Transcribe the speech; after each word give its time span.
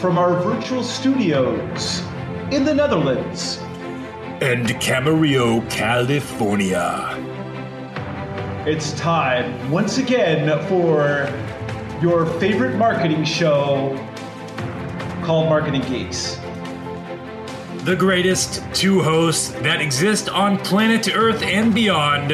From 0.00 0.18
our 0.18 0.40
virtual 0.42 0.82
studios 0.82 2.02
in 2.50 2.64
the 2.64 2.74
Netherlands 2.74 3.58
and 4.40 4.66
Camarillo, 4.80 5.68
California. 5.70 7.16
It's 8.66 8.92
time 8.92 9.70
once 9.70 9.98
again 9.98 10.48
for 10.68 11.28
your 12.02 12.24
favorite 12.40 12.76
marketing 12.76 13.24
show 13.24 13.94
called 15.22 15.48
Marketing 15.48 15.82
Geeks. 15.82 16.38
The 17.84 17.96
greatest 17.96 18.62
two 18.74 19.02
hosts 19.02 19.50
that 19.60 19.80
exist 19.80 20.28
on 20.28 20.58
planet 20.58 21.14
Earth 21.14 21.42
and 21.42 21.74
beyond. 21.74 22.32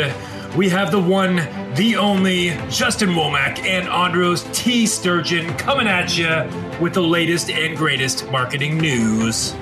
We 0.55 0.69
have 0.69 0.91
the 0.91 1.01
one, 1.01 1.37
the 1.75 1.97
only 1.97 2.51
Justin 2.71 3.11
Womack 3.11 3.59
and 3.59 3.89
Andros 3.89 4.45
T. 4.53 4.87
Sturgeon 4.87 5.53
coming 5.59 5.87
at 5.87 6.17
you 6.17 6.49
with 6.81 6.95
the 6.95 7.03
latest 7.03 7.51
and 7.51 7.77
greatest 7.77 8.31
marketing 8.31 8.79
news. 8.79 9.53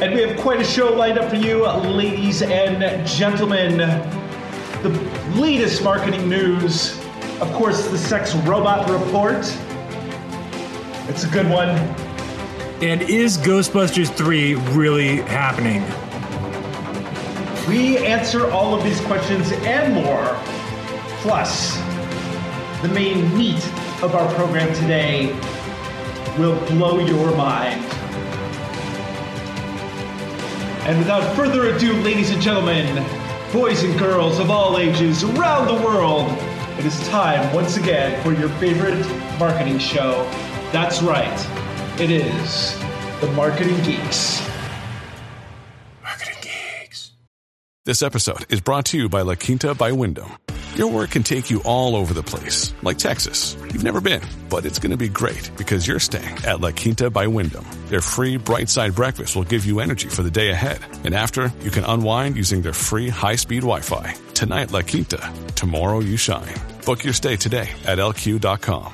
And 0.00 0.14
we 0.14 0.22
have 0.22 0.38
quite 0.40 0.60
a 0.60 0.64
show 0.64 0.92
lined 0.92 1.18
up 1.18 1.30
for 1.30 1.36
you, 1.36 1.66
ladies 1.66 2.42
and 2.42 3.06
gentlemen. 3.06 3.78
The 4.82 4.90
latest 5.36 5.82
marketing 5.82 6.28
news, 6.28 6.98
of 7.40 7.50
course, 7.52 7.88
the 7.88 7.98
Sex 7.98 8.34
Robot 8.34 8.88
Report. 8.90 9.38
It's 11.08 11.24
a 11.24 11.28
good 11.28 11.48
one. 11.48 11.70
And 12.80 13.02
is 13.02 13.38
Ghostbusters 13.38 14.14
3 14.14 14.54
really 14.54 15.16
happening? 15.22 15.82
We 17.68 17.98
answer 17.98 18.50
all 18.50 18.74
of 18.74 18.82
these 18.82 18.98
questions 19.02 19.52
and 19.52 19.92
more. 19.92 20.40
Plus, 21.20 21.76
the 22.80 22.88
main 22.88 23.36
meat 23.36 23.62
of 24.02 24.14
our 24.14 24.32
program 24.36 24.74
today 24.74 25.34
will 26.38 26.58
blow 26.66 26.98
your 26.98 27.36
mind. 27.36 27.84
And 30.86 30.98
without 30.98 31.36
further 31.36 31.74
ado, 31.74 31.92
ladies 32.00 32.30
and 32.30 32.40
gentlemen, 32.40 33.04
boys 33.52 33.82
and 33.82 33.98
girls 33.98 34.38
of 34.38 34.50
all 34.50 34.78
ages 34.78 35.22
around 35.22 35.66
the 35.66 35.84
world, 35.84 36.30
it 36.78 36.86
is 36.86 36.98
time 37.08 37.54
once 37.54 37.76
again 37.76 38.22
for 38.22 38.32
your 38.32 38.48
favorite 38.60 39.06
marketing 39.38 39.78
show. 39.78 40.24
That's 40.72 41.02
right, 41.02 42.00
it 42.00 42.10
is 42.10 42.78
the 43.20 43.30
Marketing 43.32 43.76
Geeks. 43.82 44.40
This 47.88 48.02
episode 48.02 48.52
is 48.52 48.60
brought 48.60 48.84
to 48.90 48.98
you 48.98 49.08
by 49.08 49.22
La 49.22 49.34
Quinta 49.34 49.74
by 49.74 49.92
Wyndham. 49.92 50.36
Your 50.74 50.92
work 50.92 51.12
can 51.12 51.22
take 51.22 51.50
you 51.50 51.62
all 51.64 51.96
over 51.96 52.12
the 52.12 52.22
place, 52.22 52.74
like 52.82 52.98
Texas. 52.98 53.56
You've 53.72 53.82
never 53.82 54.02
been, 54.02 54.20
but 54.50 54.66
it's 54.66 54.78
going 54.78 54.90
to 54.90 54.98
be 54.98 55.08
great 55.08 55.50
because 55.56 55.88
you're 55.88 55.98
staying 55.98 56.36
at 56.46 56.60
La 56.60 56.70
Quinta 56.70 57.08
by 57.08 57.26
Wyndham. 57.26 57.64
Their 57.86 58.02
free 58.02 58.36
bright 58.36 58.68
side 58.68 58.94
breakfast 58.94 59.34
will 59.36 59.44
give 59.44 59.64
you 59.64 59.80
energy 59.80 60.10
for 60.10 60.22
the 60.22 60.30
day 60.30 60.50
ahead. 60.50 60.80
And 61.04 61.14
after, 61.14 61.50
you 61.62 61.70
can 61.70 61.82
unwind 61.84 62.36
using 62.36 62.60
their 62.60 62.74
free 62.74 63.08
high 63.08 63.36
speed 63.36 63.62
Wi 63.62 63.80
Fi. 63.80 64.14
Tonight, 64.34 64.70
La 64.70 64.82
Quinta. 64.82 65.32
Tomorrow, 65.54 66.00
you 66.00 66.18
shine. 66.18 66.56
Book 66.84 67.04
your 67.04 67.14
stay 67.14 67.36
today 67.36 67.70
at 67.86 67.96
lq.com. 67.96 68.92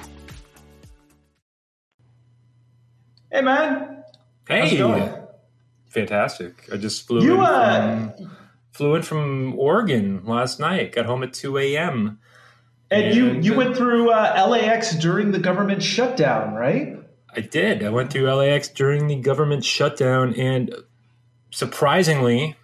Hey, 3.33 3.41
man. 3.41 4.05
Hey. 4.47 4.61
How's 4.61 4.73
it 4.73 4.79
going? 4.79 5.13
Fantastic. 5.89 6.69
I 6.73 6.77
just 6.77 7.09
flew 7.09 7.25
You, 7.25 7.35
in 7.35 7.41
uh, 7.41 8.13
from, 8.17 8.31
flew 8.75 8.97
in 8.97 9.03
from 9.03 9.57
Oregon 9.59 10.23
last 10.27 10.61
night. 10.61 10.93
Got 10.93 11.07
home 11.07 11.23
at 11.23 11.33
2 11.33 11.57
a.m. 11.59 12.19
And 12.91 13.15
you, 13.15 13.31
And, 13.31 13.45
you 13.45 13.55
uh, 13.55 13.57
went 13.57 13.77
through 13.77 14.11
uh, 14.11 14.47
LAX 14.49 14.95
during 14.97 15.31
the 15.31 15.39
government 15.39 15.83
shutdown, 15.83 16.55
right? 16.55 16.99
I 17.35 17.41
did. 17.41 17.83
I 17.83 17.91
went 17.91 18.13
through 18.13 18.31
LAX 18.33 18.69
during 18.69 19.07
the 19.07 19.17
government 19.17 19.65
shutdown, 19.65 20.35
and 20.35 20.75
surprisingly, 21.51 22.57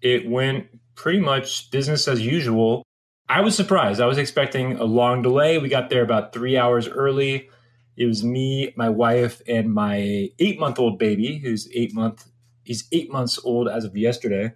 it 0.00 0.28
went 0.28 0.66
pretty 0.94 1.20
much 1.20 1.70
business 1.70 2.06
as 2.06 2.20
usual. 2.20 2.84
I 3.28 3.40
was 3.40 3.56
surprised. 3.56 4.00
I 4.00 4.06
was 4.06 4.18
expecting 4.18 4.78
a 4.78 4.84
long 4.84 5.22
delay. 5.22 5.58
We 5.58 5.68
got 5.68 5.90
there 5.90 6.02
about 6.02 6.32
three 6.32 6.56
hours 6.56 6.86
early. 6.86 7.48
It 7.96 8.06
was 8.06 8.22
me, 8.22 8.72
my 8.76 8.88
wife, 8.88 9.42
and 9.48 9.72
my 9.72 10.28
eight-month-old 10.38 10.98
baby, 10.98 11.38
who's 11.38 11.68
eight 11.72 11.94
month. 11.94 12.28
He's 12.64 12.84
eight 12.92 13.10
months 13.10 13.40
old 13.42 13.68
as 13.68 13.84
of 13.84 13.96
yesterday. 13.96 14.52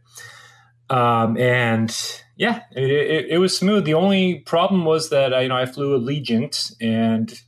Um, 0.88 1.36
and 1.36 1.94
yeah, 2.36 2.62
it, 2.72 2.90
it, 2.90 3.26
it 3.30 3.38
was 3.38 3.56
smooth. 3.56 3.84
The 3.84 3.94
only 3.94 4.40
problem 4.40 4.84
was 4.84 5.10
that 5.10 5.34
I, 5.34 5.42
you 5.42 5.48
know 5.48 5.56
I 5.56 5.66
flew 5.66 5.98
Allegiant, 5.98 6.74
and 6.80 7.40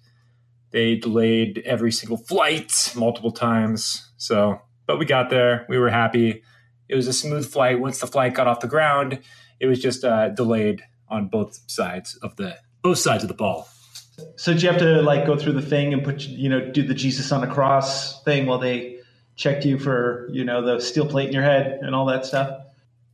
they 0.71 0.97
delayed 0.97 1.63
every 1.65 1.93
single 1.93 2.17
flight 2.17 2.93
multiple 2.97 3.33
times. 3.33 4.11
So, 4.17 4.61
but 4.87 4.99
we 4.99 5.05
got 5.05 5.31
there. 5.31 5.67
We 5.69 5.79
were 5.79 5.91
happy. 5.91 6.43
It 6.89 6.95
was 6.95 7.07
a 7.07 7.13
smooth 7.13 7.51
flight. 7.51 7.81
Once 7.81 8.01
the 8.01 8.07
flight 8.07 8.35
got 8.35 8.47
off 8.47 8.61
the 8.61 8.67
ground, 8.67 9.21
it 9.61 9.67
was 9.67 9.81
just 9.81 10.05
uh, 10.05 10.31
delayed 10.31 10.83
on 11.09 11.29
both 11.29 11.61
sides 11.71 12.17
of 12.23 12.37
the 12.37 12.57
both 12.83 12.99
sides 12.99 13.23
of 13.23 13.29
the 13.29 13.35
ball. 13.35 13.69
So 14.37 14.53
did 14.53 14.63
you 14.63 14.69
have 14.69 14.79
to 14.79 15.03
like 15.03 15.27
go 15.27 15.37
through 15.37 15.53
the 15.53 15.63
thing 15.63 15.93
and 15.93 16.03
put 16.03 16.23
you 16.23 16.49
know 16.49 16.71
do 16.71 16.83
the 16.83 16.95
Jesus 16.95 17.31
on 17.31 17.43
a 17.43 17.53
cross 17.53 18.23
thing 18.25 18.47
while 18.47 18.59
they 18.59 18.99
checked 19.37 19.65
you 19.65 19.79
for 19.79 20.29
you 20.33 20.45
know 20.45 20.65
the 20.65 20.81
steel 20.81 21.07
plate 21.07 21.29
in 21.29 21.35
your 21.35 21.43
head 21.43 21.79
and 21.83 21.95
all 21.95 22.07
that 22.07 22.25
stuff? 22.27 22.65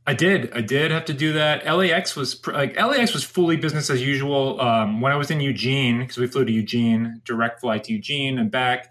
I 0.07 0.13
did. 0.13 0.53
I 0.53 0.61
did 0.61 0.91
have 0.91 1.05
to 1.05 1.13
do 1.13 1.33
that. 1.33 1.65
LAX 1.65 2.15
was 2.15 2.45
like 2.47 2.75
LAX 2.79 3.13
was 3.13 3.23
fully 3.23 3.55
business 3.57 3.89
as 3.89 4.01
usual. 4.05 4.61
Um, 4.61 5.01
when 5.01 5.11
I 5.11 5.15
was 5.15 5.31
in 5.31 5.39
Eugene, 5.41 5.99
because 6.01 6.17
we 6.17 6.27
flew 6.27 6.45
to 6.45 6.51
Eugene, 6.51 7.21
direct 7.25 7.61
flight 7.61 7.85
to 7.85 7.93
Eugene 7.93 8.37
and 8.37 8.51
back. 8.51 8.85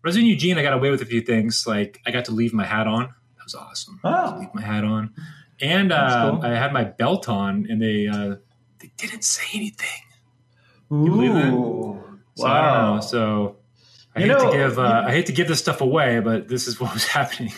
When 0.00 0.08
I 0.08 0.08
was 0.10 0.16
in 0.16 0.26
Eugene, 0.26 0.58
I 0.58 0.62
got 0.62 0.74
away 0.74 0.90
with 0.90 1.00
a 1.00 1.06
few 1.06 1.22
things. 1.22 1.66
Like 1.66 2.00
I 2.06 2.10
got 2.10 2.26
to 2.26 2.32
leave 2.32 2.52
my 2.52 2.64
hat 2.64 2.86
on. 2.86 3.04
That 3.04 3.44
was 3.44 3.54
awesome. 3.54 3.98
Oh. 4.04 4.36
Leave 4.40 4.54
my 4.54 4.60
hat 4.62 4.84
on, 4.84 5.14
and 5.60 5.90
uh, 5.90 6.32
cool. 6.32 6.44
I 6.44 6.54
had 6.54 6.72
my 6.74 6.84
belt 6.84 7.28
on, 7.30 7.66
and 7.70 7.80
they 7.80 8.06
uh, 8.06 8.36
they 8.78 8.92
didn't 8.98 9.24
say 9.24 9.44
anything. 9.54 10.02
Ooh, 10.92 11.04
believe 11.06 11.32
that? 11.32 11.50
So 12.34 12.46
I 12.46 12.60
don't 12.60 12.72
know. 12.74 12.92
wow. 12.94 13.00
So 13.00 13.56
I 14.14 14.20
You 14.20 14.26
hate 14.26 14.32
know, 14.38 14.50
to 14.52 14.56
give 14.56 14.78
uh, 14.78 14.82
you- 14.82 14.88
I 15.08 15.10
hate 15.12 15.26
to 15.26 15.32
give 15.32 15.48
this 15.48 15.58
stuff 15.60 15.80
away, 15.80 16.20
but 16.20 16.46
this 16.48 16.68
is 16.68 16.78
what 16.78 16.92
was 16.92 17.04
happening. 17.18 17.52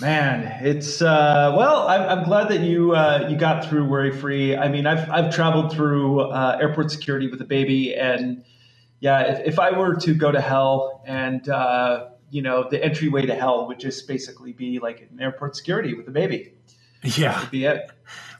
Man, 0.00 0.42
it's 0.66 1.00
uh, 1.00 1.54
well. 1.56 1.86
I'm, 1.86 2.18
I'm 2.18 2.24
glad 2.24 2.48
that 2.48 2.60
you 2.60 2.92
uh, 2.94 3.28
you 3.30 3.36
got 3.36 3.64
through 3.68 3.86
worry 3.86 4.10
free. 4.10 4.56
I 4.56 4.68
mean, 4.68 4.86
I've 4.86 5.08
I've 5.08 5.32
traveled 5.34 5.72
through 5.72 6.20
uh, 6.20 6.58
airport 6.60 6.90
security 6.90 7.28
with 7.28 7.40
a 7.40 7.44
baby, 7.44 7.94
and 7.94 8.44
yeah, 9.00 9.20
if, 9.22 9.46
if 9.54 9.58
I 9.60 9.76
were 9.76 9.94
to 9.96 10.14
go 10.14 10.32
to 10.32 10.40
hell, 10.40 11.02
and 11.06 11.48
uh, 11.48 12.08
you 12.30 12.42
know, 12.42 12.68
the 12.68 12.82
entryway 12.84 13.24
to 13.26 13.34
hell 13.36 13.68
would 13.68 13.78
just 13.78 14.08
basically 14.08 14.52
be 14.52 14.80
like 14.80 15.08
an 15.10 15.20
airport 15.20 15.54
security 15.54 15.94
with 15.94 16.08
a 16.08 16.12
baby. 16.12 16.54
Yeah. 17.04 17.38
Would 17.40 17.50
be 17.52 17.64
it. 17.66 17.90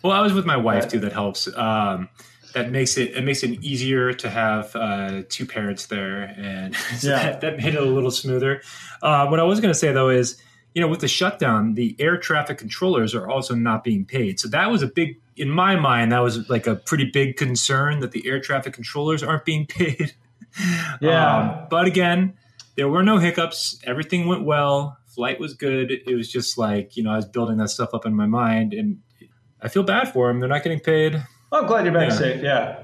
Well, 0.03 0.13
I 0.13 0.21
was 0.23 0.33
with 0.33 0.47
my 0.47 0.57
wife 0.57 0.89
too. 0.89 0.99
That 1.01 1.13
helps. 1.13 1.47
Um, 1.57 2.09
that 2.55 2.71
makes 2.73 2.97
it 2.97 3.13
it 3.17 3.23
makes 3.25 3.45
it 3.45 3.63
easier 3.63 4.13
to 4.13 4.29
have 4.31 4.75
uh, 4.75 5.23
two 5.29 5.47
parents 5.47 5.87
there, 5.87 6.35
and 6.37 6.75
so 6.99 7.11
Yeah. 7.11 7.23
that, 7.23 7.41
that 7.43 7.57
made 7.59 7.75
it 7.75 7.83
a 7.83 7.85
little 7.87 8.11
smoother. 8.11 8.61
Uh, 9.03 9.29
what 9.29 9.39
I 9.39 9.45
was 9.45 9.61
going 9.61 9.73
to 9.73 9.79
say 9.79 9.93
though 9.93 10.09
is, 10.09 10.37
you 10.75 10.81
know, 10.83 10.89
with 10.89 11.01
the 11.01 11.09
shutdown, 11.09 11.75
the 11.75 11.97
air 11.99 12.17
traffic 12.19 12.59
controllers 12.59 13.15
are 13.15 13.29
also 13.29 13.55
not 13.55 13.85
being 13.85 14.05
paid. 14.05 14.39
So 14.41 14.49
that 14.49 14.71
was 14.71 14.83
a 14.83 14.87
big, 14.89 15.21
in 15.37 15.49
my 15.49 15.77
mind, 15.77 16.13
that 16.13 16.19
was 16.19 16.51
like 16.51 16.67
a 16.67 16.75
pretty 16.77 17.09
big 17.13 17.37
concern 17.37 18.01
that 18.01 18.11
the 18.13 18.29
air 18.29 18.41
traffic 18.41 18.73
controllers 18.75 19.23
aren't 19.23 19.45
being 19.45 19.67
paid. 19.69 20.15
Yeah. 21.01 21.37
Um, 21.37 21.67
but 21.71 21.87
again, 21.87 22.35
there 22.77 22.89
were 22.89 23.03
no 23.03 23.19
hiccups. 23.19 23.81
Everything 23.85 24.27
went 24.27 24.45
well. 24.45 24.99
Flight 25.07 25.39
was 25.39 25.55
good. 25.55 25.93
It 25.93 26.15
was 26.15 26.31
just 26.31 26.59
like 26.59 26.97
you 26.97 27.03
know, 27.05 27.13
I 27.13 27.17
was 27.17 27.25
building 27.27 27.57
that 27.59 27.69
stuff 27.71 27.95
up 27.95 28.05
in 28.05 28.15
my 28.17 28.27
mind, 28.27 28.73
and 28.75 28.99
I 29.63 29.69
feel 29.69 29.85
bad 29.85 30.13
for 30.13 30.27
them. 30.29 30.41
They're 30.41 30.49
not 30.49 30.65
getting 30.65 30.81
paid. 30.81 31.15
Well, 31.53 31.63
I'm 31.63 31.67
glad 31.69 31.85
you're 31.85 31.95
back 31.95 32.11
Yeah. 32.11 32.17
safe. 32.17 32.43
Yeah. 32.43 32.81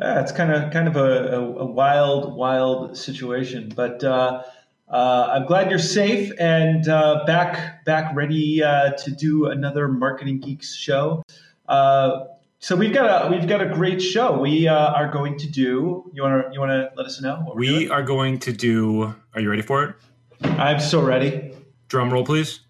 Yeah, 0.00 0.20
it's 0.20 0.30
kind 0.30 0.52
of 0.52 0.70
kind 0.72 0.86
of 0.88 0.96
a, 0.96 1.36
a, 1.36 1.40
a 1.40 1.64
wild, 1.66 2.34
wild 2.36 2.96
situation, 2.96 3.72
but 3.74 4.04
uh, 4.04 4.42
uh, 4.90 5.28
I'm 5.32 5.46
glad 5.46 5.70
you're 5.70 5.78
safe 5.78 6.32
and 6.40 6.88
uh, 6.88 7.24
back 7.26 7.84
back 7.84 8.14
ready 8.14 8.62
uh, 8.62 8.92
to 8.92 9.10
do 9.10 9.46
another 9.46 9.88
Marketing 9.88 10.38
Geeks 10.40 10.74
show. 10.74 11.22
Uh, 11.68 12.24
So 12.60 12.74
we've 12.74 12.92
got 12.92 13.06
a 13.06 13.30
we've 13.30 13.46
got 13.46 13.60
a 13.60 13.68
great 13.68 14.00
show. 14.02 14.36
We 14.40 14.66
uh, 14.66 14.74
are 14.98 15.08
going 15.12 15.38
to 15.38 15.46
do. 15.46 16.10
You 16.12 16.22
want 16.22 16.46
to 16.46 16.52
you 16.52 16.58
want 16.60 16.72
to 16.72 16.90
let 16.96 17.06
us 17.06 17.20
know? 17.20 17.36
What 17.44 17.56
we're 17.56 17.92
are 17.92 18.02
going 18.02 18.38
to 18.40 18.52
do. 18.52 19.14
Are 19.34 19.40
you 19.40 19.48
ready 19.48 19.62
for 19.62 19.84
it? 19.84 19.94
I'm 20.42 20.80
so 20.80 21.00
ready. 21.00 21.52
Drum 21.88 22.10
roll, 22.12 22.24
please. 22.24 22.60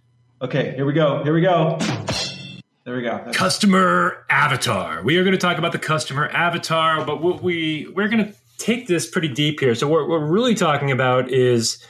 Okay, 0.42 0.74
here 0.76 0.84
we 0.84 0.92
go. 0.92 1.22
Here 1.24 1.32
we 1.32 1.40
go. 1.40 1.78
There 2.84 2.96
we 2.96 3.02
go. 3.02 3.16
That's- 3.16 3.36
Customer 3.36 4.26
avatar. 4.30 5.02
We 5.02 5.16
are 5.18 5.24
going 5.24 5.32
to 5.32 5.40
talk 5.40 5.58
about 5.58 5.72
the 5.72 5.78
customer 5.78 6.28
avatar, 6.28 7.04
but 7.04 7.22
what 7.22 7.42
we 7.42 7.86
we're 7.94 8.08
going 8.08 8.24
to 8.26 8.34
take 8.58 8.88
this 8.88 9.08
pretty 9.08 9.28
deep 9.28 9.58
here. 9.60 9.74
So 9.74 9.88
what 9.88 10.08
we're 10.08 10.24
really 10.26 10.54
talking 10.54 10.90
about 10.90 11.30
is 11.30 11.82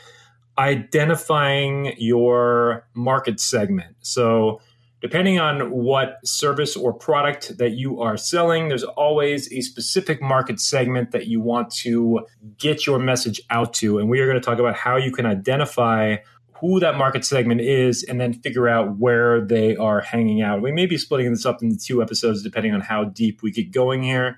identifying 0.58 1.94
your 1.98 2.86
market 2.94 3.40
segment. 3.40 3.94
So 4.00 4.60
depending 5.00 5.38
on 5.38 5.70
what 5.70 6.18
service 6.26 6.76
or 6.76 6.92
product 6.92 7.58
that 7.58 7.72
you 7.72 8.00
are 8.00 8.16
selling, 8.16 8.68
there's 8.68 8.82
always 8.82 9.52
a 9.52 9.60
specific 9.60 10.20
market 10.20 10.60
segment 10.60 11.12
that 11.12 11.26
you 11.28 11.40
want 11.40 11.70
to 11.70 12.26
get 12.58 12.86
your 12.86 12.98
message 12.98 13.40
out 13.50 13.72
to. 13.74 13.98
And 13.98 14.10
we 14.10 14.18
are 14.20 14.26
going 14.26 14.40
to 14.40 14.44
talk 14.44 14.58
about 14.58 14.74
how 14.74 14.96
you 14.96 15.12
can 15.12 15.26
identify 15.26 16.16
who 16.60 16.80
that 16.80 16.96
market 16.96 17.24
segment 17.24 17.60
is 17.60 18.02
and 18.02 18.20
then 18.20 18.32
figure 18.32 18.68
out 18.68 18.98
where 18.98 19.40
they 19.40 19.76
are 19.76 20.00
hanging 20.00 20.42
out. 20.42 20.60
We 20.60 20.72
may 20.72 20.86
be 20.86 20.98
splitting 20.98 21.30
this 21.30 21.46
up 21.46 21.62
into 21.62 21.78
two 21.78 22.02
episodes 22.02 22.42
depending 22.42 22.74
on 22.74 22.80
how 22.80 23.04
deep 23.04 23.42
we 23.42 23.52
get 23.52 23.70
going 23.70 24.02
here. 24.02 24.36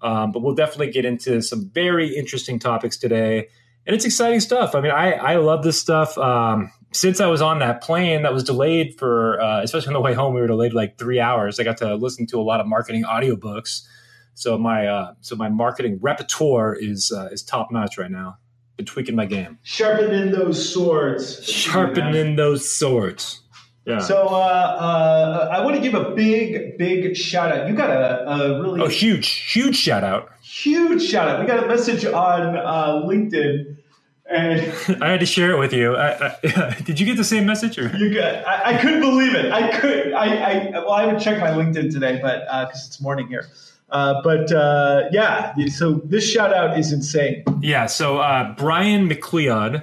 Um, 0.00 0.32
but 0.32 0.42
we'll 0.42 0.54
definitely 0.54 0.92
get 0.92 1.04
into 1.04 1.42
some 1.42 1.68
very 1.74 2.16
interesting 2.16 2.58
topics 2.58 2.96
today. 2.96 3.48
And 3.88 3.94
it's 3.94 4.04
exciting 4.04 4.40
stuff. 4.40 4.74
I 4.74 4.82
mean, 4.82 4.90
I, 4.92 5.12
I 5.12 5.36
love 5.36 5.64
this 5.64 5.80
stuff. 5.80 6.18
Um, 6.18 6.70
since 6.92 7.20
I 7.22 7.26
was 7.26 7.40
on 7.40 7.60
that 7.60 7.82
plane 7.82 8.20
that 8.22 8.34
was 8.34 8.44
delayed 8.44 8.98
for, 8.98 9.40
uh, 9.40 9.62
especially 9.62 9.88
on 9.88 9.94
the 9.94 10.00
way 10.02 10.12
home, 10.12 10.34
we 10.34 10.42
were 10.42 10.46
delayed 10.46 10.74
like 10.74 10.98
three 10.98 11.18
hours. 11.20 11.58
I 11.58 11.64
got 11.64 11.78
to 11.78 11.94
listen 11.94 12.26
to 12.26 12.38
a 12.38 12.42
lot 12.42 12.60
of 12.60 12.66
marketing 12.66 13.04
audiobooks. 13.04 13.86
So 14.34 14.58
my 14.58 14.86
uh, 14.86 15.14
so 15.22 15.36
my 15.36 15.48
marketing 15.48 15.98
repertoire 16.02 16.74
is 16.74 17.10
uh, 17.10 17.30
is 17.32 17.42
top 17.42 17.72
notch 17.72 17.96
right 17.96 18.10
now. 18.10 18.36
Been 18.76 18.84
tweaking 18.86 19.16
my 19.16 19.24
game, 19.24 19.58
Sharpening 19.62 20.32
those 20.32 20.72
swords. 20.72 21.42
sharpening 21.44 22.36
those 22.36 22.70
swords. 22.70 23.40
Yeah. 23.88 24.00
So 24.00 24.28
uh, 24.28 24.36
uh, 24.36 25.48
I 25.50 25.64
want 25.64 25.76
to 25.76 25.80
give 25.80 25.94
a 25.94 26.10
big, 26.10 26.76
big 26.76 27.16
shout 27.16 27.50
out. 27.50 27.68
You 27.68 27.74
got 27.74 27.88
a, 27.88 28.28
a 28.28 28.60
really 28.60 28.82
oh, 28.82 28.88
huge, 28.88 29.28
huge 29.28 29.76
shout 29.76 30.04
out. 30.04 30.30
huge 30.42 31.02
shout 31.02 31.26
out. 31.26 31.40
We 31.40 31.46
got 31.46 31.64
a 31.64 31.66
message 31.66 32.04
on 32.04 32.56
uh, 32.58 33.02
LinkedIn, 33.06 33.78
and 34.30 34.60
I 35.02 35.08
had 35.08 35.20
to 35.20 35.26
share 35.26 35.52
it 35.52 35.58
with 35.58 35.72
you. 35.72 35.96
I, 35.96 36.36
I, 36.44 36.76
did 36.84 37.00
you 37.00 37.06
get 37.06 37.16
the 37.16 37.24
same 37.24 37.46
message? 37.46 37.78
Or? 37.78 37.88
you 37.96 38.12
got, 38.12 38.46
I, 38.46 38.74
I 38.74 38.78
couldn't 38.78 39.00
believe 39.00 39.34
it. 39.34 39.50
I 39.50 39.78
could. 39.78 40.12
I, 40.12 40.34
I 40.34 40.70
well, 40.80 40.92
I 40.92 41.04
haven't 41.04 41.20
checked 41.20 41.40
my 41.40 41.50
LinkedIn 41.50 41.90
today, 41.90 42.20
but 42.20 42.40
because 42.66 42.86
it's 42.86 43.00
morning 43.00 43.26
here. 43.28 43.48
Uh, 43.90 44.20
but 44.22 44.52
uh, 44.52 45.04
yeah, 45.12 45.54
so 45.68 45.94
this 46.04 46.28
shout 46.28 46.52
out 46.52 46.78
is 46.78 46.92
insane. 46.92 47.42
Yeah. 47.62 47.86
So 47.86 48.18
uh, 48.18 48.54
Brian 48.54 49.08
McLeod, 49.08 49.82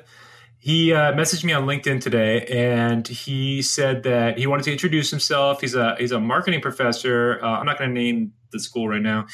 he 0.66 0.94
uh, 0.94 1.14
messaged 1.14 1.44
me 1.44 1.54
on 1.54 1.68
LinkedIn 1.68 2.02
today, 2.02 2.44
and 2.48 3.08
he 3.08 3.62
said 3.62 4.02
that 4.02 4.40
he 4.40 4.48
wanted 4.48 4.64
to 4.64 4.72
introduce 4.72 5.12
himself. 5.12 5.62
He's 5.62 5.76
a 5.76 5.96
he's 6.00 6.12
a 6.12 6.20
marketing 6.20 6.60
professor. 6.60 7.40
Uh, 7.40 7.60
I'm 7.60 7.68
not 7.68 7.78
going 7.78 7.94
to 7.94 7.94
name 7.94 8.34
the 8.52 8.60
school 8.60 8.90
right 8.90 9.02
now, 9.02 9.28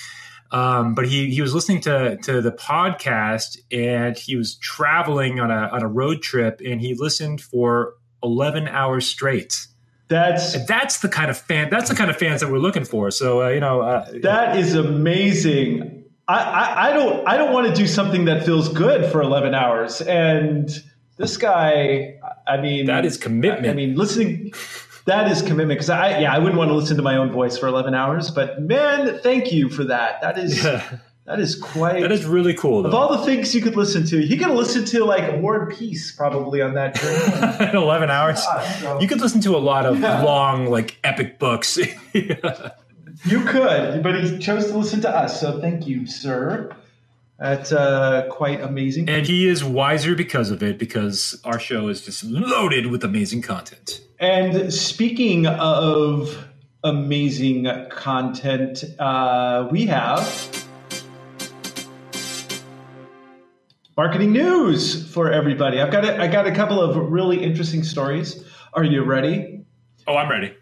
um, 0.51 0.93
but 0.93 1.07
he 1.07 1.33
he 1.33 1.41
was 1.41 1.55
listening 1.55 1.79
to 1.83 2.17
to 2.17 2.41
the 2.41 2.51
podcast, 2.51 3.59
and 3.71 4.17
he 4.17 4.35
was 4.35 4.55
traveling 4.55 5.39
on 5.39 5.49
a 5.51 5.69
on 5.71 5.81
a 5.81 5.87
road 5.87 6.21
trip, 6.21 6.59
and 6.65 6.81
he 6.81 6.95
listened 6.95 7.39
for 7.39 7.93
11 8.21 8.67
hours 8.67 9.07
straight. 9.07 9.67
That's 10.09 10.65
that's 10.65 10.99
the 10.99 11.07
kind 11.07 11.31
of 11.31 11.37
fan. 11.37 11.69
That's 11.69 11.89
the 11.89 11.95
kind 11.95 12.09
of 12.09 12.17
fans 12.17 12.41
that 12.41 12.51
we're 12.51 12.59
looking 12.59 12.83
for. 12.83 13.09
So 13.09 13.43
uh, 13.43 13.47
you 13.51 13.61
know, 13.61 13.79
uh, 13.79 14.11
that 14.23 14.57
is 14.57 14.75
amazing. 14.75 16.03
I, 16.27 16.43
I, 16.43 16.89
I 16.89 16.93
don't 16.93 17.25
I 17.25 17.37
don't 17.37 17.53
want 17.53 17.67
to 17.69 17.73
do 17.73 17.87
something 17.87 18.25
that 18.25 18.43
feels 18.43 18.67
good 18.67 19.09
for 19.13 19.21
11 19.21 19.55
hours, 19.55 20.01
and 20.01 20.69
this 21.21 21.37
guy, 21.37 22.15
I 22.47 22.57
mean, 22.57 22.87
That 22.87 23.05
is 23.05 23.17
commitment. 23.17 23.67
I 23.67 23.73
mean, 23.73 23.95
listening. 23.95 24.51
That 25.05 25.31
is 25.31 25.41
commitment 25.41 25.79
because 25.79 25.89
I 25.89 26.19
yeah 26.19 26.31
I 26.33 26.37
wouldn't 26.37 26.57
want 26.57 26.69
to 26.69 26.75
listen 26.75 26.95
to 26.97 27.01
my 27.03 27.17
own 27.17 27.31
voice 27.31 27.57
for 27.57 27.67
11 27.67 27.95
hours, 27.95 28.29
but 28.29 28.61
man, 28.61 29.17
thank 29.23 29.51
you 29.51 29.67
for 29.69 29.83
that. 29.85 30.21
That 30.21 30.37
is 30.37 30.61
that 31.25 31.39
is 31.39 31.55
quite. 31.55 32.01
that 32.01 32.11
is 32.11 32.25
really 32.25 32.53
cool. 32.53 32.85
of 32.85 32.93
all 32.93 33.17
the 33.17 33.25
things 33.25 33.55
you 33.55 33.61
could 33.61 33.75
listen 33.75 34.05
to, 34.07 34.19
you 34.23 34.37
could 34.37 34.49
listen 34.55 34.85
to 34.85 35.03
like 35.03 35.41
War 35.41 35.63
and 35.63 35.75
Peace 35.77 36.11
probably 36.11 36.61
on 36.61 36.75
that 36.75 36.93
journey. 36.95 37.71
11 37.77 38.11
hours. 38.11 38.43
so- 38.79 38.99
You 38.99 39.07
could 39.07 39.21
listen 39.21 39.41
to 39.41 39.55
a 39.55 39.63
lot 39.71 39.85
of 39.87 39.99
Yeah. 39.99 40.21
long, 40.21 40.67
like 40.69 40.97
epic 41.03 41.39
books. 41.39 41.79
You 43.25 43.41
could, 43.41 44.01
but 44.03 44.23
he 44.23 44.39
chose 44.39 44.67
to 44.67 44.77
listen 44.77 45.01
to 45.01 45.09
us, 45.09 45.39
so 45.39 45.59
thank 45.59 45.85
you, 45.85 46.07
sir. 46.07 46.71
That's 47.41 47.71
uh, 47.71 48.27
quite 48.29 48.61
amazing. 48.61 49.09
and 49.09 49.25
he 49.25 49.47
is 49.47 49.63
wiser 49.63 50.13
because 50.13 50.51
of 50.51 50.61
it, 50.61 50.77
because 50.77 51.41
our 51.43 51.57
show 51.57 51.87
is 51.87 52.05
just 52.05 52.23
loaded 52.23 52.85
with 52.85 53.03
amazing 53.03 53.41
content. 53.41 53.99
And 54.19 54.71
speaking 54.71 55.47
of 55.47 56.47
amazing 56.83 57.67
content, 57.89 58.83
uh, 58.99 59.67
we 59.71 59.87
have 59.87 60.67
marketing 63.97 64.33
news 64.33 65.11
for 65.11 65.31
everybody. 65.31 65.81
I've 65.81 65.91
got 65.91 66.05
a, 66.05 66.21
I 66.21 66.27
got 66.27 66.45
a 66.45 66.51
couple 66.51 66.79
of 66.79 66.95
really 66.95 67.43
interesting 67.43 67.81
stories. 67.81 68.45
Are 68.73 68.83
you 68.83 69.03
ready? 69.03 69.65
Oh, 70.05 70.15
I'm 70.15 70.29
ready. 70.29 70.53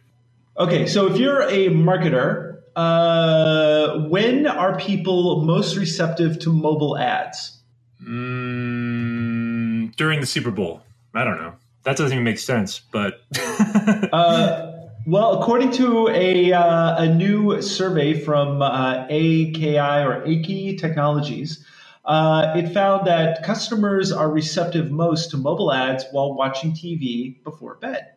Okay, 0.57 0.87
so 0.87 1.07
if 1.07 1.17
you're 1.17 1.41
a 1.41 1.67
marketer, 1.67 2.49
uh, 2.79 4.07
when 4.07 4.47
are 4.47 4.77
people 4.77 5.43
most 5.43 5.75
receptive 5.75 6.39
to 6.39 6.53
mobile 6.53 6.97
ads? 6.97 7.57
Mm, 8.01 9.93
during 9.97 10.21
the 10.21 10.25
Super 10.25 10.51
Bowl. 10.51 10.81
I 11.13 11.25
don't 11.25 11.37
know. 11.37 11.55
That 11.83 11.97
doesn't 11.97 12.13
even 12.13 12.23
make 12.23 12.39
sense, 12.39 12.79
but. 12.91 13.21
Uh, 14.13 14.71
well, 15.05 15.41
according 15.41 15.71
to 15.71 16.07
a, 16.09 16.53
uh, 16.53 17.03
a 17.03 17.13
new 17.13 17.61
survey 17.61 18.19
from 18.19 18.61
uh, 18.61 19.05
AKI 19.09 19.77
or 19.77 20.23
AKI 20.23 20.77
Technologies, 20.77 21.65
uh, 22.05 22.53
it 22.55 22.73
found 22.73 23.07
that 23.07 23.43
customers 23.43 24.11
are 24.11 24.29
receptive 24.29 24.89
most 24.91 25.31
to 25.31 25.37
mobile 25.37 25.71
ads 25.73 26.05
while 26.11 26.33
watching 26.33 26.71
TV 26.71 27.43
before 27.43 27.75
bed. 27.75 28.07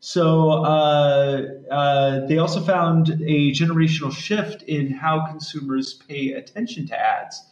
So 0.00 0.50
uh, 0.50 1.42
uh, 1.70 2.26
they 2.26 2.38
also 2.38 2.60
found 2.60 3.10
a 3.10 3.50
generational 3.52 4.12
shift 4.12 4.62
in 4.62 4.92
how 4.92 5.26
consumers 5.26 5.94
pay 5.94 6.32
attention 6.32 6.86
to 6.88 6.98
ads. 6.98 7.42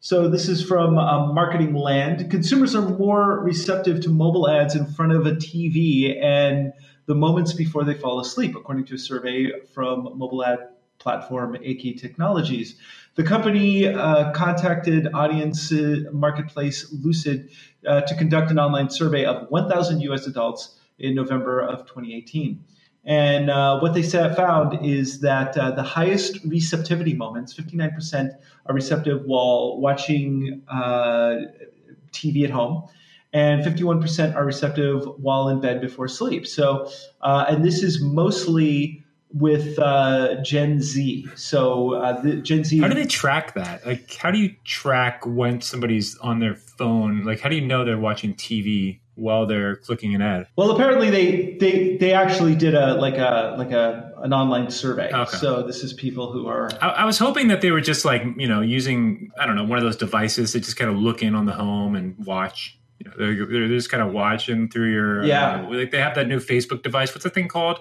So 0.00 0.28
this 0.28 0.48
is 0.48 0.62
from 0.62 0.94
Marketing 0.94 1.74
Land. 1.74 2.30
Consumers 2.30 2.74
are 2.74 2.86
more 2.86 3.40
receptive 3.40 4.00
to 4.02 4.10
mobile 4.10 4.48
ads 4.48 4.74
in 4.74 4.86
front 4.86 5.12
of 5.12 5.26
a 5.26 5.32
TV 5.32 6.22
and 6.22 6.72
the 7.06 7.14
moments 7.14 7.52
before 7.52 7.84
they 7.84 7.94
fall 7.94 8.20
asleep, 8.20 8.54
according 8.56 8.86
to 8.86 8.94
a 8.94 8.98
survey 8.98 9.50
from 9.72 10.04
mobile 10.16 10.44
ad 10.44 10.58
platform 10.98 11.54
AK 11.54 11.96
Technologies. 11.98 12.76
The 13.14 13.24
company 13.24 13.86
uh, 13.86 14.32
contacted 14.32 15.08
audience 15.12 15.70
uh, 15.70 16.04
marketplace 16.12 16.92
Lucid 17.02 17.50
uh, 17.86 18.00
to 18.02 18.14
conduct 18.16 18.50
an 18.50 18.58
online 18.58 18.90
survey 18.90 19.24
of 19.24 19.50
1,000 19.50 20.00
U.S. 20.00 20.26
adults 20.26 20.80
in 20.98 21.14
November 21.14 21.60
of 21.60 21.80
2018. 21.86 22.64
And 23.06 23.50
uh, 23.50 23.78
what 23.80 23.92
they 23.92 24.02
found 24.02 24.84
is 24.84 25.20
that 25.20 25.56
uh, 25.58 25.72
the 25.72 25.82
highest 25.82 26.38
receptivity 26.44 27.12
moments, 27.12 27.52
59%, 27.52 28.30
are 28.66 28.74
receptive 28.74 29.24
while 29.26 29.78
watching 29.78 30.62
uh, 30.68 31.36
TV 32.12 32.44
at 32.44 32.50
home, 32.50 32.88
and 33.34 33.62
51% 33.62 34.34
are 34.34 34.44
receptive 34.46 35.04
while 35.18 35.48
in 35.48 35.60
bed 35.60 35.82
before 35.82 36.08
sleep. 36.08 36.46
So, 36.46 36.90
uh, 37.20 37.44
and 37.48 37.62
this 37.62 37.82
is 37.82 38.00
mostly 38.00 39.04
with 39.34 39.78
uh, 39.78 40.40
Gen 40.42 40.80
Z. 40.80 41.26
So, 41.34 41.94
uh, 41.94 42.22
the 42.22 42.36
Gen 42.36 42.64
Z. 42.64 42.78
How 42.78 42.88
do 42.88 42.94
they 42.94 43.04
track 43.04 43.52
that? 43.54 43.84
Like, 43.84 44.14
how 44.14 44.30
do 44.30 44.38
you 44.38 44.54
track 44.64 45.26
when 45.26 45.60
somebody's 45.60 46.16
on 46.18 46.38
their 46.38 46.54
phone? 46.54 47.24
Like, 47.24 47.40
how 47.40 47.50
do 47.50 47.56
you 47.56 47.66
know 47.66 47.84
they're 47.84 47.98
watching 47.98 48.34
TV 48.34 49.00
while 49.16 49.46
they're 49.46 49.76
clicking 49.76 50.14
an 50.14 50.22
ad? 50.22 50.48
Well, 50.56 50.70
apparently 50.72 51.10
they 51.10 51.56
they 51.60 51.96
they 51.96 52.12
actually 52.12 52.54
did 52.54 52.74
a 52.74 52.94
like 52.94 53.16
a 53.16 53.54
like 53.58 53.70
a 53.70 54.12
an 54.18 54.32
online 54.32 54.70
survey. 54.70 55.10
Okay. 55.12 55.36
So 55.36 55.62
this 55.62 55.82
is 55.84 55.92
people 55.92 56.32
who 56.32 56.46
are 56.48 56.70
I, 56.80 56.88
I 56.88 57.04
was 57.04 57.18
hoping 57.18 57.48
that 57.48 57.60
they 57.60 57.70
were 57.70 57.80
just 57.82 58.04
like, 58.04 58.22
you 58.36 58.48
know, 58.48 58.60
using, 58.62 59.30
I 59.38 59.44
don't 59.46 59.54
know, 59.56 59.64
one 59.64 59.76
of 59.78 59.84
those 59.84 59.96
devices 59.96 60.54
that 60.54 60.60
just 60.60 60.76
kind 60.78 60.90
of 60.90 60.96
look 60.96 61.22
in 61.22 61.34
on 61.34 61.44
the 61.46 61.52
home 61.52 61.94
and 61.94 62.16
watch. 62.24 62.78
You 63.00 63.10
know, 63.10 63.16
they're, 63.18 63.46
they're 63.46 63.68
just 63.68 63.90
kind 63.90 64.02
of 64.02 64.12
watching 64.14 64.70
through 64.70 64.92
your, 64.92 65.24
Yeah. 65.24 65.66
uh, 65.66 65.68
like 65.74 65.90
they 65.90 65.98
have 66.00 66.14
that 66.14 66.26
new 66.26 66.38
Facebook 66.38 66.82
device. 66.82 67.10
What's 67.12 67.24
the 67.24 67.28
thing 67.30 67.48
called? 67.48 67.80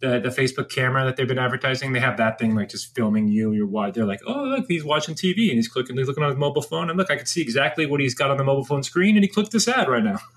The, 0.00 0.18
the 0.20 0.28
Facebook 0.28 0.68
camera 0.70 1.04
that 1.04 1.16
they've 1.16 1.28
been 1.28 1.38
advertising, 1.38 1.92
they 1.94 2.00
have 2.00 2.16
that 2.18 2.38
thing 2.38 2.54
like 2.54 2.68
just 2.68 2.94
filming 2.94 3.28
you. 3.28 3.52
You're 3.52 3.66
wa- 3.66 3.90
they're 3.90 4.04
like, 4.06 4.20
oh 4.26 4.44
look, 4.44 4.66
he's 4.68 4.84
watching 4.84 5.14
TV 5.14 5.48
and 5.48 5.56
he's 5.56 5.68
clicking, 5.68 5.96
he's 5.96 6.08
looking 6.08 6.22
on 6.24 6.30
his 6.30 6.38
mobile 6.38 6.62
phone, 6.62 6.88
and 6.90 6.98
look, 6.98 7.10
I 7.10 7.16
can 7.16 7.26
see 7.26 7.40
exactly 7.42 7.86
what 7.86 8.00
he's 8.00 8.14
got 8.14 8.30
on 8.30 8.36
the 8.38 8.44
mobile 8.44 8.64
phone 8.64 8.82
screen, 8.82 9.16
and 9.16 9.22
he 9.24 9.28
clicked 9.28 9.52
this 9.52 9.66
ad 9.68 9.88
right 9.88 10.02
now. 10.04 10.18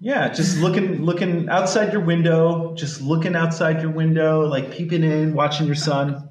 Yeah, 0.00 0.28
just 0.28 0.58
looking 0.58 1.02
looking 1.04 1.48
outside 1.48 1.92
your 1.92 2.02
window, 2.02 2.74
just 2.74 3.00
looking 3.00 3.34
outside 3.34 3.80
your 3.80 3.90
window, 3.90 4.46
like 4.46 4.70
peeping 4.70 5.02
in, 5.02 5.34
watching 5.34 5.66
your 5.66 5.74
son. 5.74 6.28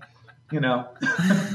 you 0.51 0.60
know, 0.60 0.88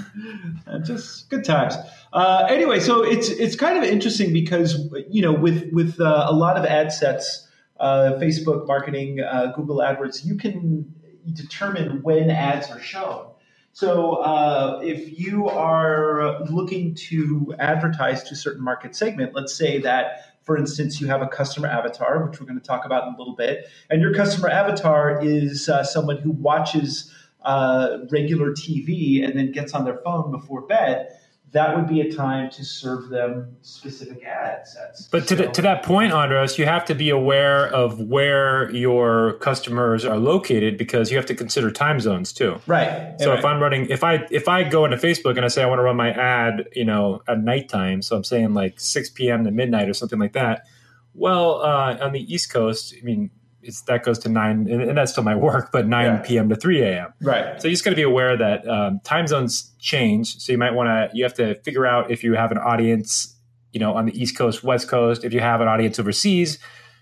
just 0.85 1.31
good 1.31 1.45
times. 1.45 1.77
Uh, 2.13 2.47
anyway, 2.51 2.81
so 2.81 3.03
it's 3.03 3.29
it's 3.29 3.55
kind 3.55 3.79
of 3.79 3.85
interesting 3.85 4.33
because 4.33 4.77
you 5.09 5.23
know 5.23 5.33
with 5.33 5.71
with 5.73 6.01
uh, 6.01 6.27
a 6.29 6.35
lot 6.35 6.57
of 6.57 6.65
ad 6.65 6.93
sets, 6.93 7.49
uh, 7.79 8.13
Facebook 8.21 8.67
marketing, 8.67 9.21
uh, 9.21 9.53
Google 9.55 9.79
AdWords, 9.79 10.25
you 10.25 10.37
can 10.37 10.93
determine 11.33 12.03
when 12.03 12.31
ads 12.31 12.71
are 12.71 12.81
shown. 12.81 13.27
So 13.73 14.17
uh, 14.17 14.81
if 14.83 15.19
you 15.19 15.49
are 15.49 16.43
looking 16.47 16.95
to 16.97 17.55
advertise 17.59 18.25
to 18.25 18.33
a 18.33 18.37
certain 18.37 18.65
market 18.65 18.97
segment, 18.97 19.33
let's 19.35 19.55
say 19.55 19.79
that 19.79 20.30
for 20.51 20.57
instance, 20.57 21.01
you 21.01 21.07
have 21.07 21.23
a 21.23 21.29
customer 21.29 21.69
avatar, 21.69 22.27
which 22.27 22.41
we're 22.41 22.47
going 22.47 22.59
to 22.59 22.67
talk 22.67 22.85
about 22.85 23.07
in 23.07 23.15
a 23.15 23.17
little 23.17 23.37
bit, 23.37 23.69
and 23.89 24.03
your 24.03 24.13
customer 24.13 24.49
avatar 24.49 25.25
is 25.25 25.69
uh, 25.69 25.85
someone 25.85 26.17
who 26.17 26.33
watches 26.33 27.15
uh, 27.43 27.99
regular 28.11 28.51
TV 28.51 29.25
and 29.25 29.39
then 29.39 29.53
gets 29.53 29.75
on 29.75 29.85
their 29.85 29.99
phone 29.99 30.33
before 30.33 30.63
bed 30.63 31.07
that 31.53 31.77
would 31.77 31.89
be 31.89 32.01
a 32.01 32.13
time 32.13 32.49
to 32.51 32.65
serve 32.65 33.09
them 33.09 33.57
specific 33.63 34.23
ad 34.25 34.67
sets. 34.67 35.09
But 35.09 35.27
to, 35.29 35.29
so, 35.29 35.35
the, 35.35 35.47
to 35.49 35.63
that 35.63 35.83
point, 35.83 36.13
Andres, 36.13 36.59
you 36.59 36.65
have 36.65 36.85
to 36.85 36.95
be 36.95 37.11
aware 37.11 37.67
of 37.67 38.01
where 38.01 38.71
your 38.71 39.35
customers 39.35 40.05
are 40.05 40.19
located 40.19 40.79
because 40.79 41.11
you 41.11 41.17
have 41.17 41.27
to 41.27 41.35
consider 41.35 41.73
time 41.73 41.99
zones 41.99 42.33
too. 42.33 42.61
Right. 42.67 43.15
So 43.19 43.31
right. 43.31 43.39
if 43.39 43.45
I'm 43.45 43.61
running, 43.61 43.89
if 43.89 44.05
I 44.05 44.27
if 44.31 44.47
I 44.49 44.63
go 44.63 44.85
into 44.85 44.97
Facebook 44.97 45.37
and 45.37 45.45
I 45.45 45.49
say 45.49 45.63
I 45.63 45.67
want 45.67 45.81
to 45.81 45.83
run 45.83 45.97
my 45.97 46.13
ad, 46.13 46.69
you 46.73 46.85
know, 46.85 47.23
at 47.27 47.41
nighttime, 47.41 48.03
so 48.03 48.17
I'm 48.17 48.25
saying 48.25 48.55
like 48.55 48.79
6 48.79 49.11
p.m. 49.11 49.45
to 49.45 49.51
midnight 49.51 49.89
or 49.89 49.95
something 49.95 50.19
like 50.19 50.35
that. 50.35 50.67
Well, 51.15 51.63
uh, 51.63 51.99
on 52.01 52.13
the 52.13 52.33
East 52.33 52.53
Coast, 52.53 52.95
I 52.97 53.05
mean, 53.05 53.31
it's 53.63 53.83
that 53.83 54.05
goes 54.05 54.19
to 54.21 54.29
nine, 54.29 54.69
and, 54.71 54.83
and 54.83 54.99
that 54.99 55.09
still 55.09 55.25
my 55.25 55.35
work, 55.49 55.71
but 55.73 55.87
nine 55.87 56.07
yeah. 56.07 56.23
p.m. 56.23 56.49
to 56.49 56.57
three 56.57 56.83
a.m. 56.83 57.13
Right. 57.21 57.61
So 57.61 57.69
you 57.69 57.75
just 57.75 57.85
got 57.85 57.91
to 57.91 57.97
be 57.97 58.03
aware 58.03 58.37
that 58.37 58.67
um, 58.69 59.01
time 59.05 59.27
zones 59.27 59.73
change. 59.79 60.39
So 60.39 60.53
you 60.53 60.59
might 60.59 60.75
want 60.75 60.89
to 60.89 61.17
you 61.17 61.25
have 61.25 61.35
to 61.35 61.57
figure 61.63 61.87
out 61.87 62.11
if 62.11 62.25
you 62.25 62.35
have 62.35 62.53
an 62.53 62.59
audience, 62.59 63.37
you 63.73 63.81
know, 63.81 63.95
on 63.95 64.07
the 64.07 64.21
East 64.21 64.37
Coast, 64.37 64.63
West 64.63 64.89
Coast. 64.89 65.25
If 65.25 65.33
you 65.33 65.41
have 65.41 65.61
an 65.61 65.69
audience 65.69 65.99
overseas, 65.99 66.59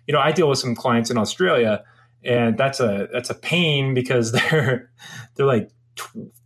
you 0.06 0.12
know, 0.12 0.20
I 0.20 0.32
deal 0.32 0.48
with 0.48 0.58
some 0.58 0.74
clients 0.74 1.10
in 1.10 1.18
Australia, 1.18 1.84
and 2.24 2.58
that's 2.58 2.80
a 2.80 3.08
that's 3.12 3.30
a 3.30 3.34
pain 3.34 3.94
because 3.94 4.32
they're 4.50 4.90
they're 5.34 5.46
like 5.46 5.70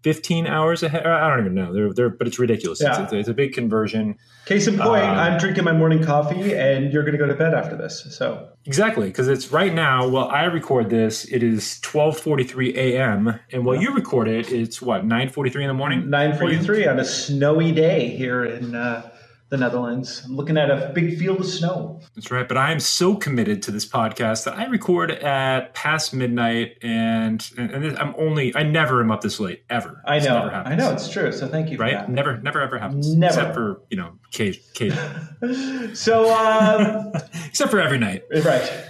15 0.02 0.46
hours 0.46 0.82
ahead. 0.82 1.06
I 1.06 1.28
don't 1.30 1.40
even 1.40 1.54
know. 1.54 1.72
They're, 1.72 1.92
they're, 1.92 2.08
but 2.10 2.26
it's 2.26 2.38
ridiculous. 2.38 2.80
Yeah. 2.80 3.04
It's, 3.04 3.12
it's, 3.12 3.28
a 3.28 3.34
big 3.34 3.52
conversion. 3.52 4.18
Case 4.46 4.66
in 4.66 4.76
point, 4.76 5.04
um, 5.04 5.18
I'm 5.18 5.38
drinking 5.38 5.64
my 5.64 5.72
morning 5.72 6.02
coffee 6.02 6.54
and 6.56 6.92
you're 6.92 7.02
going 7.02 7.12
to 7.12 7.18
go 7.18 7.26
to 7.26 7.34
bed 7.34 7.54
after 7.54 7.76
this. 7.76 8.06
So 8.10 8.48
exactly. 8.64 9.10
Cause 9.12 9.28
it's 9.28 9.52
right 9.52 9.72
now, 9.72 10.08
well, 10.08 10.28
I 10.28 10.44
record 10.44 10.90
this, 10.90 11.24
it 11.26 11.42
is 11.42 11.80
1243 11.82 12.76
AM 12.76 13.38
and 13.52 13.64
while 13.64 13.76
yeah. 13.76 13.82
you 13.82 13.94
record 13.94 14.26
it, 14.26 14.50
it's 14.50 14.82
what, 14.82 15.04
943 15.04 15.64
in 15.64 15.68
the 15.68 15.74
morning? 15.74 16.10
943 16.10 16.86
on 16.88 16.98
a 16.98 17.04
snowy 17.04 17.70
day 17.70 18.08
here 18.08 18.44
in, 18.44 18.74
uh, 18.74 19.08
the 19.52 19.58
Netherlands. 19.58 20.22
I'm 20.24 20.34
looking 20.34 20.56
at 20.56 20.70
a 20.70 20.90
big 20.94 21.18
field 21.18 21.40
of 21.40 21.46
snow. 21.46 22.00
That's 22.14 22.30
right. 22.30 22.48
But 22.48 22.56
I 22.56 22.72
am 22.72 22.80
so 22.80 23.14
committed 23.14 23.62
to 23.64 23.70
this 23.70 23.86
podcast 23.86 24.46
that 24.46 24.54
I 24.54 24.64
record 24.64 25.10
at 25.10 25.74
past 25.74 26.14
midnight, 26.14 26.78
and 26.80 27.46
and, 27.58 27.70
and 27.70 27.98
I'm 27.98 28.14
only 28.16 28.56
I 28.56 28.62
never 28.62 29.02
am 29.02 29.10
up 29.10 29.20
this 29.20 29.38
late 29.38 29.62
ever. 29.68 30.02
I 30.06 30.20
know. 30.20 30.48
I 30.48 30.74
know 30.74 30.90
it's 30.94 31.10
true. 31.10 31.30
So 31.32 31.46
thank 31.46 31.70
you. 31.70 31.76
right? 31.76 32.08
Never, 32.08 32.38
never 32.38 32.62
ever 32.62 32.78
happens. 32.78 33.14
Never, 33.14 33.40
except 33.40 33.54
for 33.54 33.82
you 33.90 33.98
know, 33.98 34.14
Kate. 34.30 34.62
Kate. 34.72 34.94
so, 35.92 36.34
um, 36.34 37.12
except 37.46 37.70
for 37.70 37.78
every 37.78 37.98
night. 37.98 38.24
Right. 38.42 38.84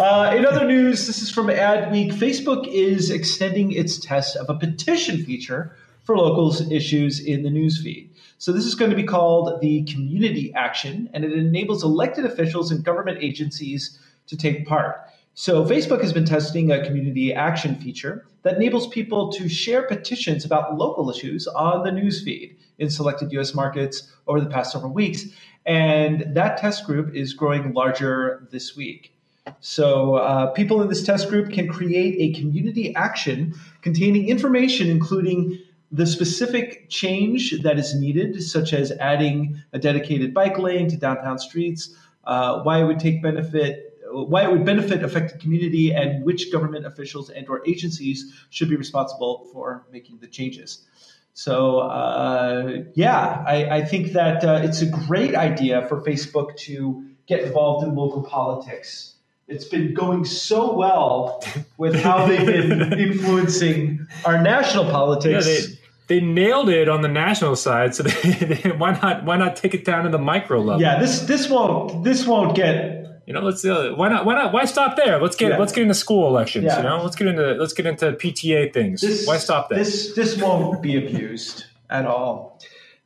Uh, 0.00 0.34
in 0.36 0.44
other 0.44 0.66
news, 0.66 1.06
this 1.06 1.22
is 1.22 1.30
from 1.30 1.46
Adweek. 1.46 2.12
Facebook 2.12 2.66
is 2.66 3.10
extending 3.10 3.70
its 3.70 4.00
test 4.00 4.34
of 4.34 4.50
a 4.50 4.54
petition 4.54 5.24
feature 5.24 5.76
for 6.02 6.16
locals 6.16 6.68
issues 6.72 7.20
in 7.20 7.44
the 7.44 7.50
newsfeed. 7.50 8.07
So 8.38 8.52
this 8.52 8.64
is 8.64 8.76
going 8.76 8.90
to 8.90 8.96
be 8.96 9.02
called 9.02 9.60
the 9.60 9.82
community 9.84 10.54
action, 10.54 11.10
and 11.12 11.24
it 11.24 11.32
enables 11.32 11.82
elected 11.82 12.24
officials 12.24 12.70
and 12.70 12.84
government 12.84 13.18
agencies 13.20 13.98
to 14.28 14.36
take 14.36 14.66
part. 14.66 15.00
So 15.34 15.64
Facebook 15.64 16.00
has 16.02 16.12
been 16.12 16.24
testing 16.24 16.70
a 16.70 16.84
community 16.84 17.34
action 17.34 17.76
feature 17.76 18.26
that 18.42 18.56
enables 18.56 18.88
people 18.88 19.30
to 19.32 19.48
share 19.48 19.82
petitions 19.82 20.44
about 20.44 20.76
local 20.76 21.10
issues 21.10 21.46
on 21.48 21.84
the 21.84 21.90
newsfeed 21.90 22.56
in 22.78 22.90
selected 22.90 23.32
US 23.32 23.54
markets 23.54 24.10
over 24.26 24.40
the 24.40 24.50
past 24.50 24.72
several 24.72 24.92
weeks. 24.92 25.26
And 25.66 26.24
that 26.34 26.58
test 26.58 26.86
group 26.86 27.14
is 27.14 27.34
growing 27.34 27.72
larger 27.72 28.48
this 28.50 28.76
week. 28.76 29.14
So, 29.60 30.16
uh, 30.16 30.48
people 30.48 30.82
in 30.82 30.88
this 30.88 31.04
test 31.04 31.28
group 31.28 31.52
can 31.52 31.68
create 31.68 32.16
a 32.18 32.38
community 32.38 32.94
action 32.94 33.54
containing 33.82 34.28
information 34.28 34.90
including 34.90 35.58
the 35.90 36.06
specific 36.06 36.88
change 36.90 37.62
that 37.62 37.78
is 37.78 37.94
needed, 37.94 38.42
such 38.42 38.72
as 38.72 38.92
adding 38.92 39.62
a 39.72 39.78
dedicated 39.78 40.34
bike 40.34 40.58
lane 40.58 40.88
to 40.88 40.96
downtown 40.96 41.38
streets, 41.38 41.94
uh, 42.24 42.62
why 42.62 42.80
it 42.80 42.84
would 42.84 43.00
take 43.00 43.22
benefit 43.22 43.84
why 44.10 44.42
it 44.42 44.50
would 44.50 44.64
benefit 44.64 45.04
affected 45.04 45.38
community 45.38 45.92
and 45.92 46.24
which 46.24 46.50
government 46.50 46.86
officials 46.86 47.28
and 47.28 47.46
or 47.48 47.62
agencies 47.68 48.32
should 48.48 48.68
be 48.68 48.76
responsible 48.76 49.46
for 49.52 49.84
making 49.92 50.18
the 50.18 50.26
changes 50.26 50.86
so 51.34 51.80
uh, 51.80 52.82
yeah 52.94 53.44
I, 53.46 53.64
I, 53.76 53.84
think 53.84 54.12
that 54.12 54.42
uh, 54.42 54.60
it's 54.62 54.80
a 54.80 54.86
great 54.86 55.34
idea 55.34 55.86
for 55.88 56.00
facebook 56.00 56.56
to 56.56 57.04
get 57.26 57.42
involved 57.42 57.86
in 57.86 57.94
local 57.94 58.22
politics 58.22 59.16
it's 59.48 59.64
been 59.64 59.94
going 59.94 60.26
so 60.26 60.74
well 60.74 61.42
with 61.78 61.94
how 61.94 62.26
they've 62.26 62.46
been 62.46 62.92
influencing 62.98 64.06
our 64.26 64.40
national 64.42 64.84
politics. 64.84 65.46
Yeah, 65.46 65.54
they, 65.54 65.77
they 66.08 66.20
nailed 66.20 66.70
it 66.70 66.88
on 66.88 67.02
the 67.02 67.08
national 67.08 67.54
side, 67.54 67.94
so 67.94 68.02
they, 68.04 68.32
they, 68.32 68.70
why 68.70 68.92
not 68.92 69.24
why 69.24 69.36
not 69.36 69.56
take 69.56 69.74
it 69.74 69.84
down 69.84 70.04
to 70.04 70.10
the 70.10 70.18
micro 70.18 70.60
level? 70.60 70.80
Yeah, 70.80 70.98
this 70.98 71.20
this 71.20 71.48
won't 71.48 72.02
this 72.02 72.26
won't 72.26 72.56
get 72.56 73.22
you 73.26 73.34
know 73.34 73.40
let's 73.40 73.64
uh, 73.64 73.92
why 73.94 74.08
not 74.08 74.24
why 74.24 74.34
not 74.34 74.52
why 74.52 74.64
stop 74.64 74.96
there? 74.96 75.20
Let's 75.20 75.36
get 75.36 75.50
yeah. 75.50 75.58
let's 75.58 75.72
get 75.72 75.82
into 75.82 75.94
school 75.94 76.26
elections 76.28 76.64
yeah. 76.64 76.78
you 76.78 76.82
know? 76.82 77.02
Let's 77.02 77.14
get 77.14 77.28
into 77.28 77.52
let's 77.54 77.74
get 77.74 77.86
into 77.86 78.12
pta 78.12 78.72
things. 78.72 79.02
This, 79.02 79.26
why 79.26 79.36
stop 79.36 79.68
there? 79.68 79.78
this 79.78 80.14
this 80.14 80.40
won't 80.40 80.82
be 80.82 80.96
abused 80.96 81.66
at 81.90 82.06
all. 82.06 82.60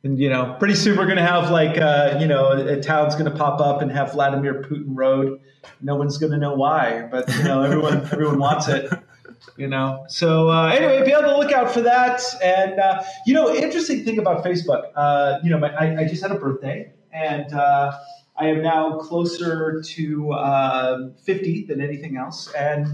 And 0.05 0.17
you 0.17 0.29
know 0.29 0.55
pretty 0.57 0.75
soon 0.75 0.97
we're 0.97 1.05
going 1.05 1.17
to 1.17 1.25
have 1.25 1.51
like 1.51 1.77
uh, 1.77 2.17
you 2.21 2.27
know 2.27 2.47
a, 2.47 2.77
a 2.77 2.81
town's 2.81 3.15
going 3.15 3.29
to 3.29 3.37
pop 3.37 3.59
up 3.59 3.81
and 3.81 3.91
have 3.91 4.13
vladimir 4.13 4.61
putin 4.63 4.95
road. 4.95 5.41
No 5.81 5.97
one's 5.97 6.17
going 6.17 6.31
to 6.31 6.37
know 6.37 6.55
why 6.55 7.07
but 7.11 7.27
you 7.35 7.43
know 7.43 7.63
everyone 7.63 7.97
everyone 8.11 8.39
wants 8.39 8.69
it 8.69 8.89
you 9.57 9.67
know? 9.67 10.05
So 10.07 10.49
uh, 10.49 10.67
anyway 10.67 11.03
be 11.05 11.13
on 11.13 11.23
the 11.23 11.37
lookout 11.37 11.71
for 11.71 11.81
that. 11.81 12.21
And 12.43 12.79
uh, 12.79 13.03
you 13.25 13.33
know 13.33 13.53
interesting 13.53 14.03
thing 14.03 14.19
about 14.19 14.43
facebook 14.43 14.91
uh, 14.95 15.39
you 15.43 15.49
know 15.49 15.57
my, 15.57 15.69
I, 15.69 16.01
I, 16.01 16.07
just 16.07 16.21
had 16.21 16.31
a 16.31 16.35
birthday 16.35 16.91
and 17.11 17.53
uh, 17.53 17.97
i 18.37 18.47
am 18.47 18.61
now 18.61 18.97
closer 18.97 19.81
to 19.81 20.31
uh, 20.33 21.09
50 21.23 21.65
than 21.65 21.81
anything 21.81 22.17
else. 22.17 22.51
And 22.53 22.87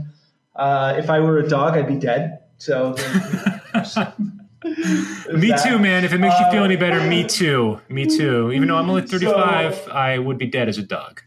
uh, 0.55 0.95
if 0.97 1.09
i 1.09 1.19
were 1.19 1.39
a 1.39 1.47
dog 1.47 1.75
i'd 1.75 1.87
be 1.87 1.95
dead. 1.95 2.39
So 2.57 2.89
me 3.73 5.49
that. 5.49 5.63
too 5.63 5.79
man. 5.79 6.03
If 6.03 6.13
it 6.13 6.19
makes 6.19 6.37
you 6.39 6.51
feel 6.51 6.63
any 6.65 6.75
better 6.75 7.01
me 7.07 7.23
too. 7.23 7.79
Me 7.87 8.05
too. 8.05 8.51
Even 8.51 8.67
though 8.67 8.77
i'm 8.77 8.89
only 8.89 9.01
35 9.07 9.75
so, 9.75 9.91
i 9.91 10.17
would 10.17 10.37
be 10.37 10.47
dead 10.47 10.67
as 10.67 10.77
a 10.77 10.83
dog 10.83 11.21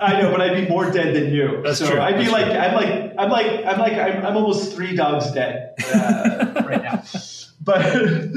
I 0.00 0.20
know, 0.20 0.30
but 0.30 0.40
I'd 0.40 0.54
be 0.54 0.68
more 0.68 0.90
dead 0.90 1.14
than 1.14 1.32
you. 1.32 1.62
That's 1.62 1.78
so 1.78 1.90
true. 1.90 2.00
I'd 2.00 2.18
be 2.18 2.24
That's 2.24 2.32
like, 2.32 2.46
true. 2.46 2.54
I'm 2.54 2.74
like, 2.74 3.14
I'm 3.18 3.30
like, 3.30 3.66
I'm 3.66 3.78
like, 3.78 3.92
I'm, 3.94 4.26
I'm 4.26 4.36
almost 4.36 4.74
three 4.74 4.94
dogs 4.94 5.30
dead 5.32 5.74
uh, 5.94 6.62
right 6.66 6.82
now. 6.82 7.02
But 7.62 8.28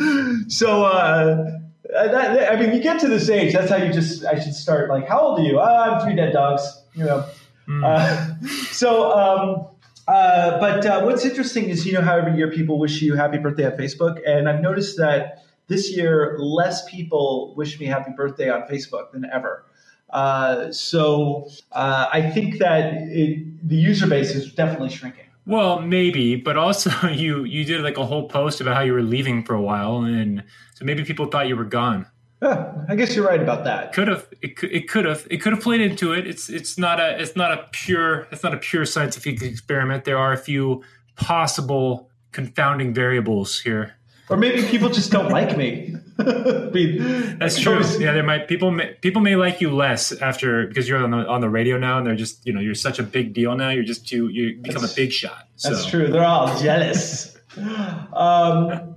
so, 0.47 0.85
uh, 0.85 1.59
that, 1.89 2.51
I 2.51 2.59
mean, 2.59 2.73
you 2.73 2.81
get 2.81 3.01
to 3.01 3.07
this 3.07 3.29
age, 3.29 3.53
that's 3.53 3.69
how 3.69 3.77
you 3.77 3.91
just, 3.91 4.25
I 4.25 4.39
should 4.39 4.53
start. 4.53 4.89
Like, 4.89 5.07
how 5.07 5.19
old 5.19 5.39
are 5.39 5.43
you? 5.43 5.59
Oh, 5.59 5.63
I'm 5.63 6.01
three 6.05 6.15
dead 6.15 6.31
dogs. 6.31 6.63
You 6.93 7.05
know. 7.05 7.25
Mm. 7.67 7.83
Uh, 7.83 8.47
so, 8.71 9.11
um, 9.11 9.67
uh, 10.07 10.59
but 10.59 10.85
uh, 10.85 11.01
what's 11.03 11.25
interesting 11.25 11.65
is, 11.65 11.85
you 11.85 11.91
know, 11.91 12.01
how 12.01 12.17
every 12.17 12.37
year 12.37 12.49
people 12.49 12.79
wish 12.79 13.01
you 13.01 13.15
happy 13.15 13.37
birthday 13.37 13.65
on 13.65 13.73
Facebook, 13.73 14.19
and 14.25 14.47
I've 14.47 14.61
noticed 14.61 14.97
that 14.97 15.43
this 15.67 15.91
year 15.91 16.37
less 16.39 16.89
people 16.89 17.53
wish 17.57 17.77
me 17.79 17.87
happy 17.87 18.11
birthday 18.15 18.49
on 18.49 18.61
Facebook 18.63 19.11
than 19.11 19.25
ever. 19.25 19.65
Uh, 20.09 20.71
so 20.71 21.49
uh, 21.73 22.07
I 22.11 22.29
think 22.29 22.59
that 22.59 22.93
it, 22.93 23.67
the 23.67 23.75
user 23.75 24.07
base 24.07 24.33
is 24.35 24.53
definitely 24.53 24.89
shrinking. 24.89 25.25
Well, 25.45 25.81
maybe, 25.81 26.35
but 26.35 26.57
also 26.57 26.91
you 27.11 27.43
you 27.45 27.63
did 27.63 27.81
like 27.81 27.97
a 27.97 28.05
whole 28.05 28.27
post 28.27 28.61
about 28.61 28.75
how 28.75 28.81
you 28.81 28.93
were 28.93 29.01
leaving 29.01 29.43
for 29.43 29.55
a 29.55 29.61
while, 29.61 29.99
and 29.99 30.43
so 30.75 30.85
maybe 30.85 31.03
people 31.03 31.25
thought 31.27 31.47
you 31.47 31.55
were 31.55 31.65
gone. 31.65 32.05
Yeah, 32.41 32.71
I 32.87 32.95
guess 32.95 33.15
you're 33.15 33.25
right 33.25 33.41
about 33.41 33.63
that. 33.63 33.93
Could 33.93 34.09
have 34.09 34.27
it 34.41 34.57
could 34.57 34.71
it 34.71 34.87
could 34.87 35.05
have 35.05 35.25
it 35.31 35.37
could 35.37 35.53
have 35.53 35.61
played 35.61 35.81
into 35.81 36.13
it. 36.13 36.27
It's 36.27 36.49
it's 36.49 36.77
not 36.77 36.99
a 36.99 37.19
it's 37.19 37.35
not 37.35 37.51
a 37.51 37.65
pure 37.71 38.27
it's 38.31 38.43
not 38.43 38.53
a 38.53 38.57
pure 38.57 38.85
scientific 38.85 39.41
experiment. 39.41 40.05
There 40.05 40.17
are 40.17 40.33
a 40.33 40.37
few 40.37 40.83
possible 41.15 42.11
confounding 42.31 42.93
variables 42.93 43.59
here. 43.59 43.95
Or 44.29 44.37
maybe 44.37 44.61
people 44.67 44.89
just 44.89 45.11
don't 45.11 45.29
like 45.29 45.57
me. 45.57 45.95
That's 47.39 47.59
true. 47.59 47.79
Yeah, 47.99 48.11
there 48.13 48.23
might 48.23 48.47
people 48.47 48.71
may, 48.71 48.93
people 49.01 49.21
may 49.21 49.35
like 49.35 49.61
you 49.61 49.69
less 49.71 50.11
after 50.11 50.65
because 50.65 50.89
you're 50.89 51.03
on 51.03 51.11
the 51.11 51.27
on 51.27 51.41
the 51.41 51.49
radio 51.49 51.77
now, 51.77 51.99
and 51.99 52.07
they're 52.07 52.15
just 52.15 52.45
you 52.45 52.53
know 52.53 52.59
you're 52.59 52.75
such 52.75 52.97
a 52.97 53.03
big 53.03 53.33
deal 53.33 53.55
now. 53.55 53.69
You're 53.69 53.83
just 53.83 54.07
too 54.07 54.27
you 54.29 54.57
become 54.61 54.81
that's, 54.81 54.93
a 54.93 54.95
big 54.95 55.11
shot. 55.11 55.47
So. 55.57 55.69
That's 55.69 55.85
true. 55.85 56.07
They're 56.07 56.23
all 56.25 56.57
jealous. 56.59 57.37
um, 58.13 58.95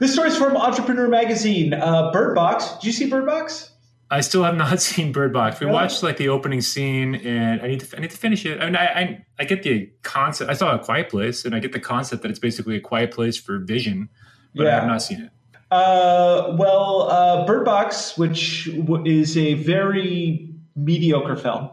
This 0.00 0.12
story 0.12 0.28
is 0.28 0.36
from 0.36 0.56
Entrepreneur 0.56 1.08
Magazine. 1.08 1.74
Uh, 1.74 2.12
Bird 2.12 2.34
Box. 2.34 2.74
Did 2.74 2.84
you 2.84 2.92
see 2.92 3.08
Bird 3.08 3.26
Box? 3.26 3.72
I 4.10 4.20
still 4.20 4.42
have 4.42 4.56
not 4.56 4.80
seen 4.90 5.12
Bird 5.12 5.32
Box. 5.32 5.60
We 5.60 5.66
Really? 5.66 5.74
watched 5.74 6.02
like 6.02 6.16
the 6.16 6.28
opening 6.28 6.60
scene, 6.60 7.16
and 7.16 7.60
I 7.60 7.68
need 7.68 7.80
to 7.80 7.96
I 7.96 8.00
need 8.00 8.10
to 8.10 8.16
finish 8.16 8.44
it. 8.46 8.60
I 8.60 8.66
mean, 8.66 8.76
I, 8.76 8.86
I 8.86 9.26
I 9.40 9.44
get 9.44 9.62
the 9.62 9.90
concept. 10.02 10.50
I 10.50 10.54
saw 10.54 10.74
a 10.74 10.78
Quiet 10.78 11.10
Place, 11.10 11.44
and 11.44 11.54
I 11.54 11.58
get 11.58 11.72
the 11.72 11.80
concept 11.80 12.22
that 12.22 12.30
it's 12.30 12.38
basically 12.40 12.76
a 12.76 12.80
quiet 12.80 13.12
place 13.12 13.36
for 13.36 13.58
vision, 13.58 14.08
but 14.54 14.66
I 14.66 14.74
have 14.74 14.86
not 14.86 15.02
seen 15.02 15.20
it. 15.20 15.30
Uh, 15.70 16.56
well, 16.58 17.08
uh, 17.10 17.46
Bird 17.46 17.64
Box, 17.64 18.16
which 18.16 18.70
w- 18.74 19.04
is 19.04 19.36
a 19.36 19.54
very 19.54 20.54
mediocre 20.76 21.36
film, 21.36 21.70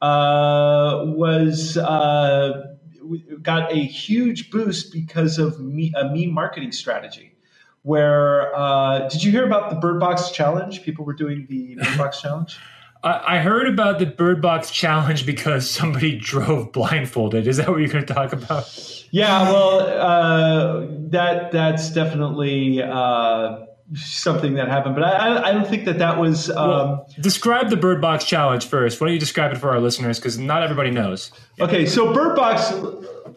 uh, 0.00 1.02
was 1.06 1.76
uh, 1.76 2.66
w- 3.00 3.38
got 3.40 3.72
a 3.72 3.76
huge 3.78 4.50
boost 4.50 4.92
because 4.92 5.38
of 5.38 5.58
me- 5.60 5.92
a 5.96 6.04
meme 6.04 6.32
marketing 6.32 6.70
strategy. 6.72 7.34
Where 7.82 8.54
uh, 8.56 9.08
did 9.08 9.24
you 9.24 9.32
hear 9.32 9.44
about 9.44 9.70
the 9.70 9.76
Bird 9.76 9.98
Box 9.98 10.30
challenge? 10.30 10.82
People 10.84 11.04
were 11.04 11.14
doing 11.14 11.46
the 11.50 11.74
Bird 11.74 11.98
Box 11.98 12.20
challenge. 12.22 12.58
I, 13.02 13.36
I 13.36 13.38
heard 13.40 13.68
about 13.68 13.98
the 13.98 14.06
Bird 14.06 14.40
Box 14.40 14.70
challenge 14.70 15.26
because 15.26 15.68
somebody 15.70 16.16
drove 16.20 16.72
blindfolded. 16.72 17.46
Is 17.46 17.56
that 17.58 17.68
what 17.68 17.78
you're 17.80 17.88
going 17.88 18.06
to 18.06 18.14
talk 18.14 18.32
about? 18.32 19.06
Yeah, 19.10 19.50
well, 19.50 19.80
uh, 19.80 20.86
that 21.10 21.52
that's 21.52 21.90
definitely 21.92 22.82
uh, 22.82 23.66
something 23.94 24.54
that 24.54 24.68
happened, 24.68 24.94
but 24.94 25.04
I, 25.04 25.10
I- 25.36 25.48
I 25.48 25.52
don't 25.52 25.66
think 25.68 25.84
that 25.84 25.98
that 25.98 26.18
was. 26.18 26.48
Um, 26.50 26.68
Well, 26.68 27.08
describe 27.20 27.68
the 27.70 27.76
Bird 27.76 28.00
Box 28.00 28.24
challenge 28.24 28.64
first. 28.66 29.00
Why 29.00 29.06
don't 29.08 29.14
you 29.14 29.20
describe 29.20 29.52
it 29.52 29.58
for 29.58 29.70
our 29.70 29.80
listeners? 29.80 30.18
Because 30.18 30.38
not 30.38 30.62
everybody 30.62 30.90
knows. 30.90 31.30
Okay, 31.60 31.84
so 31.86 32.12
Bird 32.14 32.36
Box. 32.36 32.72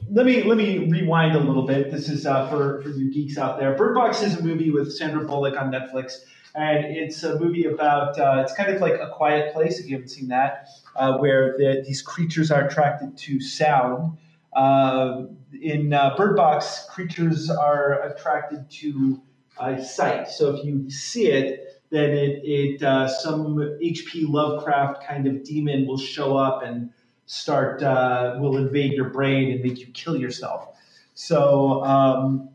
Let 0.10 0.26
me 0.26 0.44
let 0.44 0.56
me 0.58 0.88
rewind 0.90 1.36
a 1.36 1.40
little 1.40 1.66
bit. 1.66 1.92
This 1.92 2.08
is 2.08 2.26
uh, 2.26 2.48
for 2.50 2.82
for 2.84 2.90
you 2.90 3.12
geeks 3.12 3.38
out 3.38 3.60
there. 3.60 3.74
Bird 3.76 3.96
Box 3.96 4.22
is 4.22 4.38
a 4.38 4.44
movie 4.44 4.72
with 4.72 4.94
Sandra 4.96 5.26
Bullock 5.26 5.60
on 5.60 5.72
Netflix, 5.72 6.20
and 6.56 6.86
it's 6.86 7.24
a 7.24 7.40
movie 7.40 7.66
about. 7.66 8.18
Uh, 8.20 8.42
it's 8.44 8.54
kind 8.54 8.74
of 8.74 8.82
like 8.82 8.94
a 8.94 9.10
quiet 9.10 9.54
place 9.54 9.80
if 9.80 9.88
you 9.88 9.96
haven't 9.96 10.10
seen 10.10 10.28
that, 10.30 10.68
uh, 10.96 11.18
where 11.18 11.56
the, 11.58 11.84
these 11.86 12.02
creatures 12.02 12.52
are 12.52 12.66
attracted 12.66 13.18
to 13.18 13.40
sound. 13.42 14.18
Uh, 14.54 15.26
in 15.62 15.90
Bird 15.90 16.36
Box, 16.36 16.86
creatures 16.90 17.50
are 17.50 18.02
attracted 18.04 18.70
to 18.70 19.22
uh, 19.58 19.82
sight. 19.82 20.30
So 20.30 20.56
if 20.56 20.66
you 20.66 20.90
see 20.90 21.28
it, 21.28 21.82
then 21.90 22.12
it, 22.12 22.42
it 22.44 22.84
uh, 22.84 23.08
some 23.08 23.78
H.P. 23.82 24.26
Lovecraft 24.26 25.06
kind 25.06 25.28
of 25.28 25.44
demon 25.44 25.88
will 25.88 25.98
show 25.98 26.36
up 26.36 26.64
and 26.64 26.90
start 27.26 27.82
uh, 27.82 28.36
will 28.40 28.58
invade 28.58 28.94
your 28.94 29.10
brain 29.10 29.52
and 29.52 29.64
make 29.64 29.80
you 29.80 29.88
kill 29.88 30.16
yourself. 30.16 30.78
So 31.14 31.84
um, 31.84 32.50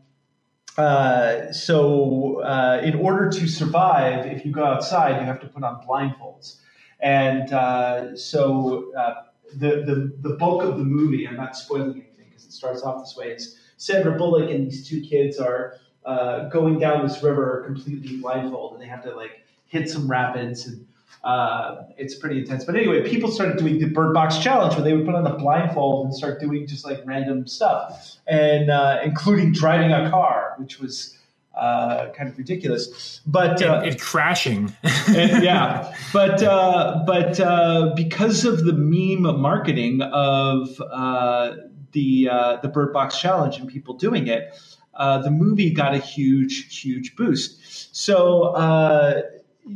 uh, 0.81 1.53
so 1.53 2.41
uh, 2.41 2.81
in 2.83 2.95
order 2.95 3.31
to 3.31 3.47
survive, 3.47 4.27
if 4.27 4.45
you 4.45 4.53
go 4.53 4.65
outside, 4.65 5.21
you 5.21 5.27
have 5.27 5.41
to 5.41 5.47
put 5.47 5.63
on 5.63 5.85
blindfolds. 5.87 6.57
And 7.01 7.53
uh, 7.53 8.17
so 8.17 8.93
uh, 8.95 9.15
the, 9.55 9.83
the 9.89 10.29
the 10.29 10.37
bulk 10.37 10.63
of 10.63 10.79
the 10.79 10.85
movie, 10.85 11.27
I'm 11.27 11.37
not 11.37 11.57
spoiling 11.57 11.93
anything 11.93 12.27
because 12.29 12.45
it 12.45 12.53
starts 12.53 12.83
off 12.83 13.03
this 13.03 13.17
way. 13.17 13.29
It's 13.31 13.57
Sandra 13.77 14.17
Bullock 14.17 14.51
and 14.51 14.67
these 14.67 14.87
two 14.87 15.01
kids 15.01 15.39
are 15.39 15.77
uh, 16.05 16.49
going 16.49 16.79
down 16.79 17.07
this 17.07 17.23
river 17.23 17.63
completely 17.67 18.17
blindfold, 18.19 18.75
and 18.75 18.83
they 18.83 18.87
have 18.87 19.03
to 19.05 19.15
like 19.15 19.45
hit 19.67 19.89
some 19.89 20.11
rapids, 20.11 20.67
and 20.67 20.87
uh, 21.25 21.83
it's 21.99 22.15
pretty 22.15 22.39
intense. 22.39 22.65
But 22.65 22.77
anyway, 22.77 23.09
people 23.09 23.31
started 23.31 23.59
doing 23.59 23.79
the 23.79 23.87
Bird 23.87 24.15
Box 24.15 24.39
challenge 24.39 24.75
where 24.75 24.83
they 24.85 24.95
would 24.95 25.05
put 25.05 25.15
on 25.15 25.27
a 25.27 25.37
blindfold 25.37 26.07
and 26.07 26.15
start 26.15 26.41
doing 26.41 26.67
just 26.67 26.85
like 26.85 27.03
random 27.05 27.47
stuff, 27.47 28.17
and 28.27 28.71
uh, 28.71 29.01
including 29.05 29.53
driving 29.53 29.93
a 29.93 30.09
car, 30.11 30.55
which 30.59 30.81
was 30.81 31.17
uh, 31.55 32.09
kind 32.13 32.29
of 32.29 32.39
ridiculous. 32.39 33.21
But 33.27 33.63
uh, 33.63 33.83
and 33.85 34.01
crashing. 34.01 34.75
and- 35.09 35.43
yeah, 35.45 35.95
but 36.13 36.43
uh, 36.43 37.03
but 37.07 37.39
uh, 37.39 37.93
because 37.95 38.45
of 38.45 38.65
the 38.65 38.73
meme 38.73 39.41
marketing 39.41 40.01
of 40.03 40.81
uh, 40.81 41.57
the 41.93 42.29
uh, 42.31 42.57
the 42.63 42.69
Bird 42.69 42.93
Box 42.93 43.21
challenge 43.21 43.59
and 43.59 43.69
people 43.69 43.95
doing 43.95 44.27
it, 44.27 44.59
uh, 44.95 45.19
the 45.19 45.31
movie 45.31 45.71
got 45.71 45.95
a 45.95 45.99
huge 45.99 46.81
huge 46.81 47.15
boost. 47.15 47.95
So 47.95 48.55
uh, 48.55 49.23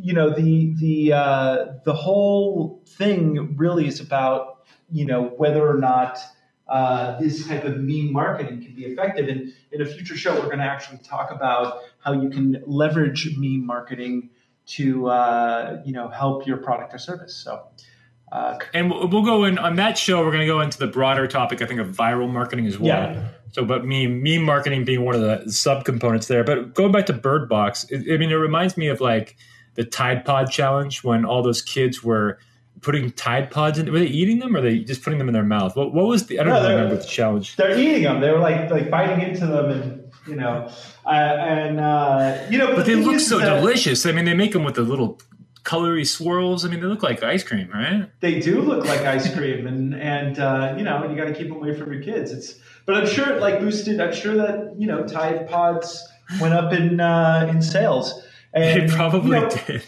you 0.03 0.13
know 0.13 0.31
the 0.31 0.75
the 0.79 1.13
uh, 1.13 1.67
the 1.85 1.95
whole 1.95 2.83
thing 2.87 3.57
really 3.57 3.87
is 3.87 4.01
about 4.01 4.65
you 4.91 5.07
know 5.07 5.25
whether 5.37 5.69
or 5.69 5.79
not. 5.79 6.19
Uh, 6.67 7.21
this 7.21 7.47
type 7.47 7.63
of 7.65 7.77
meme 7.77 8.11
marketing 8.11 8.59
can 8.65 8.75
be 8.75 8.87
effective. 8.87 9.29
And 9.29 9.53
in 9.71 9.83
a 9.83 9.85
future 9.85 10.17
show, 10.17 10.33
we're 10.33 10.47
going 10.47 10.61
to 10.61 10.65
actually 10.65 10.97
talk 10.97 11.31
about 11.31 11.81
how 11.99 12.15
you 12.15 12.31
can 12.31 12.63
leverage 12.67 13.37
meme 13.37 13.67
marketing 13.67 14.31
to 14.69 15.09
uh, 15.09 15.83
you 15.85 15.93
know 15.93 16.09
help 16.09 16.47
your 16.47 16.57
product 16.57 16.95
or 16.95 16.99
service. 16.99 17.35
So 17.37 17.65
uh, 18.33 18.59
And 18.73 18.91
we'll 18.91 19.25
go 19.25 19.45
in 19.45 19.59
on 19.59 19.77
that 19.77 19.97
show. 19.97 20.25
We're 20.25 20.33
going 20.33 20.41
to 20.41 20.47
go 20.47 20.61
into 20.61 20.79
the 20.79 20.89
broader 20.89 21.29
topic, 21.29 21.63
I 21.63 21.67
think, 21.67 21.81
of 21.81 21.89
viral 21.89 22.31
marketing 22.31 22.67
as 22.67 22.79
well. 22.79 22.89
Yeah. 22.89 23.29
So, 23.53 23.65
but 23.65 23.85
meme 23.85 24.23
meme 24.23 24.43
marketing 24.43 24.85
being 24.85 25.05
one 25.05 25.15
of 25.15 25.21
the 25.21 25.45
subcomponents 25.47 26.27
there. 26.27 26.43
But 26.43 26.75
going 26.75 26.91
back 26.91 27.07
to 27.07 27.13
Bird 27.13 27.49
Box, 27.49 27.85
it, 27.91 28.13
I 28.13 28.17
mean, 28.17 28.33
it 28.33 28.35
reminds 28.35 28.77
me 28.77 28.89
of 28.89 29.01
like 29.01 29.37
the 29.75 29.85
Tide 29.85 30.25
Pod 30.25 30.51
challenge 30.51 31.03
when 31.05 31.25
all 31.25 31.43
those 31.43 31.63
kids 31.63 32.03
were 32.03 32.39
putting 32.81 33.11
Tide 33.13 33.51
Pods 33.51 33.79
in. 33.79 33.91
Were 33.91 33.99
they 33.99 34.07
eating 34.07 34.39
them, 34.39 34.55
or 34.57 34.61
they 34.61 34.79
just 34.81 35.03
putting 35.03 35.19
them 35.19 35.29
in 35.29 35.35
their 35.35 35.43
mouth? 35.45 35.75
What, 35.77 35.93
what 35.95 36.07
was 36.07 36.27
the? 36.27 36.39
I 36.41 36.45
don't 36.45 36.53
No, 36.63 36.69
remember 36.69 36.97
the 36.97 37.05
challenge. 37.05 37.57
they're 37.57 37.79
eating 37.79 38.03
them. 38.05 38.21
They 38.21 38.31
were 38.31 38.39
like 38.39 38.71
like 38.71 38.91
biting 38.91 39.27
into 39.27 39.47
them, 39.47 39.71
and 39.71 40.13
you 40.29 40.37
know, 40.37 40.71
uh, 41.07 41.09
and 41.11 41.81
uh, 41.81 42.47
you 42.51 42.59
know, 42.59 42.75
But 42.75 42.87
the 42.87 42.95
they 42.95 43.03
look 43.05 43.21
so 43.21 43.39
that 43.39 43.61
delicious. 43.61 44.07
I 44.07 44.13
mean, 44.13 44.25
they 44.25 44.35
make 44.35 44.53
them 44.53 44.65
with 44.65 44.75
the 44.77 44.83
little 44.83 45.21
colory 45.65 46.07
swirls. 46.07 46.65
I 46.65 46.69
mean, 46.69 46.81
they 46.81 46.87
look 46.87 47.03
like 47.03 47.23
ice 47.23 47.43
cream, 47.43 47.71
right? 47.73 48.09
They 48.21 48.39
do 48.39 48.61
look 48.61 48.85
like 48.85 49.01
ice 49.01 49.35
cream, 49.35 49.67
and 49.67 49.95
and 49.95 50.39
uh, 50.39 50.75
you 50.77 50.85
know, 50.85 51.09
you 51.09 51.17
got 51.17 51.25
to 51.25 51.35
keep 51.35 51.49
them 51.49 51.57
away 51.57 51.75
from 51.77 51.93
your 51.93 52.03
kids. 52.03 52.33
It's, 52.33 52.57
but 52.87 52.97
I'm 52.97 53.07
sure 53.07 53.31
it 53.33 53.41
like 53.41 53.61
boosted. 53.61 54.01
I'm 54.01 54.13
sure 54.15 54.35
that 54.37 54.75
you 54.79 54.87
know, 54.87 55.07
Tide 55.07 55.49
Pods 55.49 56.07
went 56.41 56.53
up 56.55 56.73
in 56.73 57.01
uh, 57.01 57.47
in 57.51 57.63
sales. 57.63 58.23
And, 58.55 58.83
It 58.85 58.91
probably 58.91 59.37
you 59.37 59.43
know, 59.43 59.51
did. 59.51 59.83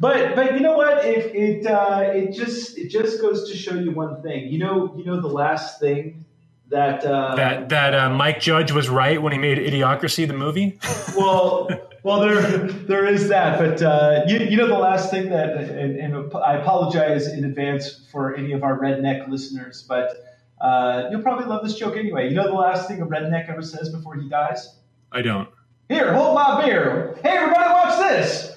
But 0.00 0.34
but 0.34 0.54
you 0.54 0.60
know 0.60 0.76
what? 0.76 1.04
It 1.04 1.34
it 1.34 1.66
uh, 1.66 2.00
it 2.12 2.32
just 2.32 2.76
it 2.76 2.88
just 2.88 3.20
goes 3.20 3.48
to 3.48 3.56
show 3.56 3.74
you 3.74 3.92
one 3.92 4.20
thing. 4.22 4.48
You 4.48 4.58
know 4.58 4.94
you 4.96 5.04
know 5.04 5.20
the 5.20 5.28
last 5.28 5.78
thing 5.78 6.24
that 6.68 7.04
uh, 7.04 7.36
That 7.36 7.68
that 7.68 7.94
uh, 7.94 8.10
Mike 8.10 8.40
Judge 8.40 8.72
was 8.72 8.88
right 8.88 9.22
when 9.22 9.32
he 9.32 9.38
made 9.38 9.58
Idiocracy, 9.58 10.26
the 10.26 10.34
movie. 10.34 10.78
well 11.16 11.70
well 12.02 12.20
there 12.20 12.42
there 12.66 13.06
is 13.06 13.28
that. 13.28 13.58
But 13.58 13.82
uh, 13.82 14.24
you 14.26 14.38
you 14.38 14.56
know 14.56 14.66
the 14.66 14.78
last 14.78 15.10
thing 15.10 15.28
that 15.30 15.56
and, 15.56 15.96
and 15.96 16.34
I 16.34 16.54
apologize 16.56 17.28
in 17.28 17.44
advance 17.44 18.04
for 18.10 18.34
any 18.34 18.52
of 18.52 18.64
our 18.64 18.76
redneck 18.78 19.28
listeners, 19.28 19.84
but 19.88 20.10
uh, 20.60 21.04
you'll 21.10 21.22
probably 21.22 21.46
love 21.46 21.62
this 21.62 21.76
joke 21.76 21.96
anyway. 21.96 22.28
You 22.28 22.34
know 22.34 22.48
the 22.48 22.54
last 22.54 22.88
thing 22.88 23.00
a 23.00 23.06
redneck 23.06 23.48
ever 23.48 23.62
says 23.62 23.90
before 23.90 24.16
he 24.16 24.28
dies? 24.28 24.74
I 25.12 25.22
don't. 25.22 25.48
Here, 25.88 26.12
hold 26.14 26.34
my 26.34 26.64
beer. 26.64 27.18
Hey 27.22 27.30
everybody, 27.30 27.70
watch 27.70 27.98
this. 27.98 28.56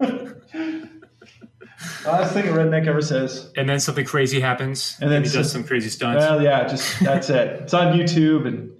Last 2.06 2.32
thing 2.34 2.48
a 2.48 2.52
redneck 2.52 2.86
ever 2.86 3.00
says. 3.02 3.50
And 3.56 3.68
then 3.68 3.80
something 3.80 4.04
crazy 4.04 4.40
happens, 4.40 4.96
And 5.00 5.10
then 5.10 5.22
he 5.22 5.28
does 5.30 5.50
some- 5.50 5.62
some 5.62 5.64
crazy 5.64 5.88
stunts. 5.88 6.24
Well, 6.24 6.42
yeah, 6.42 6.66
just 6.66 7.00
that's 7.00 7.30
it. 7.30 7.62
It's 7.62 7.74
on 7.74 7.96
YouTube, 7.98 8.46
and 8.46 8.70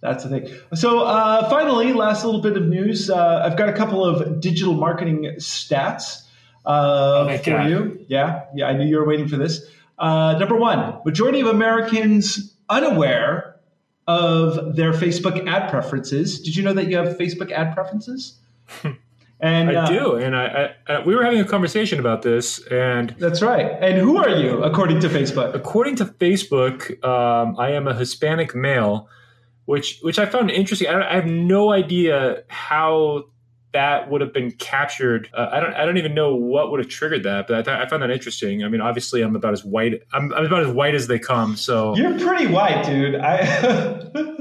that's 0.00 0.24
the 0.24 0.30
thing. 0.30 0.48
So, 0.74 1.00
uh, 1.00 1.48
finally, 1.50 1.92
last 1.92 2.24
little 2.24 2.40
bit 2.40 2.56
of 2.56 2.66
news. 2.66 3.10
Uh, 3.10 3.42
I've 3.44 3.56
got 3.56 3.68
a 3.68 3.72
couple 3.72 4.04
of 4.04 4.40
digital 4.40 4.74
marketing 4.74 5.24
stats 5.38 6.22
uh, 6.66 7.26
thank 7.26 7.44
for 7.44 7.50
God. 7.50 7.68
you. 7.70 8.04
Yeah, 8.08 8.42
yeah, 8.54 8.66
I 8.66 8.72
knew 8.74 8.84
you 8.86 8.98
were 8.98 9.06
waiting 9.06 9.28
for 9.28 9.36
this. 9.36 9.64
Uh, 9.98 10.36
number 10.38 10.56
one: 10.56 10.98
majority 11.04 11.40
of 11.40 11.48
Americans 11.48 12.54
unaware 12.68 13.47
of 14.08 14.74
their 14.74 14.92
Facebook 14.92 15.46
ad 15.46 15.70
preferences. 15.70 16.40
Did 16.40 16.56
you 16.56 16.64
know 16.64 16.72
that 16.72 16.88
you 16.88 16.96
have 16.96 17.16
Facebook 17.16 17.52
ad 17.52 17.74
preferences? 17.74 18.38
And 19.40 19.70
I 19.70 19.84
uh, 19.84 19.86
do, 19.86 20.16
and 20.16 20.34
I, 20.34 20.74
I, 20.88 20.94
I 20.94 21.06
we 21.06 21.14
were 21.14 21.22
having 21.22 21.38
a 21.38 21.44
conversation 21.44 22.00
about 22.00 22.22
this, 22.22 22.58
and 22.72 23.14
That's 23.20 23.40
right. 23.40 23.66
And 23.80 23.96
who 23.96 24.16
are 24.16 24.30
you, 24.30 24.64
according 24.64 24.98
to 25.02 25.08
Facebook? 25.08 25.54
according 25.54 25.94
to 25.96 26.06
Facebook, 26.06 27.04
um, 27.04 27.54
I 27.56 27.70
am 27.70 27.86
a 27.86 27.94
Hispanic 27.94 28.56
male, 28.56 29.08
which 29.66 30.00
which 30.02 30.18
I 30.18 30.26
found 30.26 30.50
interesting. 30.50 30.88
I, 30.88 30.92
don't, 30.92 31.02
I 31.04 31.14
have 31.14 31.26
no 31.26 31.70
idea 31.70 32.42
how 32.48 33.26
that 33.72 34.10
would 34.10 34.20
have 34.20 34.32
been 34.32 34.50
captured. 34.52 35.28
Uh, 35.34 35.48
I 35.52 35.60
don't 35.60 35.74
I 35.74 35.84
don't 35.84 35.98
even 35.98 36.14
know 36.14 36.34
what 36.34 36.70
would 36.70 36.80
have 36.80 36.88
triggered 36.88 37.22
that, 37.24 37.46
but 37.46 37.58
I, 37.58 37.62
th- 37.62 37.76
I 37.76 37.88
found 37.88 38.02
that 38.02 38.10
interesting. 38.10 38.64
I 38.64 38.68
mean, 38.68 38.80
obviously, 38.80 39.22
I'm 39.22 39.36
about 39.36 39.52
as 39.52 39.64
white. 39.64 40.02
I'm, 40.12 40.32
I'm 40.32 40.46
about 40.46 40.62
as 40.62 40.68
white 40.68 40.94
as 40.94 41.06
they 41.06 41.18
come. 41.18 41.56
So 41.56 41.94
You're 41.96 42.18
pretty 42.18 42.46
white, 42.46 42.84
dude. 42.84 43.16
I. 43.16 44.38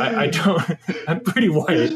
I, 0.00 0.22
I 0.22 0.26
don't. 0.28 0.62
I'm 1.08 1.20
pretty 1.20 1.48
white. 1.48 1.92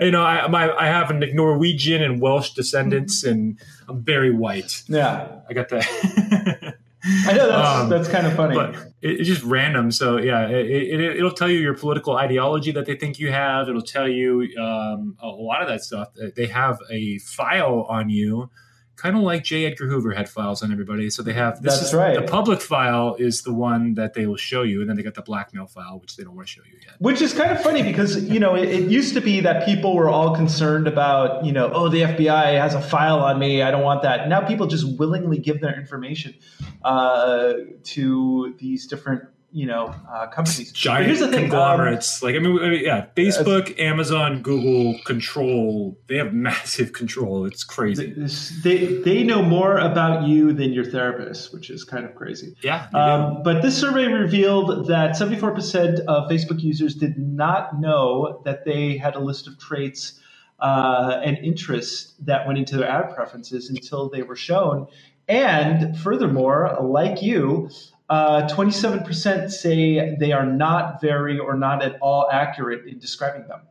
You 0.00 0.10
know, 0.10 0.22
I 0.22 0.46
my, 0.48 0.70
I 0.74 0.86
have 0.86 1.10
a 1.10 1.14
Norwegian 1.14 2.02
and 2.02 2.20
Welsh 2.20 2.50
descendants, 2.50 3.24
and 3.24 3.58
I'm 3.88 4.02
very 4.02 4.30
white. 4.30 4.82
Yeah. 4.88 5.40
I 5.48 5.54
got 5.54 5.68
that. 5.70 6.76
I 7.04 7.32
know 7.32 7.48
that's 7.48 7.80
um, 7.80 7.88
that's 7.88 8.08
kind 8.08 8.26
of 8.26 8.34
funny, 8.34 8.54
but 8.54 8.74
it, 9.00 9.20
it's 9.20 9.28
just 9.28 9.42
random. 9.42 9.90
So 9.90 10.18
yeah, 10.18 10.48
it, 10.48 11.00
it, 11.00 11.22
will 11.22 11.32
tell 11.32 11.50
you 11.50 11.58
your 11.58 11.74
political 11.74 12.16
ideology 12.16 12.70
that 12.72 12.86
they 12.86 12.94
think 12.94 13.18
you 13.18 13.32
have. 13.32 13.68
It'll 13.68 13.82
tell 13.82 14.08
you 14.08 14.48
um, 14.60 15.16
a 15.20 15.26
lot 15.26 15.62
of 15.62 15.68
that 15.68 15.82
stuff. 15.82 16.08
They 16.36 16.46
have 16.46 16.78
a 16.90 17.18
file 17.18 17.86
on 17.88 18.08
you 18.08 18.50
kind 18.96 19.16
of 19.16 19.22
like 19.22 19.42
J. 19.44 19.66
Edgar 19.66 19.88
Hoover 19.88 20.12
had 20.12 20.28
files 20.28 20.62
on 20.62 20.70
everybody. 20.70 21.10
So 21.10 21.22
they 21.22 21.32
have 21.32 21.62
this 21.62 21.74
That's 21.74 21.88
is 21.88 21.94
right. 21.94 22.14
the 22.14 22.22
public 22.22 22.60
file 22.60 23.16
is 23.18 23.42
the 23.42 23.52
one 23.52 23.94
that 23.94 24.14
they 24.14 24.26
will 24.26 24.36
show 24.36 24.62
you, 24.62 24.80
and 24.80 24.88
then 24.88 24.96
they 24.96 25.02
got 25.02 25.14
the 25.14 25.22
blackmail 25.22 25.66
file, 25.66 25.98
which 25.98 26.16
they 26.16 26.24
don't 26.24 26.36
want 26.36 26.46
to 26.48 26.52
show 26.52 26.62
you 26.64 26.78
yet. 26.84 26.94
Which 26.98 27.20
is 27.20 27.32
kind 27.32 27.50
of 27.50 27.62
funny 27.62 27.82
because 27.82 28.22
you 28.24 28.38
know 28.38 28.54
it, 28.54 28.68
it, 28.68 28.90
used 28.90 29.14
to 29.14 29.20
be 29.20 29.40
that 29.40 29.64
people 29.64 29.94
were 29.94 30.08
all 30.08 30.34
concerned 30.36 30.86
about 30.86 31.44
you 31.44 31.52
know 31.52 31.70
oh 31.72 31.88
the 31.88 32.02
FBI 32.02 32.60
has 32.60 32.74
a 32.74 32.80
file 32.80 33.20
on 33.20 33.38
me, 33.38 33.62
I 33.62 33.70
don't 33.70 33.82
want 33.82 34.02
that. 34.02 34.28
Now 34.28 34.46
people 34.46 34.66
just 34.66 34.98
willingly 34.98 35.38
give 35.38 35.60
their 35.60 35.78
information 35.78 36.34
uh, 36.84 37.54
to 37.84 38.54
these 38.58 38.86
different 38.86 39.24
you 39.52 39.66
know 39.66 39.94
uh, 40.10 40.26
companies. 40.28 40.72
Giant 40.72 41.06
here's 41.06 41.20
the 41.20 41.28
thing, 41.28 41.42
conglomerates. 41.42 42.22
Um, 42.22 42.26
like 42.26 42.36
I 42.36 42.38
mean, 42.38 42.58
I 42.58 42.68
mean, 42.70 42.84
yeah, 42.84 43.06
Facebook, 43.16 43.78
Amazon, 43.78 44.42
Google 44.42 44.98
control. 45.04 45.98
They 46.08 46.16
have 46.16 46.32
massive 46.32 46.92
control. 46.92 47.44
It's 47.44 47.62
crazy. 47.62 48.14
They 48.62 48.86
they 49.02 49.22
know 49.22 49.42
more 49.42 49.78
about 49.78 50.26
you 50.26 50.52
than 50.52 50.72
your 50.72 50.84
therapist, 50.84 51.52
which 51.52 51.70
is 51.70 51.84
kind 51.84 52.04
of 52.04 52.14
crazy. 52.14 52.56
Yeah. 52.62 52.88
Um, 52.94 53.42
but 53.42 53.62
this 53.62 53.78
survey 53.78 54.06
revealed 54.06 54.88
that 54.88 55.12
74% 55.12 56.00
of 56.06 56.30
Facebook 56.30 56.62
users 56.62 56.94
did 56.94 57.18
not 57.18 57.78
know 57.78 58.40
that 58.44 58.64
they 58.64 58.96
had 58.96 59.14
a 59.14 59.20
list 59.20 59.46
of 59.46 59.58
traits. 59.58 60.18
Uh, 60.58 61.20
and 61.24 61.38
interests 61.38 62.14
that 62.20 62.46
went 62.46 62.56
into 62.56 62.76
their 62.76 62.88
ad 62.88 63.12
preferences 63.16 63.68
until 63.68 64.08
they 64.08 64.22
were 64.22 64.36
shown. 64.36 64.86
And 65.26 65.98
furthermore, 65.98 66.76
like 66.80 67.20
you, 67.20 67.68
uh, 68.12 68.46
27% 68.46 69.50
say 69.50 70.14
they 70.16 70.32
are 70.32 70.44
not 70.44 71.00
very 71.00 71.38
or 71.38 71.56
not 71.56 71.82
at 71.82 71.96
all 72.02 72.28
accurate 72.30 72.86
in 72.86 72.98
describing 72.98 73.48
them. 73.48 73.62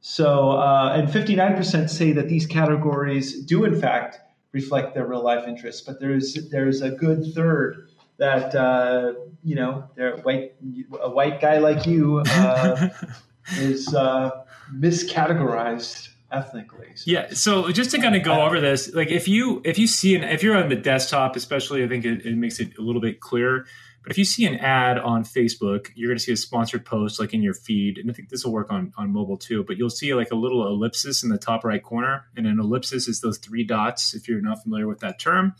So, 0.00 0.52
uh, 0.52 0.94
and 0.96 1.08
59% 1.08 1.90
say 1.90 2.12
that 2.12 2.26
these 2.26 2.46
categories 2.46 3.44
do, 3.44 3.64
in 3.64 3.78
fact, 3.78 4.18
reflect 4.52 4.94
their 4.94 5.06
real 5.06 5.22
life 5.22 5.46
interests. 5.46 5.82
But 5.82 6.00
there's 6.00 6.48
there's 6.50 6.80
a 6.80 6.90
good 6.90 7.34
third 7.34 7.90
that 8.16 8.54
uh, 8.54 9.12
you 9.44 9.56
know, 9.56 9.84
they're 9.94 10.16
white 10.20 10.54
a 11.02 11.10
white 11.10 11.42
guy 11.42 11.58
like 11.58 11.86
you 11.86 12.20
uh, 12.20 12.88
is 13.58 13.92
uh, 13.92 14.30
miscategorized 14.74 16.08
ethnically. 16.30 16.88
Yeah. 17.04 17.30
So 17.30 17.70
just 17.70 17.90
to 17.92 17.98
kind 17.98 18.16
of 18.16 18.22
go 18.22 18.42
over 18.42 18.60
this, 18.60 18.92
like 18.94 19.08
if 19.10 19.28
you 19.28 19.60
if 19.64 19.78
you 19.78 19.86
see 19.86 20.14
an 20.14 20.24
if 20.24 20.42
you're 20.42 20.56
on 20.56 20.68
the 20.68 20.76
desktop, 20.76 21.36
especially, 21.36 21.84
I 21.84 21.88
think 21.88 22.04
it, 22.04 22.26
it 22.26 22.36
makes 22.36 22.60
it 22.60 22.76
a 22.78 22.82
little 22.82 23.00
bit 23.00 23.20
clearer. 23.20 23.66
But 24.02 24.12
if 24.12 24.18
you 24.18 24.24
see 24.24 24.46
an 24.46 24.54
ad 24.56 24.98
on 24.98 25.24
Facebook, 25.24 25.88
you're 25.96 26.08
going 26.08 26.18
to 26.18 26.22
see 26.22 26.30
a 26.30 26.36
sponsored 26.36 26.84
post 26.84 27.18
like 27.18 27.34
in 27.34 27.42
your 27.42 27.54
feed, 27.54 27.98
and 27.98 28.08
I 28.08 28.14
think 28.14 28.28
this 28.28 28.44
will 28.44 28.52
work 28.52 28.70
on 28.70 28.92
on 28.96 29.12
mobile 29.12 29.36
too. 29.36 29.64
But 29.64 29.78
you'll 29.78 29.90
see 29.90 30.14
like 30.14 30.30
a 30.30 30.36
little 30.36 30.66
ellipsis 30.66 31.22
in 31.22 31.28
the 31.28 31.38
top 31.38 31.64
right 31.64 31.82
corner, 31.82 32.26
and 32.36 32.46
an 32.46 32.60
ellipsis 32.60 33.08
is 33.08 33.20
those 33.20 33.38
three 33.38 33.64
dots. 33.64 34.14
If 34.14 34.28
you're 34.28 34.40
not 34.40 34.62
familiar 34.62 34.86
with 34.86 35.00
that 35.00 35.18
term, 35.18 35.54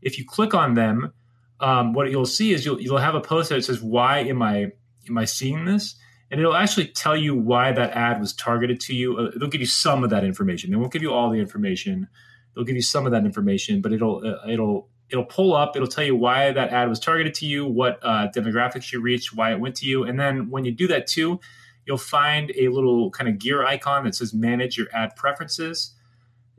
if 0.00 0.18
you 0.18 0.24
click 0.24 0.54
on 0.54 0.74
them, 0.74 1.12
um, 1.60 1.92
what 1.92 2.10
you'll 2.10 2.24
see 2.26 2.52
is 2.52 2.64
you'll 2.64 2.80
you'll 2.80 2.98
have 2.98 3.14
a 3.14 3.20
post 3.20 3.50
that 3.50 3.62
says, 3.62 3.82
"Why 3.82 4.20
am 4.20 4.42
I 4.42 4.72
am 5.08 5.18
I 5.18 5.26
seeing 5.26 5.64
this?" 5.64 5.94
And 6.32 6.40
it'll 6.40 6.56
actually 6.56 6.86
tell 6.86 7.14
you 7.14 7.36
why 7.36 7.72
that 7.72 7.90
ad 7.90 8.18
was 8.18 8.32
targeted 8.32 8.80
to 8.80 8.94
you. 8.94 9.18
Uh, 9.18 9.30
it'll 9.36 9.48
give 9.48 9.60
you 9.60 9.66
some 9.66 10.02
of 10.02 10.08
that 10.10 10.24
information. 10.24 10.70
They 10.70 10.76
won't 10.78 10.90
give 10.90 11.02
you 11.02 11.12
all 11.12 11.30
the 11.30 11.38
information. 11.38 12.08
They'll 12.54 12.64
give 12.64 12.74
you 12.74 12.82
some 12.82 13.04
of 13.04 13.12
that 13.12 13.26
information, 13.26 13.82
but 13.82 13.92
it'll 13.92 14.22
uh, 14.26 14.48
it'll 14.50 14.88
it'll 15.10 15.26
pull 15.26 15.54
up. 15.54 15.76
It'll 15.76 15.86
tell 15.86 16.04
you 16.04 16.16
why 16.16 16.50
that 16.50 16.70
ad 16.70 16.88
was 16.88 16.98
targeted 16.98 17.34
to 17.34 17.46
you, 17.46 17.66
what 17.66 17.98
uh, 18.02 18.28
demographics 18.34 18.90
you 18.92 19.02
reached, 19.02 19.36
why 19.36 19.52
it 19.52 19.60
went 19.60 19.76
to 19.76 19.86
you, 19.86 20.04
and 20.04 20.18
then 20.18 20.48
when 20.48 20.64
you 20.64 20.72
do 20.72 20.86
that 20.88 21.06
too, 21.06 21.38
you'll 21.84 21.98
find 21.98 22.50
a 22.56 22.68
little 22.68 23.10
kind 23.10 23.28
of 23.28 23.38
gear 23.38 23.62
icon 23.66 24.04
that 24.04 24.14
says 24.14 24.32
"Manage 24.32 24.78
Your 24.78 24.86
Ad 24.94 25.14
Preferences." 25.16 25.94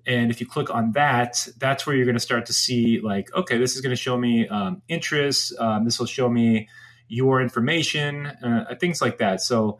And 0.05 0.29
if 0.29 0.39
you 0.39 0.45
click 0.45 0.69
on 0.69 0.91
that, 0.91 1.47
that's 1.57 1.87
where 1.87 1.95
you're 1.95 2.05
going 2.05 2.15
to 2.15 2.19
start 2.19 2.45
to 2.47 2.53
see 2.53 2.99
like, 2.99 3.33
okay, 3.33 3.57
this 3.57 3.73
is 3.73 3.81
going 3.81 3.95
to 3.95 4.01
show 4.01 4.17
me 4.17 4.47
um, 4.49 4.81
interests. 4.89 5.53
Um, 5.57 5.85
this 5.85 5.97
will 5.97 6.05
show 6.05 6.29
me 6.29 6.67
your 7.07 7.41
information, 7.41 8.25
uh, 8.25 8.75
things 8.79 9.01
like 9.01 9.17
that. 9.19 9.41
So, 9.41 9.79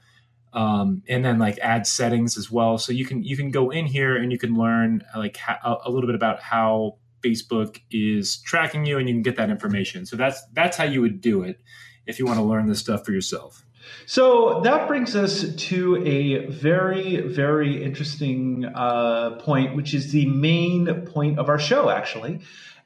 um, 0.53 1.01
and 1.07 1.25
then 1.25 1.39
like 1.39 1.57
ad 1.59 1.87
settings 1.87 2.37
as 2.37 2.51
well. 2.51 2.77
So 2.77 2.91
you 2.91 3.05
can 3.05 3.23
you 3.23 3.35
can 3.35 3.51
go 3.51 3.69
in 3.69 3.85
here 3.85 4.15
and 4.15 4.31
you 4.31 4.37
can 4.37 4.55
learn 4.55 5.03
like 5.15 5.37
a 5.63 5.89
little 5.89 6.07
bit 6.07 6.15
about 6.15 6.41
how 6.41 6.97
Facebook 7.23 7.79
is 7.89 8.37
tracking 8.37 8.85
you, 8.85 8.97
and 8.97 9.07
you 9.07 9.15
can 9.15 9.23
get 9.23 9.37
that 9.37 9.49
information. 9.49 10.05
So 10.05 10.15
that's 10.15 10.43
that's 10.53 10.77
how 10.77 10.83
you 10.83 11.01
would 11.01 11.21
do 11.21 11.43
it 11.43 11.61
if 12.05 12.19
you 12.19 12.25
want 12.25 12.37
to 12.37 12.43
learn 12.43 12.67
this 12.67 12.79
stuff 12.79 13.05
for 13.05 13.11
yourself. 13.11 13.65
So 14.05 14.61
that 14.61 14.87
brings 14.87 15.15
us 15.15 15.53
to 15.55 16.05
a 16.05 16.45
very, 16.47 17.21
very 17.21 17.83
interesting 17.83 18.65
uh, 18.65 19.31
point, 19.39 19.75
which 19.75 19.93
is 19.93 20.11
the 20.11 20.25
main 20.25 21.05
point 21.05 21.39
of 21.39 21.49
our 21.49 21.59
show, 21.59 21.89
actually. 21.89 22.39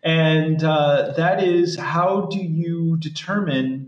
And 0.03 0.63
uh, 0.63 1.13
that 1.17 1.43
is 1.43 1.77
how 1.77 2.27
do 2.31 2.39
you 2.39 2.97
determine 2.97 3.86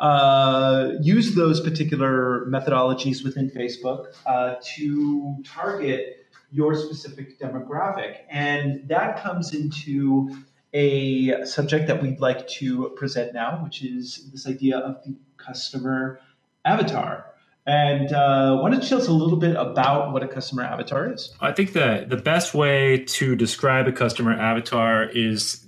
uh, 0.00 0.92
use 1.02 1.34
those 1.34 1.60
particular 1.60 2.46
methodologies 2.46 3.22
within 3.22 3.50
Facebook 3.50 4.06
uh, 4.26 4.54
to 4.76 5.36
target 5.44 6.26
your 6.50 6.74
specific 6.74 7.38
demographic. 7.38 8.16
And 8.30 8.88
that 8.88 9.22
comes 9.22 9.54
into 9.54 10.36
a 10.72 11.44
subject 11.44 11.86
that 11.88 12.02
we'd 12.02 12.20
like 12.20 12.48
to 12.48 12.90
present 12.96 13.34
now, 13.34 13.62
which 13.62 13.82
is 13.82 14.30
this 14.32 14.46
idea 14.46 14.78
of 14.78 15.04
the 15.04 15.16
customer 15.36 16.20
avatar. 16.64 17.26
And 17.66 18.12
uh, 18.12 18.56
why 18.56 18.70
don't 18.70 18.82
you 18.82 18.88
tell 18.88 19.00
us 19.00 19.08
a 19.08 19.12
little 19.12 19.36
bit 19.36 19.54
about 19.54 20.12
what 20.12 20.22
a 20.22 20.28
customer 20.28 20.62
avatar 20.62 21.12
is? 21.12 21.34
I 21.40 21.52
think 21.52 21.74
that 21.74 22.08
the 22.08 22.16
best 22.16 22.54
way 22.54 23.04
to 23.04 23.36
describe 23.36 23.86
a 23.86 23.92
customer 23.92 24.32
avatar 24.32 25.04
is 25.04 25.66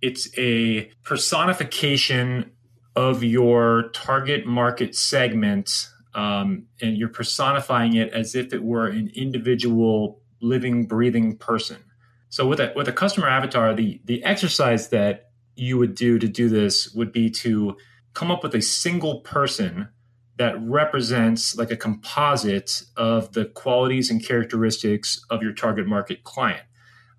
it's 0.00 0.28
a 0.38 0.90
personification 1.04 2.50
of 2.96 3.24
your 3.24 3.90
target 3.92 4.46
market 4.46 4.94
segment 4.94 5.88
um, 6.14 6.66
and 6.80 6.96
you're 6.96 7.08
personifying 7.08 7.94
it 7.94 8.12
as 8.12 8.34
if 8.34 8.52
it 8.52 8.62
were 8.62 8.86
an 8.86 9.10
individual 9.14 10.20
living 10.40 10.86
breathing 10.86 11.36
person. 11.36 11.82
So 12.28 12.46
with 12.46 12.60
a 12.60 12.72
with 12.76 12.88
a 12.88 12.92
customer 12.92 13.28
avatar 13.28 13.74
the 13.74 14.00
the 14.04 14.22
exercise 14.24 14.88
that 14.90 15.30
you 15.56 15.78
would 15.78 15.94
do 15.94 16.18
to 16.18 16.28
do 16.28 16.48
this 16.48 16.92
would 16.94 17.12
be 17.12 17.30
to 17.30 17.76
come 18.12 18.30
up 18.30 18.42
with 18.42 18.54
a 18.54 18.62
single 18.62 19.20
person 19.20 19.88
that 20.36 20.60
represents 20.60 21.56
like 21.56 21.70
a 21.70 21.76
composite 21.76 22.82
of 22.96 23.32
the 23.32 23.44
qualities 23.44 24.10
and 24.10 24.24
characteristics 24.24 25.24
of 25.30 25.42
your 25.42 25.52
target 25.52 25.86
market 25.86 26.24
client 26.24 26.64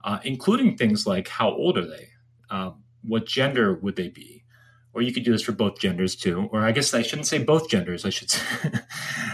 uh, 0.03 0.19
including 0.23 0.75
things 0.77 1.07
like 1.07 1.27
how 1.27 1.49
old 1.49 1.77
are 1.77 1.88
they 1.88 2.09
uh, 2.49 2.71
what 3.03 3.25
gender 3.25 3.73
would 3.73 3.95
they 3.95 4.09
be 4.09 4.43
or 4.95 5.01
you 5.01 5.13
could 5.13 5.23
do 5.23 5.31
this 5.31 5.41
for 5.41 5.51
both 5.51 5.77
genders 5.77 6.15
too. 6.15 6.49
Or 6.51 6.62
I 6.62 6.71
guess 6.71 6.93
I 6.93 7.01
shouldn't 7.01 7.27
say 7.27 7.38
both 7.38 7.69
genders. 7.69 8.05
I 8.05 8.10
should 8.10 8.29
say 8.31 8.41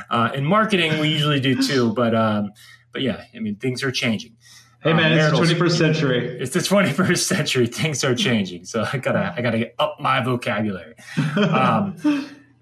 uh, 0.09 0.31
in 0.33 0.43
marketing 0.43 0.99
we 0.99 1.09
usually 1.09 1.39
do 1.39 1.61
too. 1.61 1.93
But 1.93 2.15
um, 2.15 2.51
but 2.91 3.01
yeah, 3.01 3.23
I 3.35 3.39
mean 3.39 3.55
things 3.55 3.83
are 3.83 3.91
changing. 3.91 4.35
Hey 4.81 4.93
man, 4.93 5.11
um, 5.13 5.19
it's 5.19 5.49
the 5.49 5.55
21st 5.55 5.77
century. 5.77 6.41
It's 6.41 6.53
the 6.53 6.59
21st 6.59 7.17
century. 7.19 7.67
Things 7.67 8.03
are 8.03 8.15
changing, 8.15 8.65
so 8.65 8.85
I 8.91 8.97
gotta 8.97 9.33
I 9.37 9.41
gotta 9.41 9.71
up 9.79 9.97
my 9.99 10.21
vocabulary. 10.23 10.95
Um, 11.37 11.95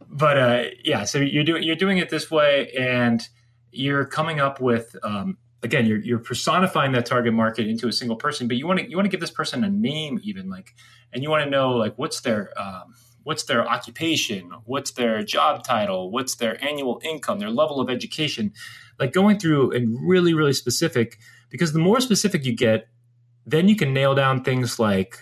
but 0.09 0.37
uh, 0.37 0.63
yeah, 0.83 1.05
so 1.05 1.19
you're 1.19 1.45
doing 1.45 1.63
you're 1.63 1.77
doing 1.77 1.97
it 1.97 2.09
this 2.09 2.29
way, 2.29 2.71
and 2.77 3.25
you're 3.71 4.05
coming 4.05 4.41
up 4.41 4.59
with 4.59 4.95
um, 5.03 5.37
again 5.63 5.85
you're, 5.85 5.99
you're 5.99 6.19
personifying 6.19 6.91
that 6.93 7.05
target 7.05 7.33
market 7.33 7.67
into 7.67 7.87
a 7.87 7.91
single 7.91 8.15
person 8.15 8.47
but 8.47 8.57
you 8.57 8.65
want 8.65 8.79
to 8.79 8.89
you 8.89 8.95
want 8.95 9.05
to 9.05 9.09
give 9.09 9.19
this 9.19 9.31
person 9.31 9.63
a 9.63 9.69
name 9.69 10.19
even 10.23 10.49
like 10.49 10.73
and 11.13 11.23
you 11.23 11.29
want 11.29 11.43
to 11.43 11.49
know 11.49 11.71
like 11.71 11.97
what's 11.97 12.21
their 12.21 12.51
um, 12.59 12.93
what's 13.23 13.43
their 13.43 13.67
occupation? 13.67 14.51
What's 14.65 14.91
their 14.91 15.23
job 15.23 15.63
title? 15.63 16.11
What's 16.11 16.35
their 16.35 16.63
annual 16.63 17.01
income? 17.03 17.39
Their 17.39 17.49
level 17.49 17.79
of 17.79 17.89
education? 17.89 18.53
Like 18.99 19.13
going 19.13 19.39
through 19.39 19.71
and 19.71 19.97
really 20.07 20.33
really 20.33 20.53
specific 20.53 21.17
because 21.49 21.73
the 21.73 21.79
more 21.79 21.99
specific 21.99 22.45
you 22.45 22.55
get 22.55 22.87
then 23.45 23.67
you 23.67 23.75
can 23.75 23.93
nail 23.93 24.13
down 24.13 24.43
things 24.43 24.79
like 24.79 25.19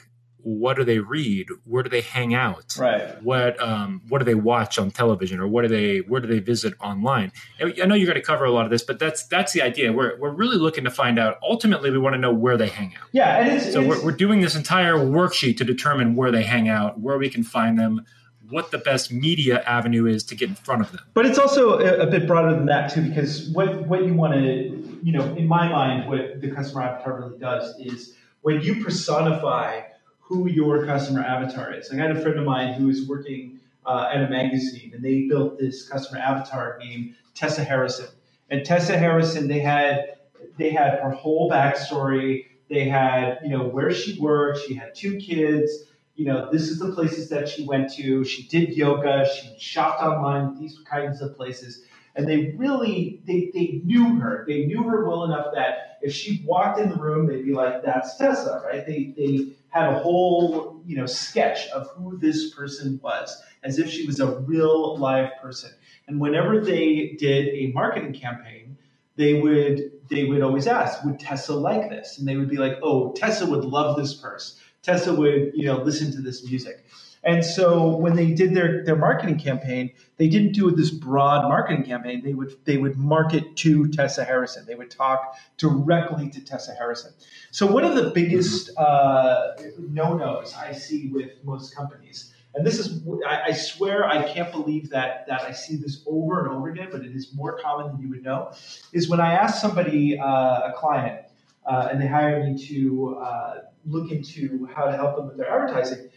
what 0.48 0.78
do 0.78 0.86
they 0.86 1.00
read? 1.00 1.50
Where 1.66 1.84
do 1.84 1.90
they 1.90 2.00
hang 2.00 2.34
out? 2.34 2.78
Right. 2.80 3.22
What 3.22 3.62
um, 3.62 4.02
what 4.08 4.20
do 4.20 4.26
they 4.26 4.36
watch 4.36 4.80
on 4.80 4.92
television, 4.92 5.42
or 5.42 5.48
what 5.48 5.64
do 5.64 5.68
they 5.68 5.98
where 5.98 6.22
do 6.22 6.28
they 6.28 6.40
visit 6.40 6.74
online? 6.80 7.34
I 7.62 7.86
know 7.86 7.96
you're 7.96 8.08
going 8.08 8.16
to 8.16 8.22
cover 8.22 8.46
a 8.46 8.52
lot 8.52 8.64
of 8.64 8.72
this, 8.72 8.82
but 8.82 8.98
that's 8.98 9.28
that's 9.28 9.52
the 9.52 9.62
idea. 9.62 9.92
We're 9.92 10.18
we're 10.18 10.32
really 10.32 10.56
looking 10.56 10.86
to 10.86 10.90
find 10.90 11.20
out. 11.20 11.38
Ultimately, 11.44 11.92
we 11.92 11.98
want 11.98 12.14
to 12.14 12.18
know 12.18 12.34
where 12.34 12.56
they 12.56 12.70
hang 12.70 12.96
out. 12.96 13.10
Yeah, 13.12 13.40
and 13.40 13.58
it's, 13.58 13.74
so 13.74 13.82
it's, 13.82 13.90
we're, 13.90 14.06
we're 14.06 14.16
doing 14.16 14.40
this 14.40 14.56
entire 14.56 14.96
worksheet 14.96 15.58
to 15.58 15.66
determine 15.66 16.16
where 16.16 16.32
they 16.32 16.44
hang 16.44 16.70
out, 16.70 16.98
where 16.98 17.18
we 17.18 17.30
can 17.30 17.44
find 17.44 17.78
them, 17.78 18.06
what 18.50 18.72
the 18.72 18.78
best 18.78 19.12
media 19.12 19.62
avenue 19.64 20.06
is 20.06 20.24
to 20.26 20.36
get 20.36 20.48
in 20.48 20.56
front 20.56 20.82
of 20.82 20.94
them. 20.94 21.02
But 21.14 21.26
it's 21.26 21.38
also 21.38 21.80
a, 21.80 22.08
a, 22.08 22.08
bit 22.08 22.26
broader 22.26 22.56
than 22.56 22.68
that 22.68 22.94
too, 22.94 23.02
because 23.02 23.50
what 23.50 23.86
what 23.88 24.06
you 24.06 24.14
want 24.14 24.34
to, 24.36 25.00
you 25.04 25.12
know, 25.12 25.26
in 25.36 25.46
my 25.46 25.68
mind, 25.70 26.10
what 26.10 26.40
the 26.40 26.52
customer 26.52 26.84
avatar 26.84 27.20
really 27.20 27.38
does 27.38 27.78
is 27.80 28.14
when 28.44 28.62
you 28.62 28.82
personify 28.82 29.82
who 30.28 30.50
your 30.50 30.86
customer 30.86 31.22
avatar 31.22 31.74
is. 31.74 31.90
I 31.90 31.96
had 31.96 32.12
a 32.12 32.22
friend 32.22 32.38
of 32.38 32.46
mine 32.46 32.74
who 32.74 32.88
was 32.88 33.08
working 33.08 33.60
uh, 33.86 34.10
at 34.14 34.22
a 34.22 34.30
magazine, 34.30 34.92
and 34.94 35.04
they 35.04 35.22
built 35.22 35.58
this 35.58 35.88
customer 35.88 36.20
avatar 36.20 36.78
named 36.80 37.16
Tessa 37.34 37.64
Harrison. 37.64 38.08
And 38.50 38.66
Tessa 38.66 38.98
Harrison, 38.98 39.48
they 39.48 39.60
had 39.60 40.18
they 40.58 40.72
had 40.72 41.00
her 41.00 41.12
whole 41.12 41.50
backstory. 41.50 42.48
They 42.70 42.90
had 42.90 43.40
you 43.42 43.50
know 43.50 43.64
where 43.64 43.92
she 43.92 44.20
worked. 44.20 44.60
She 44.68 44.74
had 44.74 44.94
two 44.94 45.18
kids. 45.18 45.72
You 46.16 46.26
know 46.26 46.50
this 46.52 46.64
is 46.64 46.80
the 46.80 46.92
places 46.92 47.30
that 47.30 47.48
she 47.48 47.66
went 47.66 47.94
to. 47.94 48.26
She 48.26 48.44
did 48.48 48.76
yoga. 48.76 49.26
She 49.26 49.56
shopped 49.58 50.04
online. 50.04 50.60
These 50.60 50.80
kinds 50.80 51.22
of 51.22 51.38
places 51.38 51.84
and 52.18 52.28
they 52.28 52.56
really 52.58 53.22
they, 53.26 53.52
they 53.54 53.80
knew 53.86 54.16
her 54.20 54.44
they 54.48 54.66
knew 54.66 54.84
her 54.84 55.08
well 55.08 55.24
enough 55.24 55.54
that 55.54 56.00
if 56.02 56.14
she 56.14 56.44
walked 56.46 56.80
in 56.80 56.90
the 56.90 56.96
room 56.96 57.28
they'd 57.28 57.46
be 57.46 57.54
like 57.54 57.84
that's 57.84 58.18
tessa 58.18 58.62
right 58.66 58.86
they, 58.86 59.14
they 59.16 59.54
had 59.78 59.94
a 59.94 60.00
whole 60.00 60.82
you 60.86 60.98
know 60.98 61.06
sketch 61.06 61.68
of 61.70 61.88
who 61.92 62.18
this 62.18 62.54
person 62.54 63.00
was 63.04 63.42
as 63.64 63.80
if 63.80 63.90
she 63.90 64.06
was 64.06 64.20
a 64.20 64.40
real 64.42 64.98
live 64.98 65.32
person. 65.42 65.72
And 66.08 66.20
whenever 66.20 66.62
they 66.62 67.16
did 67.20 67.48
a 67.50 67.72
marketing 67.74 68.14
campaign 68.14 68.78
they 69.16 69.42
would 69.42 69.92
they 70.10 70.26
would 70.26 70.42
always 70.42 70.68
ask 70.68 71.04
would 71.04 71.20
tessa 71.20 71.56
like 71.56 71.90
this? 71.90 72.18
And 72.18 72.28
they 72.28 72.38
would 72.38 72.50
be 72.50 72.58
like 72.58 72.78
oh 72.82 73.14
tessa 73.14 73.46
would 73.46 73.66
love 73.66 73.98
this 73.98 74.14
purse. 74.14 74.60
Tessa 74.82 75.14
would 75.14 75.52
you 75.54 75.66
know 75.66 75.78
listen 75.78 76.12
to 76.14 76.22
this 76.22 76.44
music 76.44 76.86
and 77.28 77.44
so 77.44 77.90
when 77.90 78.16
they 78.16 78.32
did 78.32 78.54
their, 78.54 78.86
their 78.86 78.96
marketing 78.96 79.38
campaign, 79.38 79.92
they 80.16 80.30
didn't 80.30 80.54
do 80.54 80.72
this 80.72 80.90
broad 80.90 81.44
marketing 81.44 81.84
campaign. 81.84 82.24
They 82.24 82.34
would 82.34 82.56
they 82.64 82.78
would 82.78 82.96
market 82.96 83.58
to 83.58 83.90
Tessa 83.90 84.24
Harrison. 84.24 84.66
They 84.66 84.76
would 84.76 84.90
talk 84.90 85.38
directly 85.58 86.30
to 86.30 86.40
Tessa 86.40 86.74
Harrison. 86.74 87.12
So 87.52 87.68
one 87.68 87.84
of 87.84 87.96
the 87.96 88.12
biggest 88.12 88.76
uh, 88.78 89.58
no 89.78 90.16
nos 90.16 90.56
I 90.56 90.72
see 90.72 91.10
with 91.10 91.32
most 91.44 91.76
companies, 91.76 92.34
and 92.56 92.66
this 92.66 92.80
is 92.80 93.04
I, 93.28 93.42
I, 93.48 93.52
swear 93.52 94.08
I 94.08 94.24
can't 94.24 94.52
believe 94.54 94.90
that 94.92 95.28
that 95.28 95.42
I 95.42 95.52
see 95.52 95.76
this 95.76 96.04
over 96.08 96.46
and 96.46 96.56
over 96.56 96.70
again, 96.70 96.88
but 96.94 97.04
it 97.04 97.14
is 97.14 97.36
more 97.36 97.60
common 97.62 97.92
than 97.92 98.02
you 98.02 98.10
would 98.10 98.24
know, 98.24 98.54
is 98.94 99.10
when 99.10 99.20
I 99.20 99.34
ask 99.34 99.60
somebody 99.60 100.18
uh, 100.18 100.70
a 100.70 100.74
client 100.78 101.26
uh, 101.66 101.90
and 101.92 102.02
they 102.02 102.08
hire 102.08 102.42
me 102.42 102.58
to 102.68 103.18
uh, 103.22 103.56
look 103.86 104.12
into 104.12 104.70
how 104.74 104.86
to 104.86 104.96
help 104.96 105.18
them 105.18 105.28
with 105.28 105.36
their 105.36 105.50
advertising 105.50 106.10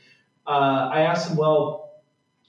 uh, 0.47 0.91
I 0.93 1.03
asked 1.03 1.29
them, 1.29 1.37
well, 1.37 1.93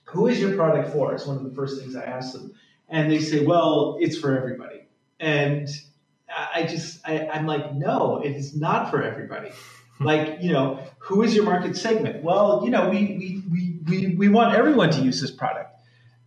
who 0.05 0.27
is 0.27 0.39
your 0.39 0.55
product 0.55 0.91
for? 0.91 1.13
It's 1.13 1.25
one 1.25 1.37
of 1.37 1.43
the 1.43 1.51
first 1.51 1.79
things 1.79 1.95
I 1.95 2.03
asked 2.03 2.33
them. 2.33 2.53
And 2.89 3.11
they 3.11 3.19
say, 3.19 3.45
well, 3.45 3.97
it's 3.99 4.17
for 4.17 4.37
everybody. 4.37 4.85
And 5.19 5.69
I 6.29 6.63
just, 6.63 6.99
I, 7.05 7.27
I'm 7.27 7.45
like, 7.45 7.73
no, 7.73 8.21
it 8.23 8.31
is 8.35 8.55
not 8.55 8.89
for 8.89 9.01
everybody. 9.01 9.51
like, 9.99 10.41
you 10.41 10.51
know, 10.51 10.79
who 10.99 11.23
is 11.23 11.35
your 11.35 11.45
market 11.45 11.77
segment? 11.77 12.23
Well, 12.23 12.61
you 12.63 12.71
know, 12.71 12.89
we, 12.89 13.05
we, 13.17 13.43
we, 13.51 13.79
we, 13.87 14.15
we 14.15 14.29
want 14.29 14.55
everyone 14.55 14.89
to 14.91 15.01
use 15.01 15.21
this 15.21 15.31
product. 15.31 15.71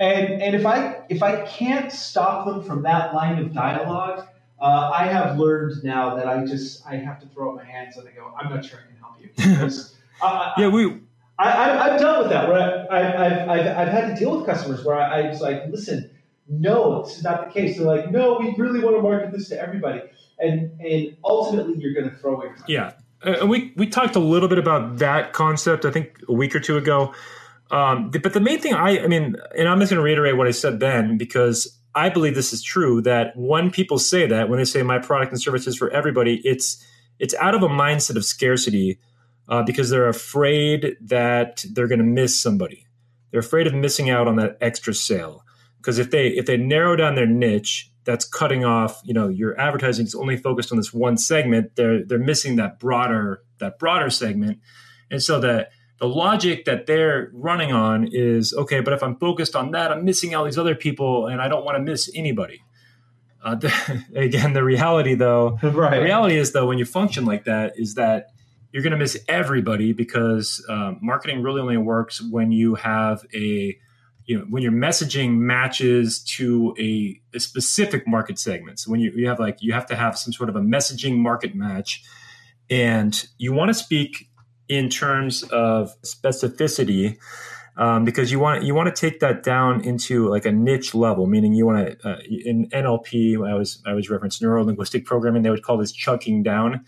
And, 0.00 0.42
and 0.42 0.56
if 0.56 0.66
I 0.66 1.02
if 1.08 1.22
I 1.22 1.42
can't 1.46 1.92
stop 1.92 2.46
them 2.46 2.64
from 2.64 2.82
that 2.82 3.14
line 3.14 3.38
of 3.38 3.52
dialogue, 3.52 4.26
uh, 4.60 4.90
I 4.92 5.06
have 5.06 5.38
learned 5.38 5.84
now 5.84 6.16
that 6.16 6.26
I 6.26 6.44
just 6.44 6.84
I 6.86 6.96
have 6.96 7.20
to 7.20 7.26
throw 7.28 7.50
up 7.50 7.56
my 7.56 7.64
hands 7.64 7.96
and 7.96 8.08
I 8.08 8.10
go, 8.10 8.32
I'm 8.36 8.50
not 8.50 8.64
sure 8.64 8.80
I 8.80 8.86
can 8.88 8.96
help 8.98 9.20
you. 9.20 9.30
Because, 9.54 9.94
uh, 10.20 10.52
yeah, 10.58 10.68
we 10.68 11.00
I, 11.38 11.88
have 11.88 12.00
dealt 12.00 12.20
with 12.20 12.30
that 12.30 12.48
where 12.48 12.86
I, 12.92 13.02
have 13.02 13.48
I've, 13.48 13.66
I've 13.76 13.88
had 13.88 14.08
to 14.08 14.16
deal 14.16 14.36
with 14.36 14.46
customers 14.46 14.84
where 14.84 14.96
I, 14.96 15.22
I 15.22 15.28
was 15.28 15.40
like, 15.40 15.64
listen, 15.68 16.10
no, 16.48 17.02
this 17.02 17.18
is 17.18 17.24
not 17.24 17.46
the 17.46 17.52
case. 17.52 17.76
They're 17.76 17.86
like, 17.86 18.10
no, 18.10 18.38
we 18.38 18.54
really 18.56 18.80
want 18.80 18.96
to 18.96 19.02
market 19.02 19.32
this 19.32 19.48
to 19.48 19.60
everybody. 19.60 20.02
And, 20.38 20.80
and 20.80 21.16
ultimately, 21.24 21.74
you're 21.78 21.94
going 21.94 22.10
to 22.10 22.16
throw 22.16 22.36
away. 22.36 22.48
Yeah. 22.68 22.92
And 23.22 23.48
we, 23.48 23.72
we 23.76 23.86
talked 23.86 24.16
a 24.16 24.20
little 24.20 24.48
bit 24.48 24.58
about 24.58 24.98
that 24.98 25.32
concept, 25.32 25.84
I 25.84 25.90
think, 25.90 26.20
a 26.28 26.32
week 26.32 26.54
or 26.54 26.60
two 26.60 26.76
ago. 26.76 27.14
Um, 27.70 28.10
but 28.10 28.32
the 28.32 28.40
main 28.40 28.60
thing 28.60 28.74
I, 28.74 29.00
I 29.02 29.06
mean, 29.06 29.36
and 29.56 29.68
I'm 29.68 29.80
just 29.80 29.90
going 29.90 29.98
to 29.98 30.04
reiterate 30.04 30.36
what 30.36 30.46
I 30.46 30.50
said 30.50 30.80
then 30.80 31.16
because 31.16 31.78
I 31.94 32.08
believe 32.08 32.34
this 32.34 32.52
is 32.52 32.62
true 32.62 33.00
that 33.02 33.36
when 33.36 33.70
people 33.70 33.98
say 33.98 34.26
that, 34.26 34.48
when 34.48 34.58
they 34.58 34.64
say 34.64 34.82
my 34.82 34.98
product 34.98 35.32
and 35.32 35.40
service 35.40 35.66
is 35.66 35.76
for 35.76 35.90
everybody, 35.90 36.40
it's 36.44 36.84
it's 37.18 37.34
out 37.36 37.54
of 37.54 37.62
a 37.62 37.68
mindset 37.68 38.16
of 38.16 38.24
scarcity 38.24 38.98
uh, 39.48 39.62
because 39.62 39.90
they're 39.90 40.08
afraid 40.08 40.96
that 41.00 41.64
they're 41.72 41.88
going 41.88 41.98
to 41.98 42.04
miss 42.04 42.40
somebody. 42.40 42.86
They're 43.30 43.40
afraid 43.40 43.66
of 43.66 43.74
missing 43.74 44.10
out 44.10 44.28
on 44.28 44.36
that 44.36 44.56
extra 44.60 44.94
sale. 44.94 45.44
Because 45.78 45.98
if 45.98 46.10
they 46.10 46.28
if 46.28 46.46
they 46.46 46.56
narrow 46.56 46.96
down 46.96 47.14
their 47.14 47.26
niche, 47.26 47.90
that's 48.04 48.26
cutting 48.26 48.64
off. 48.64 49.00
You 49.04 49.14
know, 49.14 49.28
your 49.28 49.58
advertising 49.60 50.06
is 50.06 50.14
only 50.14 50.36
focused 50.36 50.72
on 50.72 50.78
this 50.78 50.92
one 50.92 51.16
segment. 51.16 51.76
They're 51.76 52.04
they're 52.04 52.18
missing 52.18 52.56
that 52.56 52.78
broader 52.78 53.42
that 53.58 53.78
broader 53.78 54.10
segment, 54.10 54.60
and 55.10 55.22
so 55.22 55.40
that 55.40 55.70
the 55.98 56.08
logic 56.08 56.64
that 56.64 56.86
they're 56.86 57.30
running 57.32 57.72
on 57.72 58.08
is 58.10 58.54
okay. 58.54 58.80
But 58.80 58.94
if 58.94 59.02
I'm 59.02 59.16
focused 59.16 59.54
on 59.54 59.72
that, 59.72 59.92
I'm 59.92 60.04
missing 60.04 60.34
all 60.34 60.44
these 60.44 60.58
other 60.58 60.74
people, 60.74 61.26
and 61.26 61.40
I 61.40 61.48
don't 61.48 61.64
want 61.64 61.76
to 61.76 61.82
miss 61.82 62.10
anybody. 62.14 62.62
Uh, 63.42 63.56
the, 63.56 64.04
again, 64.14 64.54
the 64.54 64.64
reality 64.64 65.14
though, 65.14 65.58
right. 65.62 65.96
the 65.98 66.02
reality 66.02 66.36
is 66.36 66.52
though, 66.52 66.66
when 66.66 66.78
you 66.78 66.84
function 66.84 67.24
like 67.24 67.44
that, 67.44 67.74
is 67.76 67.94
that 67.94 68.28
you're 68.74 68.82
going 68.82 68.90
to 68.90 68.96
miss 68.96 69.16
everybody 69.28 69.92
because 69.92 70.64
uh, 70.68 70.94
marketing 71.00 71.44
really 71.44 71.60
only 71.60 71.76
works 71.76 72.20
when 72.20 72.50
you 72.50 72.74
have 72.74 73.24
a 73.32 73.78
you 74.26 74.36
know 74.36 74.44
when 74.50 74.64
your 74.64 74.72
messaging 74.72 75.36
matches 75.36 76.24
to 76.24 76.74
a, 76.76 77.20
a, 77.34 77.38
specific 77.38 78.08
market 78.08 78.36
segment 78.36 78.80
so 78.80 78.90
when 78.90 78.98
you, 78.98 79.12
you 79.14 79.28
have 79.28 79.38
like 79.38 79.58
you 79.60 79.72
have 79.72 79.86
to 79.86 79.94
have 79.94 80.18
some 80.18 80.32
sort 80.32 80.48
of 80.48 80.56
a 80.56 80.60
messaging 80.60 81.16
market 81.16 81.54
match 81.54 82.02
and 82.68 83.28
you 83.38 83.52
want 83.52 83.68
to 83.68 83.74
speak 83.74 84.28
in 84.68 84.88
terms 84.88 85.44
of 85.44 85.94
specificity 86.02 87.16
um, 87.76 88.04
because 88.04 88.32
you 88.32 88.40
want 88.40 88.64
you 88.64 88.74
want 88.74 88.92
to 88.94 89.00
take 89.00 89.20
that 89.20 89.44
down 89.44 89.82
into 89.82 90.28
like 90.28 90.46
a 90.46 90.52
niche 90.52 90.94
level, 90.94 91.26
meaning 91.26 91.54
you 91.54 91.66
want 91.66 92.00
to 92.00 92.08
uh, 92.08 92.18
in 92.28 92.68
NLP. 92.70 93.36
I 93.46 93.54
was 93.54 93.82
I 93.84 93.94
was 93.94 94.08
referenced 94.08 94.40
neuro 94.40 94.62
linguistic 94.64 95.04
programming. 95.04 95.42
They 95.42 95.50
would 95.50 95.64
call 95.64 95.76
this 95.76 95.90
chunking 95.90 96.44
down 96.44 96.84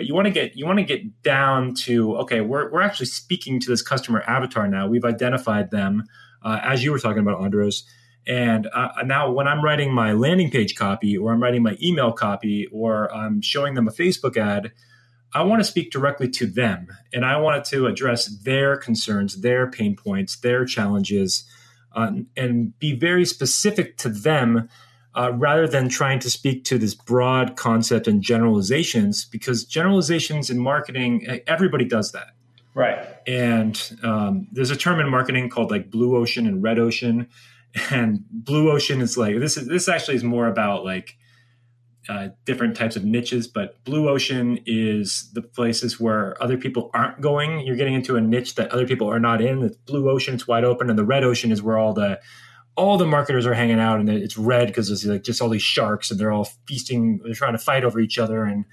but 0.00 0.06
you 0.06 0.14
want 0.14 0.24
to 0.24 0.30
get 0.30 0.56
you 0.56 0.64
want 0.64 0.78
to 0.78 0.82
get 0.82 1.22
down 1.22 1.74
to 1.74 2.16
okay 2.16 2.40
we're, 2.40 2.72
we're 2.72 2.80
actually 2.80 3.04
speaking 3.04 3.60
to 3.60 3.68
this 3.68 3.82
customer 3.82 4.22
avatar 4.26 4.66
now. 4.66 4.86
We've 4.86 5.04
identified 5.04 5.70
them 5.70 6.04
uh, 6.42 6.58
as 6.62 6.82
you 6.82 6.90
were 6.90 6.98
talking 6.98 7.18
about 7.18 7.42
andros. 7.42 7.84
And 8.26 8.66
uh, 8.72 8.88
now 9.04 9.30
when 9.30 9.46
i'm 9.46 9.62
writing 9.62 9.92
my 9.92 10.14
landing 10.14 10.50
page 10.50 10.74
copy 10.74 11.18
or 11.18 11.34
i'm 11.34 11.42
writing 11.42 11.62
my 11.62 11.76
email 11.82 12.12
copy 12.12 12.66
or 12.72 13.14
i'm 13.14 13.42
showing 13.42 13.74
them 13.74 13.88
a 13.88 13.90
facebook 13.90 14.38
ad 14.38 14.72
i 15.34 15.42
want 15.42 15.60
to 15.60 15.64
speak 15.64 15.92
directly 15.92 16.30
to 16.30 16.46
them. 16.46 16.88
And 17.12 17.22
i 17.26 17.36
want 17.36 17.62
to 17.66 17.86
address 17.86 18.24
their 18.24 18.78
concerns 18.78 19.42
their 19.42 19.70
pain 19.70 19.96
points 19.96 20.36
their 20.36 20.64
challenges 20.64 21.44
uh, 21.94 22.12
and 22.38 22.78
be 22.78 22.94
very 22.94 23.26
specific 23.26 23.98
to 23.98 24.08
them 24.08 24.70
uh, 25.14 25.32
rather 25.34 25.66
than 25.66 25.88
trying 25.88 26.18
to 26.20 26.30
speak 26.30 26.64
to 26.64 26.78
this 26.78 26.94
broad 26.94 27.56
concept 27.56 28.06
and 28.06 28.22
generalizations, 28.22 29.24
because 29.24 29.64
generalizations 29.64 30.50
in 30.50 30.58
marketing, 30.58 31.26
everybody 31.46 31.84
does 31.84 32.12
that. 32.12 32.28
Right. 32.74 33.04
And 33.26 33.98
um, 34.02 34.46
there's 34.52 34.70
a 34.70 34.76
term 34.76 35.00
in 35.00 35.08
marketing 35.08 35.48
called 35.48 35.70
like 35.70 35.90
blue 35.90 36.16
ocean 36.16 36.46
and 36.46 36.62
red 36.62 36.78
ocean. 36.78 37.28
And 37.92 38.24
blue 38.32 38.68
ocean 38.72 39.00
is 39.00 39.16
like 39.16 39.38
this 39.38 39.56
is 39.56 39.68
this 39.68 39.88
actually 39.88 40.16
is 40.16 40.24
more 40.24 40.48
about 40.48 40.84
like 40.84 41.16
uh, 42.08 42.30
different 42.44 42.76
types 42.76 42.96
of 42.96 43.04
niches, 43.04 43.46
but 43.46 43.82
blue 43.84 44.08
ocean 44.08 44.58
is 44.66 45.30
the 45.34 45.42
places 45.42 46.00
where 46.00 46.42
other 46.42 46.56
people 46.56 46.90
aren't 46.94 47.20
going. 47.20 47.60
You're 47.60 47.76
getting 47.76 47.94
into 47.94 48.16
a 48.16 48.20
niche 48.20 48.56
that 48.56 48.72
other 48.72 48.88
people 48.88 49.08
are 49.08 49.20
not 49.20 49.40
in. 49.40 49.62
It's 49.62 49.76
blue 49.76 50.10
ocean, 50.10 50.34
it's 50.34 50.48
wide 50.48 50.64
open, 50.64 50.90
and 50.90 50.98
the 50.98 51.04
red 51.04 51.22
ocean 51.22 51.52
is 51.52 51.62
where 51.62 51.78
all 51.78 51.92
the 51.92 52.18
all 52.80 52.96
the 52.96 53.06
marketers 53.06 53.44
are 53.46 53.52
hanging 53.52 53.78
out 53.78 54.00
and 54.00 54.08
it's 54.08 54.38
red 54.38 54.68
because 54.68 54.88
there's 54.88 55.04
like 55.04 55.22
just 55.22 55.42
all 55.42 55.50
these 55.50 55.62
sharks 55.62 56.10
and 56.10 56.18
they're 56.18 56.32
all 56.32 56.48
feasting 56.66 57.20
they're 57.22 57.34
trying 57.34 57.52
to 57.52 57.58
fight 57.58 57.84
over 57.84 58.00
each 58.00 58.18
other. 58.18 58.44
And 58.44 58.64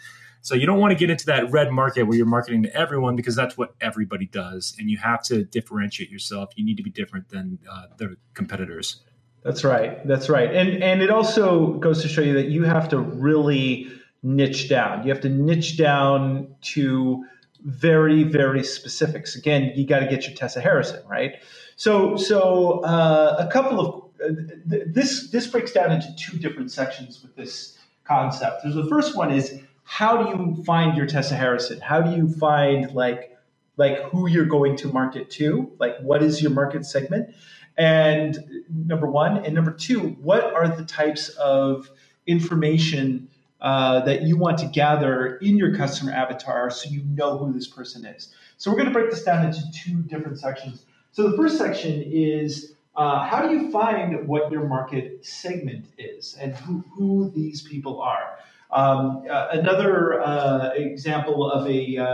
so 0.42 0.56
you 0.56 0.66
don't 0.66 0.80
want 0.80 0.92
to 0.92 0.98
get 0.98 1.10
into 1.10 1.26
that 1.26 1.52
red 1.52 1.72
market 1.72 2.04
where 2.04 2.16
you're 2.16 2.26
marketing 2.26 2.64
to 2.64 2.74
everyone 2.74 3.18
because 3.18 3.36
that's 3.36 3.58
what 3.58 3.76
everybody 3.82 4.26
does. 4.26 4.74
And 4.80 4.90
you 4.90 4.98
have 4.98 5.22
to 5.24 5.44
differentiate 5.44 6.10
yourself. 6.10 6.54
You 6.56 6.64
need 6.64 6.78
to 6.78 6.84
be 6.84 6.90
different 6.90 7.28
than 7.30 7.60
uh, 7.70 7.88
the 7.98 8.16
competitors. 8.34 9.04
That's 9.44 9.66
right. 9.66 10.06
That's 10.08 10.30
right. 10.30 10.54
And 10.54 10.82
and 10.82 11.02
it 11.02 11.10
also 11.10 11.74
goes 11.74 12.02
to 12.02 12.08
show 12.08 12.22
you 12.22 12.34
that 12.34 12.48
you 12.48 12.64
have 12.64 12.88
to 12.90 13.00
really 13.00 13.88
niche 14.24 14.70
down. 14.70 15.04
You 15.06 15.12
have 15.12 15.22
to 15.22 15.30
niche 15.30 15.78
down 15.78 16.56
to 16.74 17.26
very 17.62 18.24
very 18.24 18.64
specifics. 18.64 19.36
Again 19.36 19.74
you 19.76 19.86
got 19.86 20.00
to 20.00 20.08
get 20.08 20.26
your 20.26 20.36
tessa 20.36 20.62
harrison 20.62 21.06
right 21.08 21.36
so, 21.78 22.18
so 22.18 22.80
uh, 22.80 23.36
a 23.40 23.52
couple 23.52 23.80
of 23.80 24.04
uh, 24.22 24.34
th- 24.70 24.88
this 24.88 25.30
this 25.30 25.46
breaks 25.46 25.72
down 25.72 25.92
into 25.92 26.08
two 26.16 26.38
different 26.40 26.72
sections 26.72 27.22
with 27.22 27.36
this 27.36 27.78
concept. 28.04 28.64
There's 28.64 28.76
the 28.76 28.88
first 28.88 29.16
one 29.16 29.32
is 29.32 29.62
how 29.84 30.22
do 30.22 30.30
you 30.32 30.64
find 30.64 30.98
your 30.98 31.06
Tessa 31.06 31.36
Harrison? 31.36 31.80
How 31.80 32.02
do 32.02 32.18
you 32.18 32.28
find 32.28 32.92
like 32.94 33.38
like 33.78 34.02
who 34.06 34.28
you're 34.28 34.46
going 34.46 34.76
to 34.78 34.88
market 34.92 35.30
to? 35.32 35.72
Like 35.80 36.00
what 36.00 36.24
is 36.24 36.42
your 36.42 36.52
market 36.52 36.84
segment? 36.84 37.36
And 37.78 38.66
number 38.74 39.06
one, 39.06 39.46
and 39.46 39.54
number 39.54 39.72
two, 39.72 40.18
what 40.22 40.44
are 40.44 40.68
the 40.68 40.84
types 40.84 41.30
of 41.30 41.92
information 42.26 43.30
uh, 43.62 44.02
that 44.02 44.24
you 44.24 44.36
want 44.36 44.58
to 44.60 44.66
gather 44.68 45.38
in 45.38 45.58
your 45.58 45.76
customer 45.76 46.12
avatar 46.12 46.70
so 46.70 46.90
you 46.90 47.04
know 47.04 47.38
who 47.38 47.54
this 47.54 47.68
person 47.68 48.06
is. 48.06 48.34
So 48.58 48.72
we're 48.72 48.78
going 48.78 48.88
to 48.88 48.94
break 48.94 49.10
this 49.10 49.24
down 49.24 49.46
into 49.46 49.62
two 49.72 50.02
different 50.04 50.40
sections. 50.40 50.86
So 51.18 51.28
the 51.28 51.36
first 51.36 51.58
section 51.58 52.04
is 52.06 52.76
uh, 52.96 53.26
how 53.28 53.42
do 53.42 53.52
you 53.52 53.72
find 53.72 54.28
what 54.28 54.52
your 54.52 54.68
market 54.68 55.26
segment 55.26 55.88
is 55.98 56.38
and 56.40 56.54
who, 56.54 56.84
who 56.94 57.32
these 57.32 57.64
people 57.64 58.00
are? 58.04 58.38
Um, 58.70 59.26
uh, 59.28 59.48
another 59.50 60.22
uh, 60.22 60.74
example 60.76 61.50
of 61.50 61.68
a 61.68 61.98
uh, 61.98 62.06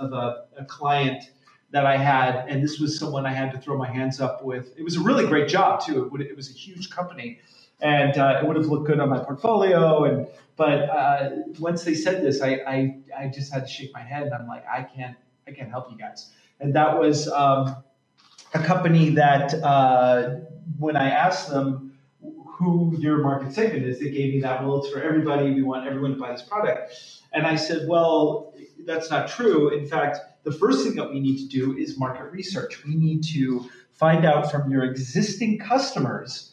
of 0.00 0.12
a, 0.12 0.46
a, 0.58 0.64
client 0.64 1.30
that 1.70 1.86
I 1.86 1.96
had, 1.96 2.44
and 2.48 2.60
this 2.60 2.80
was 2.80 2.98
someone 2.98 3.24
I 3.24 3.32
had 3.32 3.52
to 3.52 3.58
throw 3.60 3.78
my 3.78 3.88
hands 3.88 4.20
up 4.20 4.42
with. 4.42 4.76
It 4.76 4.82
was 4.82 4.96
a 4.96 5.00
really 5.00 5.28
great 5.28 5.48
job 5.48 5.86
too. 5.86 6.06
It, 6.06 6.10
would, 6.10 6.20
it 6.20 6.34
was 6.34 6.50
a 6.50 6.52
huge 6.52 6.90
company, 6.90 7.38
and 7.80 8.18
uh, 8.18 8.40
it 8.42 8.48
would 8.48 8.56
have 8.56 8.66
looked 8.66 8.88
good 8.88 8.98
on 8.98 9.10
my 9.10 9.20
portfolio. 9.20 10.02
And 10.06 10.26
but 10.56 10.90
uh, 10.90 11.30
once 11.60 11.84
they 11.84 11.94
said 11.94 12.24
this, 12.24 12.42
I, 12.42 12.60
I, 12.66 12.96
I 13.16 13.28
just 13.28 13.52
had 13.52 13.68
to 13.68 13.72
shake 13.72 13.92
my 13.94 14.02
head, 14.02 14.24
and 14.24 14.34
I'm 14.34 14.48
like, 14.48 14.64
I 14.66 14.82
can't 14.82 15.16
I 15.46 15.52
can't 15.52 15.70
help 15.70 15.88
you 15.88 15.96
guys. 15.96 16.32
And 16.58 16.74
that 16.74 16.98
was 16.98 17.28
um, 17.28 17.76
a 18.54 18.58
company 18.58 19.10
that 19.10 19.54
uh, 19.54 20.36
when 20.78 20.96
I 20.96 21.10
asked 21.10 21.50
them 21.50 21.90
who 22.60 22.94
your 22.98 23.18
market 23.18 23.54
segment 23.54 23.84
is. 23.86 23.98
They 23.98 24.10
gave 24.10 24.34
me 24.34 24.40
that. 24.42 24.62
Well, 24.62 24.82
it's 24.82 24.92
for 24.92 25.02
everybody. 25.02 25.50
We 25.50 25.62
want 25.62 25.86
everyone 25.86 26.12
to 26.12 26.18
buy 26.18 26.32
this 26.32 26.42
product. 26.42 26.92
And 27.32 27.46
I 27.46 27.56
said, 27.56 27.88
well, 27.88 28.54
that's 28.84 29.10
not 29.10 29.28
true. 29.28 29.70
In 29.70 29.86
fact, 29.86 30.18
the 30.44 30.52
first 30.52 30.84
thing 30.84 30.94
that 30.96 31.10
we 31.10 31.20
need 31.20 31.38
to 31.38 31.48
do 31.48 31.74
is 31.76 31.98
market 31.98 32.30
research. 32.30 32.84
We 32.84 32.96
need 32.96 33.24
to 33.32 33.66
find 33.92 34.26
out 34.26 34.50
from 34.50 34.70
your 34.70 34.84
existing 34.84 35.58
customers 35.58 36.52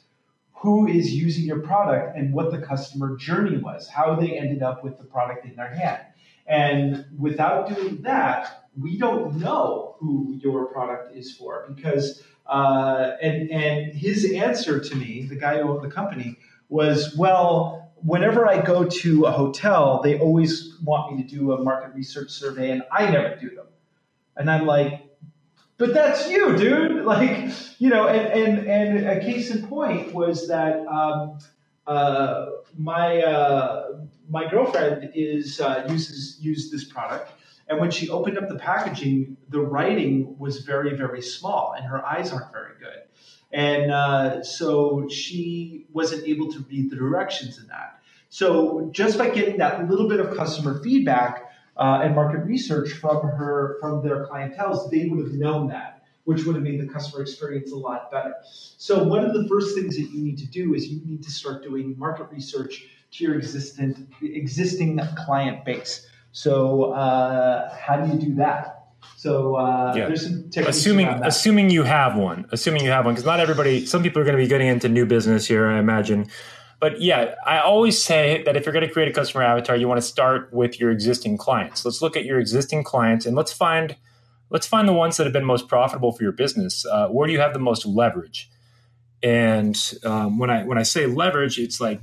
who 0.54 0.88
is 0.88 1.14
using 1.14 1.44
your 1.44 1.60
product 1.60 2.18
and 2.18 2.34
what 2.34 2.52
the 2.52 2.60
customer 2.60 3.18
journey 3.18 3.58
was, 3.58 3.90
how 3.90 4.16
they 4.16 4.38
ended 4.38 4.64
up 4.64 4.86
with 4.86 4.98
the 4.98 5.04
product 5.04 5.46
in 5.46 5.58
their 5.58 5.74
hand. 5.74 6.02
And 6.46 7.06
without 7.20 7.68
doing 7.76 8.02
that, 8.04 8.67
we 8.80 8.98
don't 8.98 9.38
know 9.38 9.96
who 10.00 10.40
your 10.42 10.66
product 10.68 11.16
is 11.16 11.36
for 11.36 11.66
because 11.74 12.22
uh, 12.48 13.18
and 13.22 13.52
and 13.52 13.94
his 13.94 14.32
answer 14.32 14.80
to 14.80 14.96
me, 14.96 15.26
the 15.28 15.36
guy 15.36 15.62
who 15.62 15.70
owned 15.70 15.84
the 15.84 15.94
company, 15.94 16.38
was, 16.70 17.16
well, 17.16 17.92
whenever 18.04 18.48
I 18.48 18.62
go 18.62 18.86
to 18.86 19.26
a 19.26 19.32
hotel, 19.32 20.02
they 20.02 20.20
always 20.20 20.76
want 20.84 21.16
me 21.16 21.24
to 21.24 21.28
do 21.30 21.52
a 21.52 21.62
market 21.62 21.94
research 21.94 22.30
survey, 22.30 22.72
and 22.72 22.84
I 22.92 23.10
never 23.10 23.36
do 23.36 23.50
them. 23.50 23.68
And 24.36 24.50
I'm 24.50 24.66
like, 24.66 25.04
but 25.78 25.94
that's 25.94 26.30
you, 26.30 26.58
dude. 26.58 26.88
Like, 27.08 27.54
you 27.80 27.90
know, 27.90 28.08
and 28.08 28.60
and 28.60 28.68
and 28.68 29.08
a 29.08 29.20
case 29.22 29.50
in 29.50 29.66
point 29.68 30.14
was 30.14 30.50
that 30.50 30.86
um, 30.88 31.40
uh, 31.86 32.48
my 32.78 33.22
uh, 33.24 34.00
my 34.30 34.50
girlfriend 34.50 35.12
is 35.16 35.62
uh, 35.62 35.86
uses 35.90 36.38
used 36.42 36.72
this 36.72 36.84
product 36.84 37.32
and 37.68 37.80
when 37.80 37.92
she 37.92 38.10
opened 38.10 38.38
up 38.38 38.48
the 38.48 38.58
packaging, 38.58 39.38
the 39.50 39.60
writing 39.60 40.38
was 40.40 40.60
very, 40.62 40.96
very 40.96 41.22
small, 41.22 41.74
and 41.76 41.86
her 41.86 42.06
eyes 42.06 42.32
aren't 42.32 42.52
very 42.52 42.74
good. 42.80 43.04
And 43.52 43.92
uh, 43.92 44.44
so 44.44 45.08
she 45.10 45.86
wasn't 45.92 46.28
able 46.28 46.52
to 46.52 46.60
read 46.70 46.90
the 46.90 46.96
directions 46.96 47.60
in 47.60 47.68
that. 47.68 48.00
So 48.30 48.90
just 48.92 49.18
by 49.18 49.30
getting 49.30 49.58
that 49.58 49.90
little 49.90 50.08
bit 50.08 50.20
of 50.20 50.36
customer 50.36 50.82
feedback 50.84 51.52
uh, 51.78 52.02
and 52.04 52.16
market 52.16 52.40
research 52.40 52.92
from 52.94 53.22
her, 53.22 53.78
from 53.80 54.04
their 54.04 54.26
clientele, 54.26 54.90
they 54.92 55.06
would 55.06 55.26
have 55.26 55.34
known 55.34 55.68
that, 55.70 56.04
which 56.26 56.44
would 56.46 56.56
have 56.56 56.64
made 56.64 56.82
the 56.82 56.92
customer 56.92 57.22
experience 57.22 57.72
a 57.72 57.76
lot 57.76 58.12
better. 58.12 58.34
So 58.44 59.04
one 59.04 59.24
of 59.24 59.34
the 59.34 59.48
first 59.48 59.76
things 59.76 59.96
that 59.96 60.10
you 60.12 60.22
need 60.22 60.38
to 60.40 60.48
do 60.48 60.74
is 60.74 60.88
you 60.88 61.02
need 61.06 61.24
to 61.24 61.32
start 61.32 61.64
doing 61.64 61.96
market 61.98 62.28
research 62.32 62.86
to 63.12 63.24
your 63.24 63.36
existing 63.36 64.08
existing 64.22 65.00
client 65.26 65.64
base. 65.64 66.06
So 66.32 66.92
uh, 66.92 67.76
how 67.76 67.98
do 67.98 68.12
you 68.12 68.20
do 68.20 68.36
that? 68.36 68.78
So 69.16 69.56
uh, 69.56 69.94
yeah. 69.96 70.08
there's 70.08 70.24
some. 70.24 70.50
Assuming 70.58 71.08
assuming 71.08 71.70
you 71.70 71.84
have 71.84 72.16
one, 72.16 72.48
assuming 72.52 72.84
you 72.84 72.92
have 72.92 73.06
one, 73.06 73.16
because 73.16 73.26
not 73.26 73.40
everybody. 73.40 73.86
Some 73.86 74.04
people 74.04 74.22
are 74.22 74.26
going 74.26 74.38
to 74.38 74.44
be 74.44 74.48
getting 74.48 74.68
into 74.68 74.90
new 74.90 75.06
business 75.06 75.48
here, 75.48 75.68
I 75.68 75.80
imagine. 75.80 76.30
But 76.80 77.02
yeah, 77.02 77.34
I 77.46 77.60
always 77.60 78.02
say 78.02 78.44
that 78.44 78.56
if 78.56 78.66
you're 78.66 78.74
going 78.74 78.88
to 78.88 78.94
create 78.94 79.10
a 79.10 79.14
customer 79.14 79.44
avatar, 79.44 79.76
you 79.76 79.88
want 79.88 80.00
to 80.00 80.08
start 80.08 80.54
with 80.54 80.80
your 80.80 80.92
existing 80.92 81.38
clients. 81.38 81.84
Let's 81.84 82.02
look 82.02 82.16
at 82.16 82.26
your 82.26 82.40
existing 82.40 82.84
clients 82.84 83.26
and 83.26 83.36
let's 83.36 83.52
find 83.52 83.96
let's 84.50 84.68
find 84.68 84.88
the 84.88 84.94
ones 84.94 85.18
that 85.18 85.24
have 85.24 85.34
been 85.34 85.46
most 85.46 85.68
profitable 85.68 86.12
for 86.12 86.24
your 86.24 86.32
business. 86.32 86.86
Uh, 86.86 87.08
where 87.08 87.26
do 87.26 87.34
you 87.34 87.40
have 87.40 87.54
the 87.54 87.60
most 87.60 87.86
leverage? 87.86 88.52
And 89.24 89.76
um, 90.04 90.38
when 90.38 90.52
I 90.52 90.64
when 90.64 90.78
I 90.78 90.84
say 90.84 91.08
leverage, 91.08 91.58
it's 91.58 91.82
like 91.82 92.02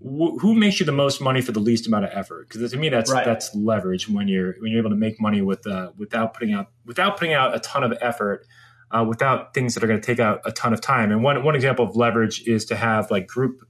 wh- 0.00 0.38
who 0.40 0.54
makes 0.54 0.80
you 0.80 0.86
the 0.86 0.92
most 0.92 1.20
money 1.20 1.40
for 1.40 1.52
the 1.52 1.60
least 1.60 1.86
amount 1.86 2.04
of 2.04 2.10
effort? 2.12 2.48
Because 2.48 2.70
to 2.70 2.76
me, 2.76 2.88
that's 2.88 3.12
right. 3.12 3.24
that's 3.24 3.54
leverage 3.54 4.08
when 4.08 4.28
you're 4.28 4.54
when 4.60 4.70
you're 4.70 4.80
able 4.80 4.90
to 4.90 4.96
make 4.96 5.20
money 5.20 5.42
with 5.42 5.66
uh, 5.66 5.90
without 5.96 6.34
putting 6.34 6.52
out 6.52 6.70
without 6.84 7.16
putting 7.16 7.34
out 7.34 7.54
a 7.54 7.60
ton 7.60 7.84
of 7.84 7.96
effort, 8.00 8.46
uh, 8.90 9.04
without 9.08 9.54
things 9.54 9.74
that 9.74 9.84
are 9.84 9.86
going 9.86 10.00
to 10.00 10.06
take 10.06 10.20
out 10.20 10.40
a 10.44 10.52
ton 10.52 10.72
of 10.72 10.80
time. 10.80 11.10
And 11.10 11.22
one 11.22 11.42
one 11.44 11.54
example 11.54 11.84
of 11.84 11.96
leverage 11.96 12.46
is 12.46 12.64
to 12.66 12.76
have 12.76 13.10
like 13.10 13.26
group 13.26 13.60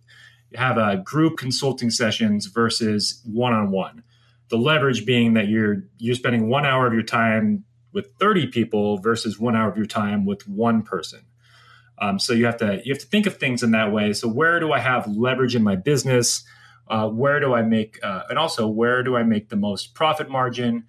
have 0.54 0.78
a 0.78 0.82
uh, 0.82 0.96
group 0.96 1.36
consulting 1.36 1.90
sessions 1.90 2.46
versus 2.46 3.20
one 3.24 3.52
on 3.52 3.70
one. 3.70 4.02
The 4.48 4.56
leverage 4.56 5.04
being 5.04 5.34
that 5.34 5.48
you're 5.48 5.84
you're 5.98 6.14
spending 6.14 6.48
one 6.48 6.64
hour 6.64 6.86
of 6.86 6.92
your 6.92 7.02
time 7.02 7.64
with 7.92 8.08
30 8.20 8.48
people 8.48 8.98
versus 8.98 9.38
one 9.38 9.56
hour 9.56 9.70
of 9.70 9.76
your 9.76 9.86
time 9.86 10.26
with 10.26 10.46
one 10.46 10.82
person. 10.82 11.25
Um, 11.98 12.18
so 12.18 12.32
you 12.32 12.46
have 12.46 12.58
to 12.58 12.80
you 12.84 12.92
have 12.92 13.00
to 13.00 13.06
think 13.06 13.26
of 13.26 13.36
things 13.36 13.62
in 13.62 13.70
that 13.72 13.92
way. 13.92 14.12
So 14.12 14.28
where 14.28 14.60
do 14.60 14.72
I 14.72 14.80
have 14.80 15.06
leverage 15.06 15.54
in 15.54 15.62
my 15.62 15.76
business? 15.76 16.44
Uh, 16.88 17.08
where 17.08 17.40
do 17.40 17.54
I 17.54 17.62
make 17.62 17.98
uh, 18.04 18.22
and 18.28 18.38
also 18.38 18.68
where 18.68 19.02
do 19.02 19.16
I 19.16 19.22
make 19.22 19.48
the 19.48 19.56
most 19.56 19.94
profit 19.94 20.30
margin? 20.30 20.84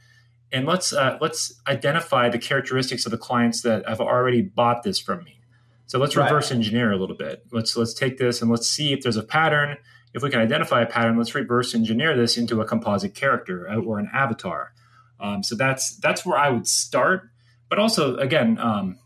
And 0.52 0.66
let's 0.66 0.94
uh, 0.94 1.18
let's 1.22 1.60
identify 1.68 2.30
the 2.30 2.40
characteristics 2.40 3.06
of 3.06 3.12
the 3.12 3.18
clients 3.18 3.62
that 3.62 3.88
have 3.88 4.02
already 4.02 4.42
bought 4.42 4.84
this 4.84 5.00
from 5.00 5.24
me. 5.24 5.40
So 5.88 6.00
let's 6.00 6.16
right. 6.18 6.26
reverse 6.26 6.52
engineer 6.52 6.92
a 6.92 6.98
little 6.98 7.16
bit. 7.16 7.46
Let's 7.52 7.76
let's 7.78 7.94
take 7.94 8.18
this 8.18 8.42
and 8.42 8.52
let's 8.52 8.68
see 8.68 8.94
if 8.94 9.02
there's 9.02 9.18
a 9.18 9.24
pattern. 9.24 9.78
If 10.14 10.24
we 10.24 10.30
can 10.30 10.40
identify 10.40 10.82
a 10.82 10.86
pattern, 10.86 11.18
let's 11.18 11.36
reverse 11.36 11.74
engineer 11.76 12.16
this 12.16 12.38
into 12.38 12.60
a 12.62 12.66
composite 12.66 13.14
character 13.14 13.70
uh, 13.70 13.78
or 13.78 14.00
an 14.00 14.10
avatar. 14.14 14.74
Um, 15.20 15.44
so 15.44 15.56
that's 15.56 15.96
that's 15.98 16.26
where 16.26 16.38
I 16.38 16.50
would 16.50 16.68
start. 16.68 17.30
But 17.70 17.80
also, 17.80 18.16
again, 18.18 18.58
um, 18.60 19.00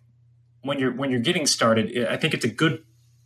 when 0.61 0.79
you're 0.79 0.93
when 0.93 1.11
you're 1.11 1.19
getting 1.19 1.45
started, 1.45 2.07
I 2.07 2.17
think 2.17 2.33
it's 2.33 2.45
a 2.45 2.49
good 2.49 2.83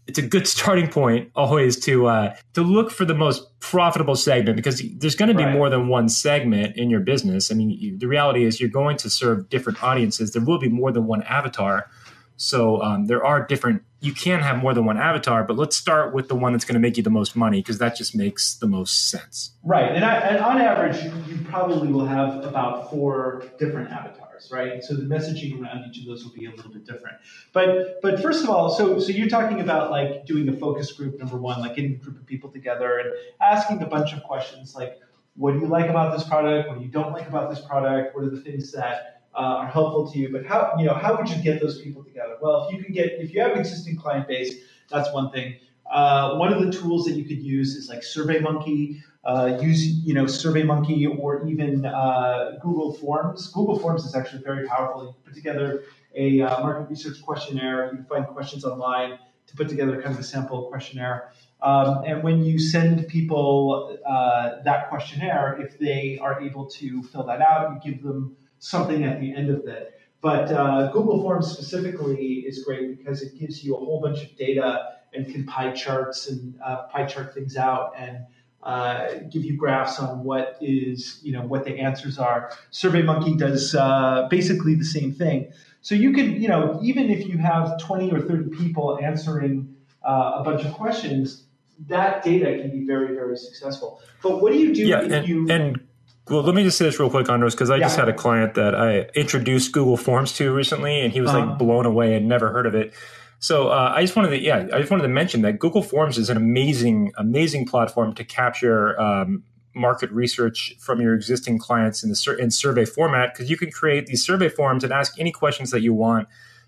it's 0.07 0.19
a 0.19 0.21
good 0.21 0.47
starting 0.55 0.87
point 0.87 1.31
always 1.35 1.79
to 1.81 2.07
uh, 2.07 2.35
to 2.53 2.61
look 2.61 2.91
for 2.91 3.05
the 3.05 3.15
most 3.15 3.59
profitable 3.59 4.15
segment 4.15 4.55
because 4.55 4.81
there's 4.97 5.15
going 5.15 5.29
to 5.29 5.35
be 5.35 5.43
right. 5.43 5.53
more 5.53 5.69
than 5.69 5.87
one 5.87 6.09
segment 6.09 6.77
in 6.77 6.89
your 6.89 6.99
business. 6.99 7.51
I 7.51 7.55
mean, 7.55 7.69
you, 7.69 7.97
the 7.97 8.07
reality 8.07 8.45
is 8.45 8.59
you're 8.59 8.69
going 8.69 8.97
to 8.97 9.09
serve 9.09 9.49
different 9.49 9.83
audiences. 9.83 10.31
There 10.31 10.43
will 10.43 10.59
be 10.59 10.69
more 10.69 10.91
than 10.91 11.07
one 11.07 11.23
avatar, 11.23 11.89
so 12.37 12.81
um, 12.81 13.07
there 13.07 13.25
are 13.25 13.45
different. 13.45 13.83
You 14.05 14.13
can 14.13 14.41
have 14.41 14.57
more 14.57 14.73
than 14.73 14.85
one 14.85 14.97
avatar, 14.97 15.43
but 15.43 15.57
let's 15.57 15.75
start 15.75 16.13
with 16.13 16.27
the 16.27 16.35
one 16.35 16.51
that's 16.51 16.65
going 16.65 16.75
to 16.75 16.79
make 16.79 16.97
you 16.97 17.03
the 17.03 17.09
most 17.09 17.35
money 17.35 17.59
because 17.59 17.79
that 17.79 17.95
just 17.95 18.15
makes 18.15 18.55
the 18.55 18.67
most 18.67 19.09
sense. 19.09 19.51
Right, 19.63 19.91
and, 19.91 20.05
I, 20.05 20.15
and 20.17 20.37
on 20.37 20.61
average, 20.61 21.03
you, 21.03 21.11
you 21.27 21.43
probably 21.45 21.87
will 21.87 22.05
have 22.05 22.43
about 22.43 22.91
four 22.91 23.43
different 23.57 23.91
avatars 23.91 24.25
right? 24.51 24.83
So 24.83 24.93
the 24.95 25.03
messaging 25.03 25.61
around 25.61 25.85
each 25.89 25.99
of 25.99 26.05
those 26.05 26.23
will 26.23 26.33
be 26.33 26.45
a 26.45 26.51
little 26.51 26.71
bit 26.71 26.85
different. 26.85 27.17
But 27.53 28.01
but 28.01 28.21
first 28.21 28.43
of 28.43 28.49
all, 28.49 28.69
so 28.69 28.99
so 28.99 29.09
you're 29.09 29.29
talking 29.29 29.61
about 29.61 29.91
like 29.91 30.25
doing 30.25 30.47
a 30.49 30.53
focus 30.53 30.91
group 30.91 31.17
number 31.19 31.37
one, 31.37 31.59
like 31.61 31.75
getting 31.75 31.93
a 31.93 31.97
group 31.97 32.17
of 32.17 32.25
people 32.25 32.49
together 32.49 32.97
and 32.97 33.09
asking 33.41 33.81
a 33.81 33.85
bunch 33.85 34.13
of 34.13 34.23
questions 34.23 34.75
like, 34.75 34.99
what 35.35 35.53
do 35.53 35.59
you 35.59 35.67
like 35.67 35.89
about 35.89 36.17
this 36.17 36.27
product? 36.27 36.69
What 36.69 36.79
do 36.79 36.83
you 36.83 36.91
don't 36.91 37.11
like 37.11 37.27
about 37.27 37.49
this 37.49 37.59
product? 37.59 38.15
What 38.15 38.23
are 38.25 38.29
the 38.29 38.41
things 38.41 38.71
that 38.73 39.14
uh, 39.35 39.39
are 39.39 39.67
helpful 39.67 40.11
to 40.11 40.17
you? 40.17 40.31
But 40.31 40.45
how 40.45 40.73
you 40.77 40.85
know 40.85 40.93
how 40.93 41.17
would 41.17 41.29
you 41.29 41.41
get 41.41 41.61
those 41.61 41.81
people 41.81 42.03
together? 42.03 42.37
Well, 42.41 42.67
if 42.67 42.75
you 42.75 42.83
can 42.83 42.93
get 42.93 43.13
if 43.19 43.33
you 43.33 43.41
have 43.41 43.51
an 43.51 43.59
existing 43.59 43.97
client 43.97 44.27
base, 44.27 44.55
that's 44.89 45.11
one 45.13 45.31
thing. 45.31 45.55
Uh, 45.89 46.35
one 46.35 46.51
of 46.51 46.63
the 46.65 46.71
tools 46.71 47.05
that 47.05 47.13
you 47.13 47.23
could 47.23 47.41
use 47.41 47.75
is 47.75 47.89
like 47.89 47.99
SurveyMonkey 47.99 49.01
uh, 49.23 49.57
use 49.61 49.87
you 49.87 50.13
know 50.13 50.25
SurveyMonkey 50.25 51.19
or 51.19 51.47
even 51.47 51.85
uh, 51.85 52.57
Google 52.61 52.93
Forms. 52.93 53.47
Google 53.47 53.79
Forms 53.79 54.05
is 54.05 54.15
actually 54.15 54.43
very 54.43 54.67
powerful. 54.67 55.03
You 55.05 55.15
put 55.23 55.35
together 55.35 55.83
a 56.15 56.41
uh, 56.41 56.61
market 56.61 56.89
research 56.89 57.21
questionnaire. 57.21 57.93
You 57.93 58.03
find 58.03 58.25
questions 58.27 58.63
online 58.65 59.19
to 59.47 59.55
put 59.55 59.67
together 59.69 60.01
kind 60.01 60.13
of 60.13 60.19
a 60.19 60.23
sample 60.23 60.63
questionnaire. 60.69 61.31
Um, 61.61 62.03
and 62.05 62.23
when 62.23 62.43
you 62.43 62.59
send 62.59 63.07
people 63.07 63.97
uh, 64.05 64.61
that 64.63 64.89
questionnaire, 64.89 65.57
if 65.59 65.79
they 65.79 66.19
are 66.21 66.41
able 66.41 66.67
to 66.71 67.03
fill 67.03 67.23
that 67.23 67.41
out, 67.41 67.83
you 67.83 67.91
give 67.91 68.03
them 68.03 68.35
something 68.65 69.03
at 69.03 69.19
the 69.21 69.33
end 69.33 69.49
of 69.49 69.67
it. 69.67 69.99
But 70.21 70.51
uh, 70.51 70.91
Google 70.91 71.21
Forms 71.21 71.51
specifically 71.51 72.39
is 72.39 72.63
great 72.63 72.97
because 72.97 73.21
it 73.21 73.39
gives 73.39 73.63
you 73.63 73.75
a 73.75 73.77
whole 73.77 74.01
bunch 74.01 74.23
of 74.23 74.35
data 74.37 74.95
and 75.13 75.31
can 75.31 75.45
pie 75.45 75.71
charts 75.71 76.27
and 76.27 76.59
uh, 76.65 76.87
pie 76.87 77.05
chart 77.05 77.33
things 77.33 77.57
out 77.57 77.93
and 77.95 78.25
uh, 78.63 79.19
give 79.29 79.45
you 79.45 79.55
graphs 79.55 79.99
on 79.99 80.23
what 80.23 80.57
is, 80.61 81.19
you 81.21 81.31
know, 81.31 81.41
what 81.41 81.63
the 81.63 81.79
answers 81.79 82.17
are. 82.17 82.51
SurveyMonkey 82.71 83.37
does 83.37 83.75
uh, 83.75 84.27
basically 84.31 84.73
the 84.73 84.83
same 84.83 85.13
thing. 85.13 85.53
So 85.81 85.93
you 85.93 86.13
can 86.13 86.41
you 86.41 86.47
know, 86.47 86.79
even 86.81 87.11
if 87.11 87.27
you 87.27 87.37
have 87.37 87.79
20 87.79 88.11
or 88.11 88.19
30 88.19 88.49
people 88.57 88.97
answering 88.99 89.75
uh, 90.03 90.37
a 90.37 90.43
bunch 90.43 90.65
of 90.65 90.73
questions, 90.73 91.43
that 91.87 92.23
data 92.23 92.57
can 92.59 92.71
be 92.71 92.83
very, 92.83 93.13
very 93.13 93.37
successful. 93.37 94.01
But 94.23 94.41
what 94.41 94.53
do 94.53 94.57
you 94.57 94.73
do 94.73 94.87
yeah, 94.87 95.03
if 95.03 95.11
and, 95.11 95.27
you 95.27 95.47
and 95.51 95.84
well, 96.29 96.41
let 96.41 96.55
me 96.55 96.63
just 96.63 96.77
say 96.77 96.85
this 96.85 96.99
real 96.99 97.09
quick, 97.09 97.29
Andros, 97.29 97.53
because 97.53 97.69
I 97.69 97.77
just 97.79 97.95
had 97.97 98.09
a 98.09 98.13
client 98.13 98.55
that 98.55 98.73
I 98.75 99.01
introduced 99.15 99.71
Google 99.71 99.97
Forms 99.97 100.33
to 100.33 100.53
recently, 100.53 101.01
and 101.01 101.13
he 101.13 101.21
was 101.21 101.29
Uh-huh. 101.31 101.45
like 101.45 101.57
blown 101.59 101.85
away 101.85 102.15
and 102.15 102.27
never 102.27 102.51
heard 102.51 102.65
of 102.65 102.73
it. 102.75 102.93
So 103.39 103.67
uh, 103.67 103.91
I 103.95 104.01
just 104.01 104.15
wanted 104.15 104.29
to, 104.29 104.41
yeah, 104.41 104.67
I 104.73 104.79
just 104.79 104.89
wanted 104.89 105.03
to 105.03 105.09
mention 105.09 105.41
that 105.43 105.59
Google 105.59 105.83
Forms 105.83 106.17
is 106.17 106.29
an 106.31 106.37
amazing, 106.37 107.11
amazing 107.17 107.65
platform 107.67 108.13
to 108.15 108.23
capture 108.23 108.99
um, 108.99 109.43
market 109.75 110.09
research 110.11 110.73
from 110.79 110.99
your 111.01 111.13
existing 111.13 111.59
clients 111.59 112.01
in 112.01 112.09
the 112.09 112.15
sur- 112.15 112.33
in 112.33 112.49
survey 112.49 112.85
format 112.85 113.33
because 113.33 113.49
you 113.49 113.57
can 113.57 113.69
create 113.69 114.07
these 114.07 114.25
survey 114.25 114.49
forms 114.49 114.83
and 114.83 114.91
ask 114.93 115.19
any 115.19 115.31
questions 115.31 115.69
that 115.71 115.81
you 115.81 115.93
want. 115.93 116.27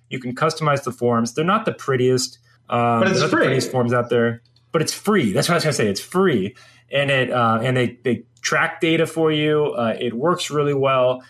You 0.10 0.20
can 0.20 0.36
customize 0.36 0.84
the 0.84 0.91
forms. 0.91 1.34
They're 1.34 1.45
not 1.45 1.66
the 1.66 1.72
prettiest, 1.74 2.38
um, 2.70 2.99
But 2.99 3.08
it's 3.08 3.20
free. 3.22 3.30
the 3.30 3.36
prettiest 3.38 3.72
forms 3.72 3.93
out 3.93 4.10
there, 4.10 4.41
but 4.72 4.82
it's 4.82 4.93
free. 4.93 5.32
That's 5.32 5.47
what 5.47 5.53
I 5.53 5.58
was 5.58 5.64
going 5.64 5.72
to 5.74 5.78
say. 5.78 5.88
It's 5.88 6.01
free, 6.01 6.53
and 6.91 7.09
it 7.11 7.31
uh, 7.31 7.59
and 7.61 7.75
they 7.77 7.99
they 8.03 8.23
track 8.41 8.79
data 8.81 9.05
for 9.05 9.31
you. 9.31 9.67
Uh, 9.73 9.95
it 9.99 10.13
works 10.13 10.49
really 10.49 10.73
well, 10.73 11.23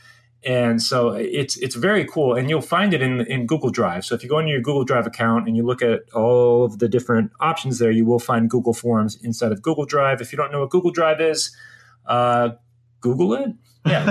and 0.44 0.82
so 0.82 1.10
it's 1.10 1.58
it's 1.58 1.76
very 1.76 2.06
cool. 2.06 2.36
And 2.36 2.50
you'll 2.50 2.62
find 2.62 2.94
it 2.94 3.02
in 3.02 3.22
in 3.22 3.46
Google 3.48 3.70
Drive. 3.70 4.06
So 4.06 4.16
if 4.16 4.24
you 4.24 4.30
go 4.30 4.40
into 4.40 4.52
your 4.52 4.62
Google 4.62 4.84
Drive 4.86 5.08
account 5.08 5.48
and 5.48 5.56
you 5.58 5.64
look 5.66 5.82
at 5.82 6.02
all 6.14 6.64
of 6.66 6.80
the 6.80 6.88
different 6.88 7.32
options 7.40 7.80
there, 7.80 7.92
you 7.92 8.06
will 8.06 8.20
find 8.20 8.50
Google 8.50 8.74
Forms 8.74 9.18
inside 9.24 9.52
of 9.52 9.62
Google 9.62 9.86
Drive. 9.86 10.22
If 10.22 10.32
you 10.32 10.38
don't 10.38 10.52
know 10.52 10.62
what 10.62 10.70
Google 10.70 10.92
Drive 10.92 11.22
is, 11.22 11.56
uh, 12.06 12.50
Google 13.02 13.34
it. 13.34 13.50
Yeah, 13.86 14.04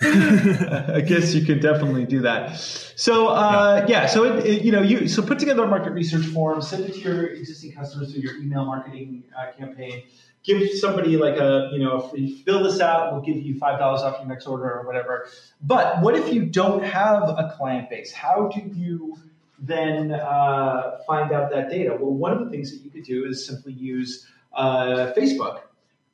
I 0.02 1.00
guess 1.06 1.34
you 1.34 1.44
could 1.44 1.60
definitely 1.60 2.04
do 2.04 2.20
that. 2.22 2.56
So 2.56 3.28
uh, 3.28 3.86
yeah, 3.88 4.06
so 4.06 4.24
it, 4.24 4.44
it- 4.46 4.62
you 4.62 4.72
know 4.72 4.82
you 4.82 5.06
so 5.08 5.22
put 5.22 5.38
together 5.38 5.62
a 5.62 5.68
market 5.68 5.92
research 5.92 6.26
form, 6.26 6.60
send 6.62 6.84
it 6.86 6.94
to 6.94 7.00
your 7.00 7.26
existing 7.26 7.72
customers 7.74 8.12
through 8.12 8.22
your 8.22 8.36
email 8.36 8.64
marketing 8.64 9.22
uh, 9.38 9.52
campaign. 9.56 10.02
Give 10.44 10.68
somebody 10.70 11.16
like 11.16 11.36
a 11.36 11.70
you 11.72 11.78
know 11.78 12.10
if 12.12 12.18
you 12.18 12.36
fill 12.38 12.64
this 12.64 12.80
out, 12.80 13.12
we'll 13.12 13.22
give 13.22 13.36
you 13.36 13.58
five 13.58 13.78
dollars 13.78 14.02
off 14.02 14.18
your 14.18 14.28
next 14.28 14.46
order 14.46 14.64
or 14.64 14.86
whatever. 14.86 15.28
But 15.62 16.00
what 16.02 16.16
if 16.16 16.32
you 16.32 16.46
don't 16.46 16.82
have 16.82 17.22
a 17.22 17.54
client 17.56 17.88
base? 17.90 18.12
How 18.12 18.48
do 18.48 18.60
you 18.60 19.16
then 19.58 20.12
uh, 20.12 20.98
find 21.06 21.32
out 21.32 21.50
that 21.52 21.70
data? 21.70 21.96
Well, 21.98 22.12
one 22.12 22.32
of 22.32 22.44
the 22.44 22.50
things 22.50 22.72
that 22.72 22.84
you 22.84 22.90
could 22.90 23.04
do 23.04 23.24
is 23.24 23.46
simply 23.46 23.72
use 23.72 24.26
uh, 24.52 25.12
Facebook 25.16 25.60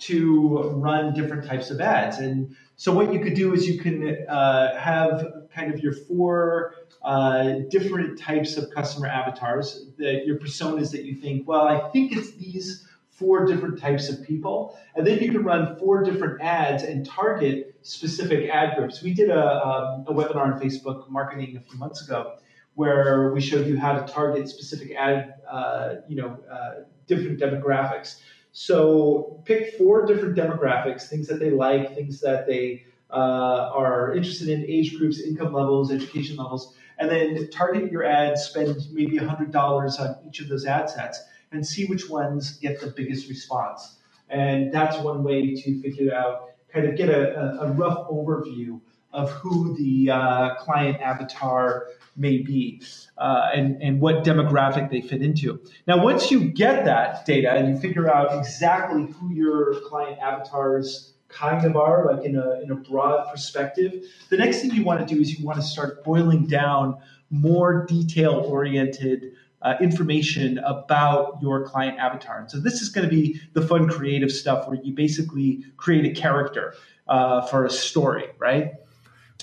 to 0.01 0.71
run 0.75 1.15
different 1.15 1.45
types 1.45 1.71
of 1.71 1.81
ads. 1.81 2.19
And 2.19 2.55
so 2.77 2.93
what 2.93 3.13
you 3.13 3.21
could 3.21 3.35
do 3.35 3.53
is 3.55 3.67
you 3.67 3.81
can 3.81 4.27
uh, 4.29 4.79
have 4.79 5.49
kind 5.53 5.73
of 5.73 5.81
your 5.81 5.93
four 5.93 6.75
uh, 7.03 7.61
different 7.71 8.19
types 8.19 8.57
of 8.57 8.71
customer 8.71 9.09
avatars, 9.09 9.87
that 9.99 10.27
your 10.27 10.39
personas 10.39 10.93
that 10.93 11.05
you 11.05 11.15
think, 11.15 11.49
well, 11.49 11.67
I 11.67 11.89
think 11.91 12.13
it's 12.13 12.33
these 12.33 12.87
four 13.19 13.47
different 13.47 13.81
types 13.81 14.09
of 14.09 14.23
people. 14.25 14.79
And 14.95 15.07
then 15.07 15.19
you 15.19 15.33
can 15.33 15.43
run 15.43 15.77
four 15.77 16.05
different 16.05 16.41
ads 16.41 16.85
and 16.85 17.05
target 17.05 17.75
specific 17.83 18.49
ad 18.49 18.77
groups. 18.77 19.03
We 19.03 19.13
did 19.13 19.31
a, 19.31 19.67
um, 19.67 20.05
a 20.07 20.15
webinar 20.15 20.55
on 20.55 20.61
Facebook 20.61 21.09
marketing 21.11 21.57
a 21.57 21.61
few 21.61 21.79
months 21.79 22.07
ago 22.07 22.35
where 22.75 23.33
we 23.33 23.41
showed 23.41 23.67
you 23.67 23.77
how 23.77 23.99
to 23.99 24.13
target 24.13 24.49
specific 24.49 24.95
ad, 24.97 25.35
uh, 25.51 25.97
you 26.09 26.15
know, 26.15 26.39
uh, 26.51 26.85
different 27.09 27.41
demographics. 27.41 28.21
So 28.53 29.43
pick 29.45 29.75
four 29.77 30.07
different 30.07 30.37
demographics, 30.37 31.09
things 31.09 31.27
that 31.27 31.41
they 31.41 31.51
like, 31.51 31.95
things 31.97 32.21
that 32.21 32.47
they 32.47 32.85
uh, 33.11 33.71
are 33.75 34.15
interested 34.15 34.49
in, 34.49 34.65
age 34.65 34.97
groups, 34.97 35.21
income 35.21 35.53
levels, 35.53 35.91
education 35.91 36.37
levels, 36.37 36.75
and 36.99 37.11
then 37.11 37.51
target 37.51 37.91
your 37.91 38.05
ads, 38.05 38.43
spend 38.43 38.77
maybe 38.93 39.19
$100 39.19 40.01
on 40.01 40.17
each 40.27 40.41
of 40.41 40.49
those 40.49 40.65
ad 40.65 40.89
sets, 40.89 41.21
and 41.53 41.67
see 41.67 41.87
which 41.87 42.09
ones 42.09 42.59
get 42.59 42.81
the 42.81 42.89
biggest 42.89 43.29
response. 43.29 43.97
And 44.29 44.73
that's 44.73 44.99
one 44.99 45.23
way 45.23 45.55
to 45.55 45.81
figure 45.81 46.15
out, 46.15 46.51
kind 46.73 46.87
of 46.87 46.97
get 46.97 47.09
a, 47.09 47.61
a, 47.63 47.71
rough 47.73 48.09
overview 48.09 48.81
of 49.13 49.31
who 49.31 49.75
the 49.77 50.11
uh, 50.11 50.55
client 50.57 51.01
avatar 51.01 51.87
may 52.15 52.39
be 52.39 52.83
uh, 53.17 53.49
and, 53.55 53.81
and 53.83 54.01
what 54.01 54.23
demographic 54.25 54.91
they 54.91 55.01
fit 55.01 55.23
into. 55.23 55.61
Now, 55.87 56.03
once 56.03 56.31
you 56.31 56.51
get 56.51 56.85
that 56.85 57.25
data 57.25 57.53
and 57.53 57.69
you 57.69 57.81
figure 57.81 58.13
out 58.13 58.39
exactly 58.39 59.07
who 59.07 59.33
your 59.33 59.81
client 59.89 60.19
avatars 60.21 61.15
kind 61.29 61.65
of 61.65 61.77
are, 61.77 62.13
like 62.15 62.25
in 62.25 62.37
a, 62.37 62.61
in 62.61 62.71
a 62.71 62.75
broad 62.75 63.31
perspective, 63.31 64.05
the 64.29 64.37
next 64.37 64.61
thing 64.61 64.73
you 64.73 64.85
want 64.85 65.07
to 65.07 65.15
do 65.15 65.21
is 65.21 65.39
you 65.39 65.47
want 65.47 65.59
to 65.59 65.65
start 65.65 66.05
boiling 66.05 66.47
down 66.47 66.99
more 67.31 67.87
detail 67.87 68.33
oriented 68.47 69.33
uh, 69.63 69.75
information 69.81 70.59
about 70.59 71.39
your 71.43 71.67
client 71.67 71.99
avatar. 71.99 72.39
And 72.39 72.51
so 72.51 72.61
this 72.61 72.81
is 72.81 72.89
going 72.89 73.09
to 73.09 73.15
be 73.15 73.41
the 73.55 73.63
fun 73.63 73.89
creative 73.89 74.31
stuff 74.31 74.69
where 74.69 74.79
you 74.83 74.93
basically 74.93 75.65
create 75.77 76.05
a 76.05 76.21
character 76.21 76.75
uh, 77.09 77.43
for 77.43 77.65
a 77.65 77.71
story, 77.71 78.27
right? 78.39 78.73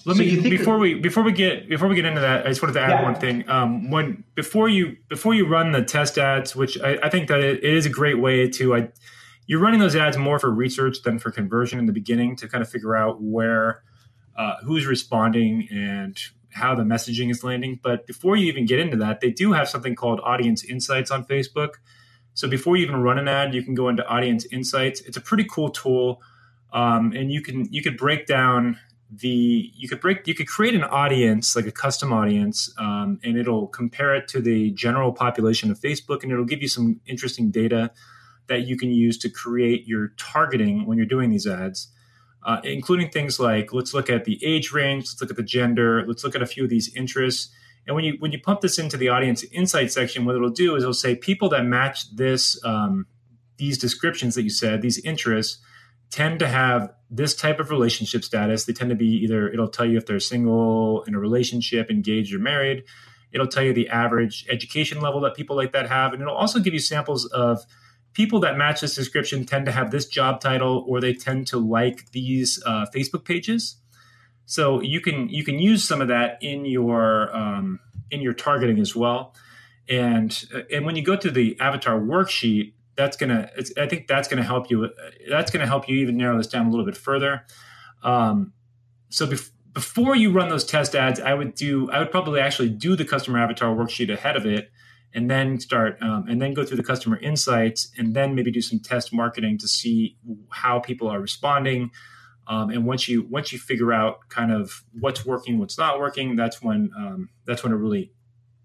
Let 0.05 0.17
So 0.17 0.23
me 0.23 0.49
before 0.49 0.77
we 0.77 0.93
before 0.93 1.23
we 1.23 1.31
get 1.31 1.67
before 1.67 1.87
we 1.87 1.95
get 1.95 2.05
into 2.05 2.21
that, 2.21 2.45
I 2.45 2.49
just 2.49 2.61
wanted 2.61 2.73
to 2.73 2.81
add 2.81 2.91
Yeah. 2.91 3.03
one 3.03 3.15
thing. 3.15 3.49
Um, 3.49 3.89
when 3.89 4.23
before 4.35 4.69
you 4.69 4.97
before 5.09 5.33
you 5.33 5.47
run 5.47 5.71
the 5.71 5.83
test 5.83 6.17
ads, 6.19 6.55
which 6.55 6.79
I, 6.79 6.99
I 7.01 7.09
think 7.09 7.27
that 7.27 7.39
it, 7.39 7.63
it 7.63 7.73
is 7.73 7.87
a 7.87 7.89
great 7.89 8.19
way 8.19 8.47
to 8.49 8.75
I, 8.75 8.89
you're 9.47 9.59
running 9.59 9.79
those 9.79 9.95
ads 9.95 10.17
more 10.17 10.37
for 10.37 10.51
research 10.51 11.01
than 11.03 11.17
for 11.17 11.31
conversion 11.31 11.79
in 11.79 11.87
the 11.87 11.93
beginning 11.93 12.35
to 12.37 12.47
kind 12.47 12.61
of 12.61 12.69
figure 12.69 12.95
out 12.95 13.21
where 13.21 13.81
uh, 14.37 14.57
who's 14.63 14.85
responding 14.85 15.67
and 15.71 16.19
how 16.55 16.73
the 16.73 16.83
messaging 16.83 17.29
is 17.29 17.43
landing. 17.43 17.79
But 17.83 18.07
before 18.07 18.37
you 18.37 18.47
even 18.47 18.65
get 18.65 18.79
into 18.79 18.97
that, 18.97 19.19
they 19.19 19.29
do 19.29 19.51
have 19.51 19.67
something 19.67 19.93
called 19.93 20.21
Audience 20.23 20.63
Insights 20.63 21.11
on 21.11 21.25
Facebook. 21.25 21.75
So 22.33 22.47
before 22.47 22.77
you 22.77 22.83
even 22.83 23.01
run 23.01 23.19
an 23.19 23.27
ad, 23.27 23.53
you 23.53 23.61
can 23.61 23.75
go 23.75 23.89
into 23.89 24.07
Audience 24.07 24.45
Insights. 24.51 25.01
It's 25.01 25.17
a 25.17 25.21
pretty 25.21 25.45
cool 25.49 25.69
tool, 25.69 26.21
um, 26.71 27.11
and 27.13 27.31
you 27.31 27.41
can 27.41 27.71
you 27.71 27.83
could 27.83 27.97
break 27.97 28.25
down 28.25 28.79
the 29.11 29.71
you 29.75 29.87
could 29.87 29.99
break 29.99 30.27
you 30.27 30.33
could 30.33 30.47
create 30.47 30.73
an 30.73 30.83
audience 30.83 31.55
like 31.55 31.67
a 31.67 31.71
custom 31.71 32.11
audience 32.11 32.73
um, 32.79 33.19
and 33.23 33.37
it'll 33.37 33.67
compare 33.67 34.15
it 34.15 34.27
to 34.27 34.41
the 34.41 34.71
general 34.71 35.11
population 35.11 35.69
of 35.69 35.79
facebook 35.79 36.23
and 36.23 36.31
it'll 36.31 36.43
give 36.43 36.61
you 36.61 36.67
some 36.67 36.99
interesting 37.05 37.51
data 37.51 37.91
that 38.47 38.61
you 38.65 38.75
can 38.75 38.89
use 38.89 39.17
to 39.19 39.29
create 39.29 39.87
your 39.87 40.09
targeting 40.17 40.87
when 40.87 40.97
you're 40.97 41.05
doing 41.05 41.29
these 41.29 41.45
ads 41.45 41.87
uh, 42.45 42.61
including 42.63 43.09
things 43.09 43.39
like 43.39 43.73
let's 43.73 43.93
look 43.93 44.09
at 44.09 44.25
the 44.25 44.43
age 44.45 44.71
range 44.71 45.05
let's 45.05 45.21
look 45.21 45.29
at 45.29 45.35
the 45.35 45.43
gender 45.43 46.05
let's 46.07 46.23
look 46.23 46.35
at 46.35 46.41
a 46.41 46.45
few 46.45 46.63
of 46.63 46.69
these 46.69 46.95
interests 46.95 47.53
and 47.87 47.95
when 47.95 48.05
you 48.05 48.15
when 48.19 48.31
you 48.31 48.39
pump 48.39 48.61
this 48.61 48.79
into 48.79 48.95
the 48.97 49.09
audience 49.09 49.43
insight 49.51 49.91
section 49.91 50.25
what 50.25 50.35
it'll 50.35 50.49
do 50.49 50.75
is 50.75 50.83
it'll 50.83 50.93
say 50.93 51.15
people 51.15 51.49
that 51.49 51.65
match 51.65 52.15
this 52.15 52.63
um, 52.63 53.05
these 53.57 53.77
descriptions 53.77 54.35
that 54.35 54.43
you 54.43 54.49
said 54.49 54.81
these 54.81 54.99
interests 54.99 55.59
tend 56.11 56.39
to 56.39 56.47
have 56.47 56.93
this 57.09 57.35
type 57.35 57.59
of 57.59 57.69
relationship 57.69 58.23
status. 58.23 58.65
They 58.65 58.73
tend 58.73 58.89
to 58.89 58.95
be 58.95 59.07
either, 59.23 59.49
it'll 59.49 59.67
tell 59.67 59.85
you 59.85 59.97
if 59.97 60.05
they're 60.05 60.19
single, 60.19 61.03
in 61.03 61.15
a 61.15 61.19
relationship, 61.19 61.89
engaged, 61.89 62.33
or 62.33 62.39
married. 62.39 62.83
It'll 63.31 63.47
tell 63.47 63.63
you 63.63 63.73
the 63.73 63.89
average 63.89 64.45
education 64.49 65.01
level 65.01 65.19
that 65.21 65.35
people 65.35 65.55
like 65.55 65.73
that 65.73 65.89
have. 65.89 66.13
And 66.13 66.21
it'll 66.21 66.35
also 66.35 66.59
give 66.59 66.73
you 66.73 66.79
samples 66.79 67.25
of 67.25 67.65
people 68.15 68.39
that 68.39 68.57
match 68.57 68.81
this 68.81 68.95
description 68.95 69.45
tend 69.45 69.67
to 69.67 69.71
have 69.71 69.91
this 69.91 70.07
job 70.07 70.41
title 70.41 70.83
or 70.87 70.99
they 70.99 71.13
tend 71.13 71.45
to 71.47 71.57
like 71.57 72.11
these 72.11 72.61
uh, 72.65 72.87
Facebook 72.93 73.23
pages. 73.23 73.75
So 74.47 74.81
you 74.81 74.99
can 75.01 75.29
you 75.29 75.43
can 75.43 75.59
use 75.59 75.83
some 75.83 76.01
of 76.01 76.07
that 76.07 76.39
in 76.41 76.65
your 76.65 77.35
um, 77.35 77.79
in 78.09 78.21
your 78.21 78.33
targeting 78.33 78.79
as 78.79 78.95
well. 78.95 79.35
And 79.87 80.35
and 80.71 80.83
when 80.85 80.95
you 80.95 81.03
go 81.03 81.15
to 81.15 81.29
the 81.29 81.59
avatar 81.59 81.99
worksheet, 81.99 82.73
that's 82.95 83.17
gonna 83.17 83.49
i 83.77 83.87
think 83.87 84.07
that's 84.07 84.27
gonna 84.27 84.43
help 84.43 84.69
you 84.69 84.89
that's 85.29 85.51
gonna 85.51 85.67
help 85.67 85.87
you 85.87 85.97
even 85.97 86.17
narrow 86.17 86.37
this 86.37 86.47
down 86.47 86.65
a 86.65 86.69
little 86.69 86.85
bit 86.85 86.97
further 86.97 87.45
um, 88.03 88.53
so 89.09 89.25
bef- 89.25 89.49
before 89.73 90.15
you 90.15 90.31
run 90.31 90.49
those 90.49 90.63
test 90.63 90.95
ads 90.95 91.19
i 91.19 91.33
would 91.33 91.53
do 91.55 91.89
i 91.91 91.99
would 91.99 92.11
probably 92.11 92.39
actually 92.39 92.69
do 92.69 92.95
the 92.95 93.05
customer 93.05 93.39
avatar 93.39 93.75
worksheet 93.75 94.11
ahead 94.11 94.35
of 94.35 94.45
it 94.45 94.71
and 95.15 95.31
then 95.31 95.59
start 95.59 95.97
um, 96.01 96.27
and 96.27 96.41
then 96.41 96.53
go 96.53 96.63
through 96.63 96.77
the 96.77 96.83
customer 96.83 97.17
insights 97.19 97.91
and 97.97 98.13
then 98.13 98.35
maybe 98.35 98.51
do 98.51 98.61
some 98.61 98.79
test 98.79 99.13
marketing 99.13 99.57
to 99.57 99.67
see 99.67 100.17
how 100.49 100.79
people 100.79 101.07
are 101.07 101.19
responding 101.19 101.89
um, 102.47 102.69
and 102.69 102.85
once 102.85 103.07
you 103.07 103.23
once 103.23 103.51
you 103.51 103.57
figure 103.57 103.91
out 103.91 104.19
kind 104.29 104.51
of 104.51 104.83
what's 104.99 105.25
working 105.25 105.57
what's 105.57 105.77
not 105.77 105.99
working 105.99 106.35
that's 106.35 106.61
when 106.61 106.91
um, 106.97 107.29
that's 107.47 107.63
when 107.63 107.71
it 107.71 107.77
really 107.77 108.11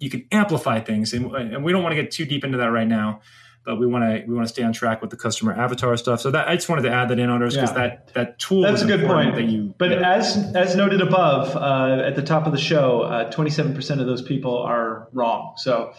you 0.01 0.11
can 0.11 0.27
amplify 0.33 0.81
things 0.81 1.13
and, 1.15 1.35
and 1.35 1.65
we 1.65 1.73
don't 1.73 1.83
want 1.83 1.95
to 1.95 2.03
get 2.03 2.11
too 2.11 2.27
deep 2.27 2.45
into 2.45 2.59
that 2.59 2.73
right 2.73 2.89
now 2.89 3.21
but 3.63 3.79
we 3.79 3.87
want 3.87 4.03
to 4.05 4.25
we 4.27 4.35
want 4.35 4.47
to 4.47 4.53
stay 4.53 4.63
on 4.63 4.73
track 4.73 5.03
with 5.03 5.11
the 5.11 5.19
customer 5.19 5.53
avatar 5.53 5.95
stuff. 5.97 6.21
So 6.21 6.31
that 6.31 6.49
I 6.49 6.55
just 6.55 6.69
wanted 6.71 6.83
to 6.83 6.91
add 6.91 7.11
that 7.11 7.19
in, 7.19 7.29
Andros, 7.29 7.55
because 7.55 7.71
Yeah. 7.71 7.89
that 7.89 8.15
that 8.15 8.39
tool. 8.39 8.63
That's 8.63 8.81
a 8.81 8.87
good 8.87 9.07
point. 9.07 9.35
That 9.35 9.45
you, 9.45 9.75
but 9.77 9.91
yeah. 9.91 10.15
as 10.15 10.53
as 10.57 10.75
noted 10.77 11.03
above, 11.03 11.55
uh, 11.55 12.03
at 12.03 12.17
the 12.17 12.23
top 12.23 12.47
of 12.47 12.53
the 12.53 12.59
show, 12.59 13.29
twenty 13.31 13.51
seven 13.51 13.75
percent 13.75 14.01
of 14.01 14.07
those 14.07 14.23
people 14.23 14.57
are 14.59 15.09
wrong. 15.13 15.53
So 15.57 15.93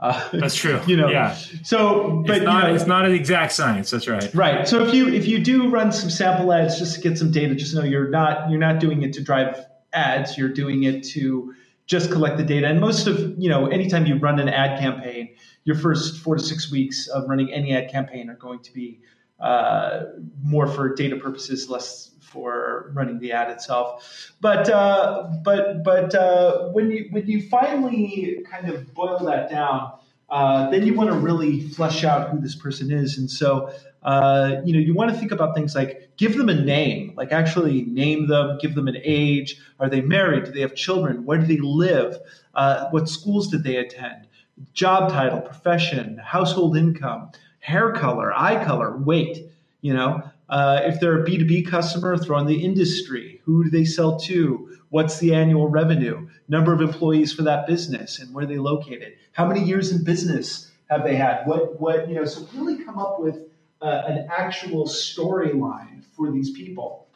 uh, 0.00 0.28
That's 0.32 0.54
true. 0.54 0.80
You 0.86 0.96
know, 0.96 1.08
Yeah. 1.08 1.36
So, 1.62 2.22
but 2.26 2.36
it's 2.38 2.44
not 2.44 2.62
you 2.62 2.68
know, 2.68 2.74
it's 2.74 2.86
not 2.86 3.04
an 3.04 3.12
exact 3.12 3.52
science. 3.52 3.90
That's 3.90 4.08
right. 4.08 4.32
right. 4.34 4.66
So 4.66 4.84
if 4.86 4.94
you 4.94 5.08
if 5.08 5.26
you 5.26 5.38
do 5.38 5.68
run 5.68 5.92
some 5.92 6.10
sample 6.10 6.52
ads 6.52 6.78
just 6.78 6.94
to 6.94 7.00
get 7.00 7.18
some 7.18 7.30
data, 7.30 7.54
just 7.54 7.74
know 7.74 7.82
you're 7.82 8.08
not 8.08 8.50
you're 8.50 8.60
not 8.60 8.80
doing 8.80 9.02
it 9.02 9.12
to 9.14 9.22
drive 9.22 9.64
ads. 9.92 10.38
You're 10.38 10.48
doing 10.52 10.84
it 10.84 11.04
to 11.08 11.54
just 11.88 12.12
collect 12.12 12.36
the 12.36 12.44
data. 12.44 12.68
And 12.68 12.80
most 12.80 13.06
of, 13.06 13.34
you 13.38 13.48
know, 13.48 13.66
anytime 13.66 14.06
you 14.06 14.16
run 14.16 14.38
an 14.38 14.48
ad 14.48 14.78
campaign, 14.78 15.34
your 15.64 15.74
first 15.74 16.18
four 16.18 16.36
to 16.36 16.42
six 16.42 16.70
weeks 16.70 17.08
of 17.08 17.28
running 17.28 17.52
any 17.52 17.74
ad 17.74 17.90
campaign 17.90 18.28
are 18.28 18.36
going 18.36 18.60
to 18.60 18.72
be 18.72 19.00
uh, 19.40 20.02
more 20.42 20.66
for 20.66 20.94
data 20.94 21.16
purposes, 21.16 21.70
less 21.70 22.07
for 22.28 22.90
running 22.94 23.18
the 23.18 23.32
ad 23.32 23.50
itself. 23.50 24.32
But 24.40 24.68
uh, 24.68 25.30
but 25.42 25.82
but 25.82 26.14
uh, 26.14 26.68
when 26.68 26.90
you 26.90 27.08
when 27.10 27.26
you 27.26 27.48
finally 27.48 28.44
kind 28.50 28.68
of 28.68 28.92
boil 28.94 29.18
that 29.20 29.50
down, 29.50 29.92
uh, 30.30 30.70
then 30.70 30.86
you 30.86 30.94
want 30.94 31.10
to 31.10 31.16
really 31.16 31.62
flesh 31.68 32.04
out 32.04 32.30
who 32.30 32.40
this 32.40 32.54
person 32.54 32.90
is. 32.92 33.18
And 33.18 33.30
so 33.30 33.72
uh, 34.02 34.56
you 34.64 34.72
know 34.72 34.78
you 34.78 34.94
want 34.94 35.10
to 35.10 35.16
think 35.16 35.32
about 35.32 35.54
things 35.54 35.74
like 35.74 36.10
give 36.16 36.36
them 36.36 36.48
a 36.48 36.54
name, 36.54 37.14
like 37.16 37.32
actually 37.32 37.82
name 37.82 38.28
them, 38.28 38.58
give 38.60 38.74
them 38.74 38.88
an 38.88 38.98
age. 39.02 39.60
Are 39.80 39.88
they 39.88 40.00
married? 40.00 40.44
Do 40.44 40.52
they 40.52 40.60
have 40.60 40.74
children? 40.74 41.24
Where 41.24 41.38
do 41.38 41.46
they 41.46 41.58
live? 41.58 42.18
Uh, 42.54 42.88
what 42.90 43.08
schools 43.08 43.48
did 43.48 43.64
they 43.64 43.76
attend? 43.76 44.26
Job 44.72 45.10
title, 45.12 45.40
profession, 45.40 46.18
household 46.18 46.76
income, 46.76 47.30
hair 47.60 47.92
color, 47.92 48.32
eye 48.36 48.62
color, 48.64 48.96
weight. 48.96 49.44
You 49.80 49.94
know, 49.94 50.27
uh, 50.48 50.80
if 50.84 51.00
they're 51.00 51.22
a 51.22 51.26
B2B 51.26 51.66
customer, 51.68 52.16
throw 52.16 52.38
in 52.38 52.46
the 52.46 52.64
industry. 52.64 53.40
Who 53.44 53.64
do 53.64 53.70
they 53.70 53.84
sell 53.84 54.18
to? 54.20 54.76
What's 54.90 55.18
the 55.18 55.34
annual 55.34 55.68
revenue? 55.68 56.28
Number 56.48 56.72
of 56.72 56.80
employees 56.80 57.32
for 57.32 57.42
that 57.42 57.66
business 57.66 58.18
and 58.18 58.34
where 58.34 58.46
they 58.46 58.58
located? 58.58 59.14
How 59.32 59.46
many 59.46 59.62
years 59.62 59.92
in 59.92 60.04
business 60.04 60.70
have 60.88 61.04
they 61.04 61.16
had? 61.16 61.46
What, 61.46 61.78
what, 61.80 62.08
you 62.08 62.14
know, 62.14 62.24
so 62.24 62.48
really 62.54 62.82
come 62.82 62.98
up 62.98 63.20
with 63.20 63.38
uh, 63.82 64.02
an 64.06 64.26
actual 64.34 64.86
storyline 64.86 66.04
for 66.16 66.30
these 66.30 66.50
people. 66.50 67.06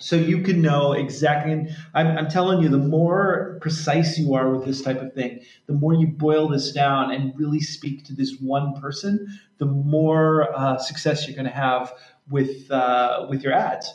So 0.00 0.14
you 0.14 0.42
can 0.42 0.62
know 0.62 0.92
exactly, 0.92 1.50
and 1.50 1.76
I'm, 1.92 2.16
I'm, 2.16 2.28
telling 2.28 2.62
you, 2.62 2.68
the 2.68 2.78
more 2.78 3.58
precise 3.60 4.16
you 4.16 4.32
are 4.34 4.48
with 4.48 4.64
this 4.64 4.80
type 4.80 5.02
of 5.02 5.12
thing, 5.12 5.40
the 5.66 5.72
more 5.72 5.92
you 5.92 6.06
boil 6.06 6.46
this 6.46 6.70
down 6.70 7.10
and 7.10 7.36
really 7.36 7.58
speak 7.58 8.04
to 8.04 8.14
this 8.14 8.36
one 8.38 8.80
person, 8.80 9.40
the 9.58 9.66
more 9.66 10.56
uh, 10.56 10.78
success 10.78 11.26
you're 11.26 11.34
going 11.34 11.46
to 11.46 11.50
have 11.50 11.92
with 12.30 12.70
uh, 12.70 13.26
with 13.28 13.42
your 13.42 13.52
ads. 13.52 13.92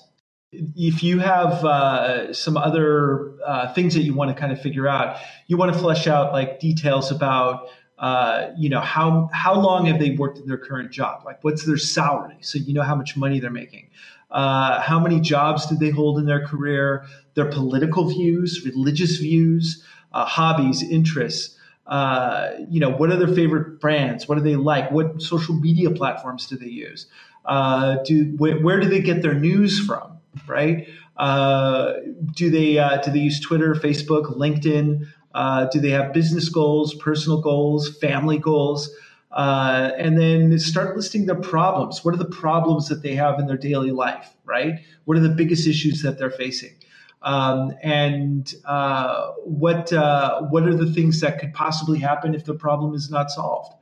If 0.51 1.01
you 1.01 1.19
have 1.19 1.65
uh, 1.65 2.33
some 2.33 2.57
other 2.57 3.33
uh, 3.43 3.73
things 3.73 3.95
that 3.95 4.03
you 4.03 4.13
want 4.13 4.35
to 4.35 4.39
kind 4.39 4.51
of 4.51 4.61
figure 4.61 4.87
out, 4.87 5.17
you 5.47 5.57
want 5.57 5.73
to 5.73 5.79
flesh 5.79 6.05
out 6.05 6.31
like 6.31 6.59
details 6.59 7.11
about 7.11 7.69
uh, 7.97 8.51
you 8.57 8.69
know 8.69 8.79
how 8.79 9.29
how 9.33 9.53
long 9.59 9.85
have 9.87 9.99
they 9.99 10.11
worked 10.11 10.37
in 10.37 10.47
their 10.47 10.57
current 10.57 10.91
job? 10.91 11.23
Like 11.25 11.43
what's 11.43 11.65
their 11.65 11.77
salary? 11.77 12.37
So 12.41 12.59
you 12.59 12.73
know 12.73 12.83
how 12.83 12.95
much 12.95 13.17
money 13.17 13.39
they're 13.39 13.49
making. 13.49 13.89
Uh, 14.29 14.81
how 14.81 14.99
many 14.99 15.19
jobs 15.19 15.67
did 15.67 15.79
they 15.79 15.89
hold 15.89 16.17
in 16.17 16.25
their 16.25 16.45
career? 16.45 17.05
Their 17.35 17.49
political 17.49 18.09
views 18.09 18.63
religious 18.65 19.17
views 19.17 19.83
uh, 20.11 20.25
hobbies 20.25 20.83
interests 20.83 21.57
uh, 21.85 22.51
you 22.69 22.79
know 22.79 22.89
what 22.89 23.11
are 23.11 23.17
their 23.17 23.33
favorite 23.33 23.79
brands? 23.79 24.27
What 24.27 24.37
do 24.37 24.41
they 24.41 24.55
like? 24.55 24.91
What 24.91 25.21
social 25.21 25.55
media 25.55 25.91
platforms 25.91 26.47
do 26.47 26.57
they 26.57 26.67
use 26.67 27.07
uh, 27.45 27.97
do 28.03 28.35
wh- 28.37 28.63
where 28.63 28.79
do 28.79 28.87
they 28.87 29.01
get 29.01 29.21
their 29.21 29.33
news 29.33 29.79
from? 29.79 30.19
Right? 30.47 30.87
Uh, 31.17 31.93
do 32.33 32.49
they 32.49 32.77
uh, 32.77 32.97
do 33.01 33.11
they 33.11 33.19
use 33.19 33.39
Twitter, 33.39 33.75
Facebook, 33.75 34.37
LinkedIn? 34.37 35.07
Uh, 35.33 35.65
do 35.65 35.79
they 35.79 35.89
have 35.89 36.13
business 36.13 36.49
goals, 36.49 36.93
personal 36.95 37.41
goals, 37.41 37.97
family 37.97 38.37
goals? 38.37 38.89
Uh, 39.31 39.91
and 39.97 40.19
then 40.19 40.59
start 40.59 40.95
listing 40.95 41.25
their 41.25 41.35
problems. 41.35 42.05
What 42.05 42.13
are 42.13 42.17
the 42.17 42.25
problems 42.25 42.87
that 42.89 43.01
they 43.01 43.15
have 43.15 43.39
in 43.39 43.47
their 43.47 43.57
daily 43.57 43.91
life? 43.91 44.35
Right? 44.45 44.79
What 45.05 45.17
are 45.17 45.21
the 45.21 45.29
biggest 45.29 45.67
issues 45.67 46.01
that 46.03 46.17
they're 46.17 46.29
facing? 46.29 46.75
Um, 47.23 47.73
and 47.81 48.53
uh, 48.65 49.31
what 49.43 49.91
uh, 49.93 50.41
what 50.43 50.63
are 50.63 50.75
the 50.75 50.91
things 50.91 51.21
that 51.21 51.39
could 51.39 51.53
possibly 51.53 51.99
happen 51.99 52.35
if 52.35 52.45
the 52.45 52.53
problem 52.53 52.93
is 52.93 53.09
not 53.09 53.31
solved? 53.31 53.73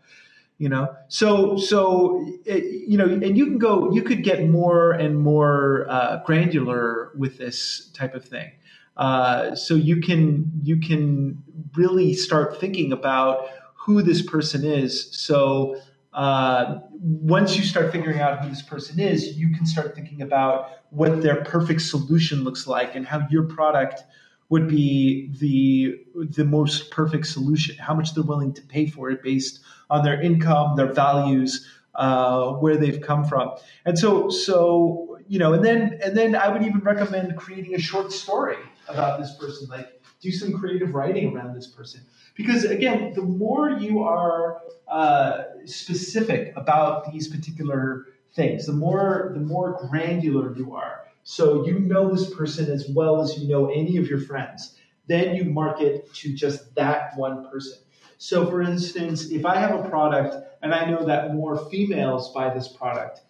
You 0.62 0.70
know? 0.70 0.95
So 1.07 1.57
so 1.57 2.24
it, 2.45 2.64
you 2.88 2.95
know 2.95 3.05
and 3.05 3.36
you 3.36 3.45
can 3.45 3.57
go 3.57 3.91
you 3.91 4.03
could 4.03 4.24
get 4.24 4.47
more 4.47 4.91
and 4.91 5.18
more 5.20 5.88
uh, 5.89 6.22
granular 6.24 7.12
with 7.18 7.39
this 7.39 7.89
type 7.95 8.14
of 8.14 8.24
thing. 8.24 8.51
Uh, 8.95 9.55
so 9.55 9.74
you 9.74 9.99
can 9.99 10.51
you 10.62 10.78
can 10.78 11.41
really 11.76 12.14
start 12.14 12.59
thinking 12.59 12.91
about 12.91 13.49
who 13.74 14.03
this 14.03 14.22
person 14.22 14.64
is. 14.64 15.09
So 15.18 15.82
uh, 16.14 16.82
once 16.99 17.57
you 17.57 17.64
start 17.64 17.91
figuring 17.91 18.20
out 18.20 18.43
who 18.43 18.49
this 18.49 18.62
person 18.62 18.99
is 18.99 19.38
you 19.38 19.49
can 19.55 19.66
start 19.66 19.95
thinking 19.95 20.22
about 20.22 20.82
what 20.89 21.22
their 21.22 21.43
perfect 21.45 21.82
solution 21.82 22.43
looks 22.43 22.68
like 22.68 22.95
and 22.95 23.07
how 23.07 23.26
your 23.32 23.43
product 23.43 24.03
would 24.49 24.68
be 24.68 25.32
the 25.39 25.95
the 26.36 26.43
most 26.43 26.91
perfect 26.91 27.26
solution 27.26 27.74
how 27.78 27.93
much 27.93 28.14
they're 28.14 28.24
willing 28.26 28.53
to 28.53 28.62
pay 28.64 28.86
for 28.86 29.09
it 29.09 29.24
based 29.24 29.62
on 29.62 29.62
their 30.00 30.22
income, 30.22 30.76
their 30.78 30.94
values, 30.94 31.68
uh, 31.96 32.52
where 32.54 32.78
they've 32.78 33.02
come 33.02 33.26
from. 33.26 33.52
And 33.86 34.00
so, 34.00 34.30
so 34.30 35.20
you 35.28 35.39
know, 35.39 35.54
and 35.54 35.64
then 35.64 36.00
and 36.04 36.16
then 36.16 36.36
I 36.36 36.48
would 36.50 36.64
even 36.64 36.80
recommend 36.80 37.36
creating 37.38 37.76
a 37.76 37.80
short 37.80 38.12
story 38.12 38.58
about 38.88 39.20
this 39.20 39.36
person, 39.36 39.68
like 39.70 40.02
do 40.22 40.32
some 40.32 40.54
creative 40.54 40.94
writing 40.94 41.36
around 41.36 41.56
this 41.56 41.68
person, 41.68 42.02
because 42.36 42.64
again, 42.64 43.14
the 43.14 43.22
more 43.22 43.72
you 43.72 44.04
are 44.04 44.62
uh, 44.88 45.44
specific 45.66 46.54
about 46.56 47.12
these 47.12 47.28
particular 47.28 48.08
things, 48.34 48.66
the 48.66 48.74
more 48.74 49.32
the 49.34 49.39
more 49.39 49.78
granular 49.89 50.56
you 50.56 50.76
are. 50.76 51.08
So 51.24 51.66
you 51.66 51.80
know 51.80 52.14
this 52.14 52.34
person 52.34 52.72
as 52.72 52.89
well 52.89 53.22
as 53.22 53.38
you 53.38 53.48
know 53.48 53.70
any 53.70 53.98
of 53.98 54.08
your 54.08 54.20
friends. 54.20 54.78
Then 55.08 55.36
you 55.36 55.46
market 55.46 56.14
to 56.16 56.34
just 56.34 56.74
that 56.76 57.18
one 57.18 57.50
person. 57.52 57.80
So, 58.22 58.45
for 58.45 58.61
instance, 58.61 59.32
if 59.32 59.47
I 59.47 59.55
have 59.55 59.74
a 59.74 59.89
product 59.89 60.36
and 60.61 60.76
I 60.76 60.86
know 60.86 61.07
that 61.07 61.34
more 61.34 61.57
females 61.72 62.32
buy 62.32 62.53
this 62.53 62.67
product, 62.67 63.22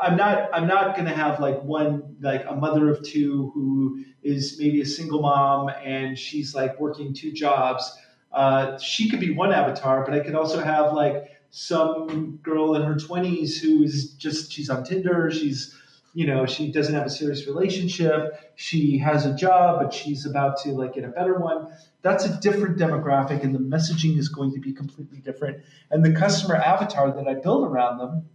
I'm 0.00 0.16
not 0.16 0.48
I'm 0.54 0.66
not 0.66 0.96
going 0.96 1.06
to 1.06 1.14
have 1.14 1.40
like 1.40 1.62
one 1.62 2.16
like 2.22 2.46
a 2.48 2.56
mother 2.56 2.88
of 2.88 3.06
two 3.06 3.50
who 3.52 4.02
is 4.22 4.56
maybe 4.58 4.80
a 4.80 4.86
single 4.86 5.20
mom 5.20 5.68
and 5.84 6.18
she's 6.18 6.54
like 6.54 6.80
working 6.80 7.12
two 7.12 7.32
jobs. 7.32 7.94
Uh, 8.32 8.78
she 8.78 9.10
could 9.10 9.20
be 9.20 9.34
one 9.34 9.52
avatar, 9.52 10.06
but 10.06 10.14
I 10.14 10.20
could 10.20 10.36
also 10.36 10.62
have 10.62 10.94
like 10.94 11.30
some 11.50 12.38
girl 12.38 12.74
in 12.76 12.82
her 12.84 12.94
20s 12.94 13.58
who 13.58 13.82
is 13.82 14.12
just 14.14 14.50
she's 14.50 14.70
on 14.70 14.84
Tinder, 14.84 15.30
she's 15.30 15.76
you 16.14 16.26
know 16.26 16.46
she 16.46 16.70
doesn't 16.70 16.94
have 16.94 17.06
a 17.06 17.10
serious 17.10 17.46
relationship 17.46 18.52
she 18.54 18.98
has 18.98 19.24
a 19.26 19.34
job 19.34 19.80
but 19.80 19.92
she's 19.92 20.26
about 20.26 20.58
to 20.58 20.72
like 20.72 20.94
get 20.94 21.04
a 21.04 21.08
better 21.08 21.38
one. 21.38 21.68
That's 22.02 22.24
a 22.24 22.40
different 22.40 22.78
demographic 22.78 23.42
and 23.42 23.54
the 23.54 23.58
messaging 23.58 24.18
is 24.18 24.28
going 24.28 24.52
to 24.52 24.60
be 24.60 24.72
completely 24.72 25.18
different. 25.18 25.64
And 25.90 26.04
the 26.04 26.12
customer 26.12 26.56
avatar 26.56 27.12
that 27.12 27.26
i 27.26 27.34
build 27.34 27.66
around 27.66 27.98
them 27.98 28.28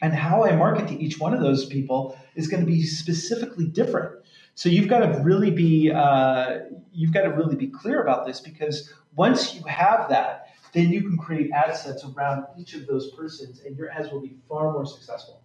and 0.00 0.12
how 0.12 0.44
i 0.44 0.54
market 0.56 0.88
to 0.88 0.94
each 1.02 1.18
one 1.18 1.34
of 1.34 1.40
those 1.40 1.64
people 1.66 2.18
is 2.34 2.48
going 2.48 2.64
to 2.64 2.70
be 2.70 2.82
specifically 2.82 3.66
different. 3.66 4.12
So 4.56 4.68
you've 4.68 4.88
got 4.88 5.00
to 5.00 5.20
really 5.22 5.50
be 5.50 5.90
uh, 5.90 6.60
you've 6.92 7.12
got 7.12 7.22
to 7.22 7.30
really 7.30 7.56
be 7.56 7.68
clear 7.68 8.02
about 8.02 8.26
this 8.26 8.40
because 8.40 8.92
once 9.16 9.54
you 9.54 9.62
have 9.64 10.08
that 10.10 10.48
then 10.72 10.90
you 10.90 11.02
can 11.02 11.16
create 11.16 11.52
ad 11.52 11.76
sets 11.76 12.04
around 12.04 12.44
each 12.58 12.74
of 12.74 12.84
those 12.88 13.12
persons 13.12 13.60
and 13.60 13.76
your 13.76 13.90
ads 13.90 14.10
will 14.10 14.20
be 14.20 14.36
far 14.48 14.72
more 14.72 14.84
successful 14.84 15.40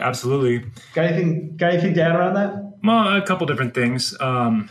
Absolutely. 0.00 0.70
Got 0.94 1.06
anything? 1.06 1.56
Got 1.56 1.74
anything 1.74 1.94
to 1.94 2.02
add 2.02 2.16
around 2.16 2.34
that? 2.34 2.78
Well, 2.82 3.16
a 3.16 3.22
couple 3.22 3.46
different 3.46 3.74
things. 3.74 4.18
Um, 4.20 4.70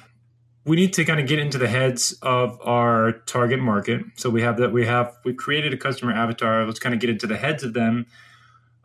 we 0.65 0.75
need 0.75 0.93
to 0.93 1.05
kind 1.05 1.19
of 1.19 1.27
get 1.27 1.39
into 1.39 1.57
the 1.57 1.67
heads 1.67 2.13
of 2.21 2.59
our 2.61 3.13
target 3.25 3.59
market. 3.59 4.03
So 4.15 4.29
we 4.29 4.41
have 4.41 4.57
that. 4.57 4.71
We 4.71 4.85
have 4.85 5.15
we 5.25 5.33
created 5.33 5.73
a 5.73 5.77
customer 5.77 6.13
avatar. 6.13 6.65
Let's 6.65 6.79
kind 6.79 6.93
of 6.93 7.01
get 7.01 7.09
into 7.09 7.27
the 7.27 7.37
heads 7.37 7.63
of 7.63 7.73
them. 7.73 8.05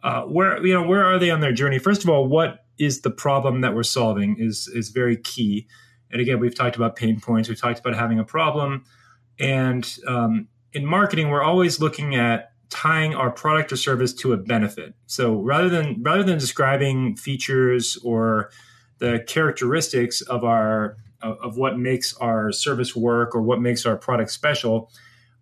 Uh, 0.03 0.22
where 0.22 0.64
you 0.64 0.72
know 0.72 0.87
where 0.87 1.05
are 1.05 1.18
they 1.18 1.30
on 1.30 1.41
their 1.41 1.53
journey? 1.53 1.78
First 1.78 2.03
of 2.05 2.11
all, 2.11 2.26
what 2.26 2.64
is 2.78 3.01
the 3.01 3.11
problem 3.11 3.62
that 3.62 3.74
we're 3.74 3.82
solving 3.82 4.37
is 4.39 4.68
is 4.68 4.91
very 4.91 5.16
key. 5.16 5.66
And 6.11 6.20
again, 6.20 6.39
we've 6.39 6.55
talked 6.55 6.76
about 6.76 6.97
pain 6.97 7.20
points. 7.20 7.49
We've 7.49 7.61
talked 7.61 7.80
about 7.80 7.95
having 7.95 8.18
a 8.18 8.24
problem, 8.24 8.84
and 9.39 9.99
um, 10.07 10.49
in 10.72 10.87
marketing, 10.87 11.30
we're 11.30 11.43
always 11.43 11.80
looking 11.80 12.14
at 12.14 12.53
tying 12.68 13.14
our 13.14 13.30
product 13.30 13.72
or 13.72 13.76
service 13.76 14.12
to 14.12 14.32
a 14.32 14.36
benefit. 14.36 14.94
So 15.06 15.40
rather 15.40 15.68
than 15.68 16.02
rather 16.02 16.22
than 16.22 16.38
describing 16.38 17.16
features 17.16 17.96
or 18.04 18.50
the 18.98 19.24
characteristics 19.26 20.20
of 20.22 20.44
our 20.44 20.96
of 21.22 21.56
what 21.56 21.78
makes 21.78 22.14
our 22.18 22.52
service 22.52 22.94
work 22.94 23.34
or 23.34 23.42
what 23.42 23.60
makes 23.60 23.86
our 23.86 23.96
product 23.96 24.30
special, 24.30 24.90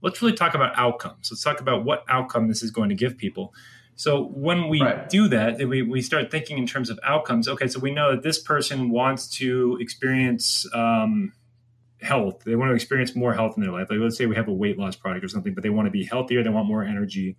let's 0.03 0.23
really 0.23 0.35
talk 0.35 0.55
about 0.55 0.73
outcomes. 0.77 1.29
Let's 1.31 1.43
talk 1.43 1.61
about 1.61 1.85
what 1.85 2.05
outcome 2.09 2.49
this 2.49 2.63
is 2.63 2.71
going 2.71 2.89
to 2.91 2.95
give 2.95 3.17
people. 3.17 3.53
So 3.97 4.25
when 4.25 4.69
we 4.69 4.81
right. 4.81 5.09
do 5.09 5.29
that, 5.29 5.59
we, 5.59 5.83
we 5.83 6.03
start 6.03 6.31
thinking 6.31 6.59
in 6.59 6.67
terms 6.67 6.91
of 6.91 6.99
outcomes. 7.05 7.49
Okay, 7.49 7.69
so 7.69 7.79
we 7.79 7.93
know 7.93 8.13
that 8.13 8.23
this 8.23 8.41
person 8.41 8.91
wants 8.91 9.29
to 9.37 9.79
experience 9.81 10.67
um, 10.75 11.33
health. 12.05 12.45
They 12.45 12.55
want 12.55 12.71
to 12.71 12.75
experience 12.75 13.17
more 13.17 13.35
health 13.35 13.55
in 13.57 13.63
their 13.63 13.73
life. 13.73 13.89
Like 13.91 13.99
let's 14.01 14.17
say 14.17 14.27
we 14.27 14.37
have 14.37 14.49
a 14.49 14.53
weight 14.53 14.79
loss 14.79 14.97
product 14.97 15.25
or 15.25 15.29
something, 15.29 15.55
but 15.55 15.63
they 15.63 15.71
want 15.71 15.87
to 15.87 15.91
be 15.91 16.05
healthier. 16.05 16.43
They 16.43 16.51
want 16.51 16.69
more 16.69 16.85
energy. 16.85 17.37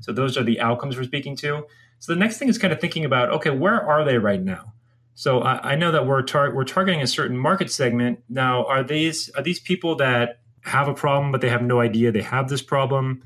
So 0.00 0.12
those 0.12 0.36
are 0.36 0.44
the 0.44 0.60
outcomes 0.60 0.96
we're 0.96 1.04
speaking 1.04 1.36
to. 1.36 1.64
So 1.98 2.12
the 2.12 2.18
next 2.18 2.38
thing 2.38 2.48
is 2.48 2.58
kind 2.58 2.72
of 2.72 2.80
thinking 2.80 3.04
about, 3.04 3.30
okay, 3.30 3.50
where 3.50 3.80
are 3.80 4.04
they 4.04 4.18
right 4.18 4.42
now? 4.42 4.72
So 5.14 5.40
I, 5.40 5.72
I 5.72 5.74
know 5.76 5.92
that 5.92 6.06
we're 6.06 6.22
tar- 6.22 6.54
we're 6.54 6.64
targeting 6.64 7.02
a 7.02 7.06
certain 7.06 7.36
market 7.36 7.70
segment. 7.70 8.20
Now, 8.28 8.64
are 8.64 8.82
these 8.82 9.30
are 9.30 9.42
these 9.42 9.60
people 9.60 9.96
that 9.96 10.40
have 10.62 10.88
a 10.88 10.94
problem 10.94 11.32
but 11.32 11.40
they 11.40 11.48
have 11.48 11.62
no 11.62 11.80
idea 11.80 12.12
they 12.12 12.22
have 12.22 12.48
this 12.48 12.62
problem? 12.62 13.22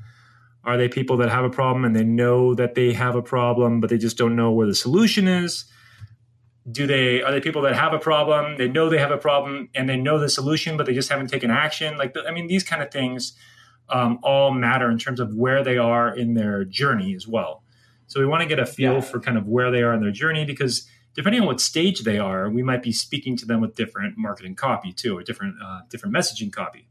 Are 0.63 0.77
they 0.77 0.89
people 0.89 1.17
that 1.17 1.29
have 1.29 1.45
a 1.45 1.49
problem 1.49 1.85
and 1.85 1.95
they 1.95 2.03
know 2.03 2.53
that 2.55 2.75
they 2.75 2.93
have 2.93 3.15
a 3.15 3.21
problem 3.21 3.79
but 3.79 3.89
they 3.89 3.97
just 3.97 4.17
don't 4.17 4.35
know 4.35 4.51
where 4.51 4.67
the 4.67 4.75
solution 4.75 5.27
is? 5.27 5.65
Do 6.69 6.85
they 6.85 7.21
are 7.21 7.31
they 7.31 7.39
people 7.39 7.61
that 7.63 7.75
have 7.75 7.93
a 7.93 7.99
problem, 7.99 8.57
they 8.57 8.67
know 8.67 8.89
they 8.89 8.97
have 8.97 9.11
a 9.11 9.17
problem 9.17 9.69
and 9.73 9.87
they 9.87 9.97
know 9.97 10.19
the 10.19 10.29
solution 10.29 10.75
but 10.77 10.85
they 10.85 10.93
just 10.93 11.09
haven't 11.09 11.27
taken 11.27 11.49
action? 11.49 11.97
Like 11.97 12.15
I 12.27 12.31
mean 12.31 12.47
these 12.47 12.63
kind 12.63 12.81
of 12.81 12.91
things 12.91 13.33
um, 13.89 14.19
all 14.21 14.51
matter 14.51 14.89
in 14.91 14.97
terms 14.97 15.19
of 15.19 15.33
where 15.33 15.63
they 15.63 15.77
are 15.77 16.13
in 16.13 16.33
their 16.33 16.65
journey 16.65 17.15
as 17.15 17.27
well. 17.27 17.63
So 18.07 18.19
we 18.19 18.25
want 18.25 18.41
to 18.41 18.47
get 18.47 18.59
a 18.59 18.65
feel 18.65 18.95
yeah. 18.95 19.01
for 19.01 19.19
kind 19.19 19.37
of 19.37 19.47
where 19.47 19.71
they 19.71 19.81
are 19.81 19.93
in 19.93 20.01
their 20.01 20.11
journey 20.11 20.45
because 20.45 20.87
depending 21.13 21.41
on 21.41 21.47
what 21.47 21.59
stage 21.59 22.03
they 22.03 22.19
are, 22.19 22.49
we 22.49 22.63
might 22.63 22.83
be 22.83 22.91
speaking 22.91 23.35
to 23.37 23.45
them 23.45 23.59
with 23.59 23.75
different 23.75 24.17
marketing 24.17 24.55
copy 24.55 24.93
too, 24.93 25.17
or 25.17 25.23
different 25.23 25.55
uh, 25.63 25.81
different 25.89 26.15
messaging 26.15 26.51
copy. 26.51 26.87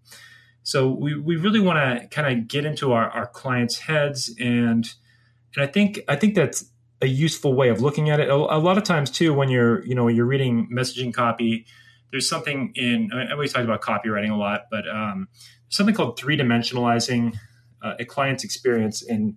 So 0.62 0.90
we, 0.90 1.16
we 1.18 1.36
really 1.36 1.60
want 1.60 1.78
to 1.78 2.08
kind 2.08 2.36
of 2.36 2.48
get 2.48 2.64
into 2.64 2.92
our, 2.92 3.08
our 3.10 3.28
clients' 3.28 3.78
heads 3.78 4.34
and 4.38 4.92
and 5.54 5.64
I 5.64 5.66
think 5.66 6.00
I 6.08 6.16
think 6.16 6.34
that's 6.34 6.70
a 7.02 7.06
useful 7.06 7.54
way 7.54 7.68
of 7.68 7.80
looking 7.80 8.10
at 8.10 8.20
it. 8.20 8.28
A, 8.28 8.34
lot 8.36 8.78
of 8.78 8.84
times 8.84 9.10
too, 9.10 9.34
when 9.34 9.48
you're 9.48 9.84
you 9.84 9.94
know 9.94 10.08
you're 10.08 10.26
reading 10.26 10.68
messaging 10.72 11.12
copy, 11.12 11.66
there's 12.10 12.28
something 12.28 12.72
in 12.74 13.10
I 13.12 13.16
mean, 13.16 13.32
always 13.32 13.52
talk 13.52 13.64
about 13.64 13.82
copywriting 13.82 14.30
a 14.30 14.36
lot, 14.36 14.62
but 14.70 14.88
um, 14.88 15.28
something 15.68 15.94
called 15.94 16.18
three 16.18 16.36
dimensionalizing 16.36 17.36
uh, 17.82 17.94
a 17.98 18.04
client's 18.04 18.44
experience 18.44 19.02
and 19.02 19.36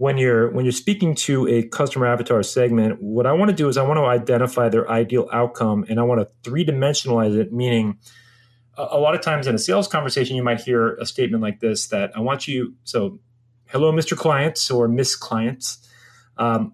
when 0.00 0.16
you're 0.16 0.50
when 0.52 0.64
you're 0.64 0.72
speaking 0.72 1.14
to 1.14 1.46
a 1.46 1.62
customer 1.64 2.06
avatar 2.06 2.42
segment, 2.42 3.02
what 3.02 3.26
I 3.26 3.32
want 3.32 3.50
to 3.50 3.54
do 3.54 3.68
is 3.68 3.76
I 3.76 3.82
want 3.82 3.98
to 3.98 4.06
identify 4.06 4.70
their 4.70 4.90
ideal 4.90 5.28
outcome 5.30 5.84
and 5.90 6.00
I 6.00 6.04
want 6.04 6.22
to 6.22 6.28
three 6.42 6.64
dimensionalize 6.64 7.36
it, 7.36 7.52
meaning 7.52 7.98
a, 8.78 8.86
a, 8.92 8.98
lot 8.98 9.14
of 9.14 9.20
times 9.20 9.46
in 9.46 9.54
a 9.54 9.58
sales 9.58 9.88
conversation, 9.88 10.36
you 10.36 10.42
might 10.42 10.62
hear 10.62 10.94
a 10.94 11.04
statement 11.04 11.42
like 11.42 11.60
this 11.60 11.88
that 11.88 12.12
I 12.16 12.20
want 12.20 12.48
you, 12.48 12.76
so 12.84 13.20
hello, 13.68 13.92
Mr. 13.92 14.16
Clients 14.16 14.70
or 14.70 14.88
Miss 14.88 15.14
Clients. 15.14 15.86
Um, 16.38 16.72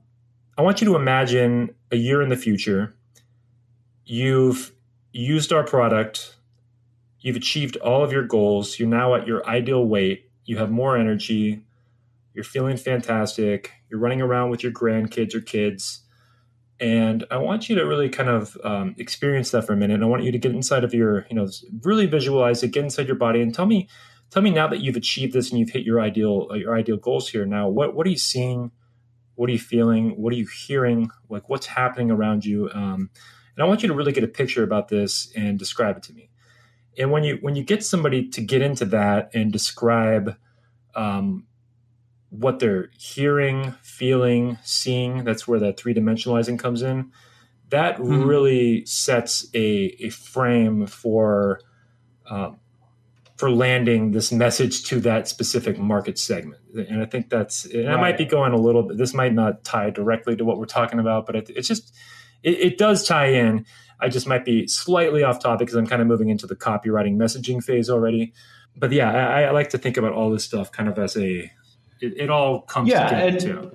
I 0.59 0.63
want 0.63 0.81
you 0.81 0.87
to 0.87 0.97
imagine 0.97 1.75
a 1.91 1.97
year 1.97 2.23
in 2.23 2.31
the 2.31 2.37
future, 2.37 2.95
you've 4.07 4.73
used 5.13 5.53
our 5.53 5.65
product, 5.65 6.37
you've 7.21 7.37
achieved 7.37 7.77
all 7.77 8.03
of 8.03 8.11
your 8.11 8.23
goals, 8.23 8.79
you're 8.79 8.89
now 8.89 9.15
at 9.15 9.27
your 9.27 9.47
ideal 9.47 9.85
weight, 9.85 10.31
you 10.47 10.57
have 10.57 10.71
more 10.71 10.97
energy, 10.97 11.63
you're 12.33 12.45
feeling 12.45 12.79
fantastic, 12.79 13.73
you're 13.91 14.01
running 14.01 14.23
around 14.23 14.49
with 14.49 14.63
your 14.63 14.73
grandkids 14.73 15.35
or 15.35 15.43
kids. 15.43 16.01
And 16.81 17.25
I 17.31 17.37
want 17.37 17.69
you 17.69 17.77
to 17.77 17.85
really 17.85 18.09
kind 18.09 18.31
of 18.31 18.57
um, 18.65 18.95
experience 18.99 19.51
that 19.51 19.67
for 19.67 19.75
a 19.75 19.77
minute. 19.77 19.95
And 19.95 20.05
I 20.05 20.07
want 20.07 20.25
you 20.25 20.33
to 20.33 20.39
get 20.39 20.53
inside 20.53 20.85
of 20.85 20.95
your, 20.95 21.27
you 21.29 21.37
know, 21.37 21.49
really 21.83 22.07
visualize 22.07 22.63
it, 22.63 22.69
get 22.69 22.85
inside 22.85 23.07
your 23.07 23.17
body, 23.17 23.43
and 23.43 23.55
tell 23.55 23.67
me, 23.67 23.89
tell 24.31 24.43
me 24.43 24.51
now 24.51 24.69
that 24.69 24.81
you've 24.81 24.97
achieved 24.97 25.35
this 25.35 25.51
and 25.51 25.59
you've 25.59 25.71
hit 25.71 25.85
your 25.85 26.01
ideal, 26.01 26.49
uh, 26.51 26.55
your 26.55 26.77
ideal 26.77 26.97
goals 26.97 27.29
here. 27.29 27.45
Now, 27.45 27.69
what 27.69 27.95
what 27.95 28.07
are 28.07 28.11
you 28.11 28.19
seeing? 28.19 28.71
What 29.37 29.49
are 29.49 29.53
you 29.53 29.59
feeling? 29.59 30.11
What 30.21 30.33
are 30.33 30.37
you 30.37 30.47
hearing? 30.47 31.11
Like 31.29 31.49
what's 31.49 31.67
happening 31.67 32.11
around 32.11 32.45
you? 32.45 32.71
Um, 32.75 33.11
and 33.55 33.63
I 33.63 33.65
want 33.65 33.83
you 33.83 33.89
to 33.89 33.95
really 33.95 34.13
get 34.13 34.25
a 34.25 34.29
picture 34.29 34.63
about 34.63 34.89
this 34.89 35.33
and 35.35 35.59
describe 35.59 35.97
it 35.97 36.03
to 36.05 36.13
me. 36.13 36.31
And 36.99 37.11
when 37.11 37.25
you 37.25 37.39
when 37.41 37.57
you 37.57 37.63
get 37.63 37.85
somebody 37.85 38.29
to 38.31 38.41
get 38.41 38.63
into 38.63 38.85
that 38.87 39.31
and 39.35 39.53
describe 39.53 40.37
um, 40.95 41.47
what 42.31 42.59
they're 42.59 42.91
hearing, 42.99 43.73
feeling, 43.83 44.59
seeing. 44.65 45.25
That's 45.25 45.47
where 45.47 45.61
that 45.61 45.79
three 45.79 45.95
dimensionalizing 45.95 46.59
comes 46.59 46.83
in. 46.83 47.13
That 47.71 47.99
mm-hmm. 47.99 48.25
really 48.25 48.87
sets 48.87 49.47
a, 49.55 49.97
a 50.01 50.11
frame 50.11 50.87
for 50.87 51.61
um, 52.29 52.59
for 53.37 53.51
landing 53.51 54.13
this 54.13 54.33
message 54.33 54.85
to 54.85 54.99
that 55.01 55.29
specific 55.29 55.79
market 55.79 56.19
segment. 56.19 56.61
And 56.75 57.03
I 57.03 57.05
think 57.05 57.29
that's, 57.29 57.67
and 57.67 57.87
right. 57.87 57.97
I 57.97 58.01
might 58.01 58.19
be 58.19 58.25
going 58.25 58.53
a 58.53 58.57
little 58.57 58.83
bit, 58.83 58.97
this 58.97 59.13
might 59.13 59.35
not 59.35 59.63
tie 59.63 59.91
directly 59.91 60.37
to 60.37 60.45
what 60.45 60.59
we're 60.59 60.65
talking 60.65 60.99
about, 60.99 61.27
but 61.27 61.37
it, 61.37 61.51
it's 61.51 61.69
just, 61.69 61.95
it, 62.43 62.59
it, 62.59 62.79
does 62.79 63.07
tie 63.07 63.27
in. 63.27 63.67
I 64.01 64.09
just 64.09 64.27
might 64.27 64.45
be 64.45 64.67
slightly 64.67 65.23
off 65.23 65.39
topic 65.39 65.67
because 65.67 65.77
I'm 65.77 65.87
kind 65.87 66.01
of 66.01 66.09
moving 66.09 66.31
into 66.31 66.47
the 66.47 66.57
copywriting 66.57 67.17
messaging 67.17 67.63
phase 67.63 67.91
already. 67.91 68.33
But 68.75 68.93
yeah, 68.93 69.11
I, 69.11 69.43
I 69.43 69.51
like 69.51 69.71
to 69.71 69.79
think 69.79 69.99
about 69.99 70.13
all 70.13 70.31
this 70.31 70.45
stuff 70.45 70.73
kind 70.73 70.89
of 70.89 70.99
as 70.99 71.17
a, 71.17 71.51
it, 72.01 72.15
it 72.17 72.31
all 72.31 72.63
comes 72.63 72.89
yeah, 72.89 73.09
together 73.09 73.41
too. 73.41 73.71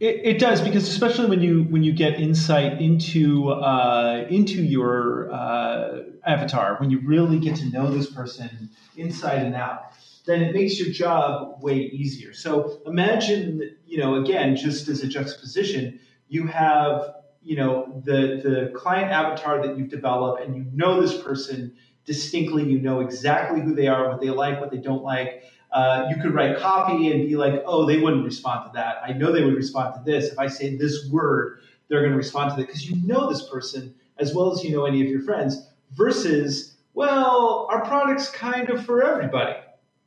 It, 0.00 0.20
it, 0.24 0.38
does 0.40 0.60
because 0.60 0.88
especially 0.88 1.26
when 1.26 1.40
you 1.40 1.62
when 1.64 1.84
you 1.84 1.92
get 1.92 2.20
insight 2.20 2.80
into 2.80 3.50
uh, 3.50 4.26
into 4.28 4.62
your 4.62 5.32
uh, 5.32 6.02
avatar, 6.26 6.76
when 6.78 6.90
you 6.90 7.00
really 7.00 7.38
get 7.38 7.56
to 7.56 7.66
know 7.66 7.90
this 7.90 8.10
person 8.10 8.70
inside 8.96 9.42
and 9.42 9.54
out, 9.54 9.92
then 10.26 10.42
it 10.42 10.52
makes 10.52 10.80
your 10.80 10.90
job 10.90 11.62
way 11.62 11.76
easier. 11.76 12.32
So 12.32 12.80
imagine, 12.86 13.76
you 13.86 13.98
know, 13.98 14.16
again, 14.16 14.56
just 14.56 14.88
as 14.88 15.02
a 15.02 15.06
juxtaposition, 15.06 16.00
you 16.28 16.48
have 16.48 17.14
you 17.42 17.56
know 17.56 18.02
the 18.04 18.40
the 18.42 18.72
client 18.74 19.12
avatar 19.12 19.64
that 19.64 19.78
you've 19.78 19.90
developed, 19.90 20.42
and 20.42 20.56
you 20.56 20.66
know 20.72 21.00
this 21.00 21.16
person 21.22 21.76
distinctly. 22.04 22.64
You 22.64 22.80
know 22.80 22.98
exactly 22.98 23.60
who 23.60 23.76
they 23.76 23.86
are, 23.86 24.08
what 24.08 24.20
they 24.20 24.30
like, 24.30 24.60
what 24.60 24.72
they 24.72 24.78
don't 24.78 25.04
like 25.04 25.44
uh, 25.74 26.06
you 26.08 26.22
could 26.22 26.32
write 26.32 26.56
copy 26.58 27.10
and 27.10 27.28
be 27.28 27.34
like, 27.34 27.62
oh, 27.66 27.84
they 27.84 27.98
wouldn't 27.98 28.24
respond 28.24 28.64
to 28.64 28.70
that. 28.74 28.98
I 29.04 29.12
know 29.12 29.32
they 29.32 29.42
would 29.42 29.56
respond 29.56 29.94
to 29.94 30.00
this. 30.08 30.30
If 30.32 30.38
I 30.38 30.46
say 30.46 30.76
this 30.76 31.08
word, 31.10 31.58
they're 31.88 32.00
going 32.00 32.12
to 32.12 32.16
respond 32.16 32.52
to 32.52 32.56
that 32.58 32.68
because 32.68 32.88
you 32.88 33.04
know 33.04 33.28
this 33.28 33.48
person 33.48 33.92
as 34.18 34.32
well 34.32 34.52
as 34.52 34.62
you 34.62 34.70
know 34.70 34.86
any 34.86 35.02
of 35.02 35.08
your 35.08 35.20
friends 35.20 35.66
versus, 35.92 36.76
well, 36.94 37.66
our 37.70 37.84
product's 37.84 38.30
kind 38.30 38.70
of 38.70 38.86
for 38.86 39.02
everybody, 39.02 39.58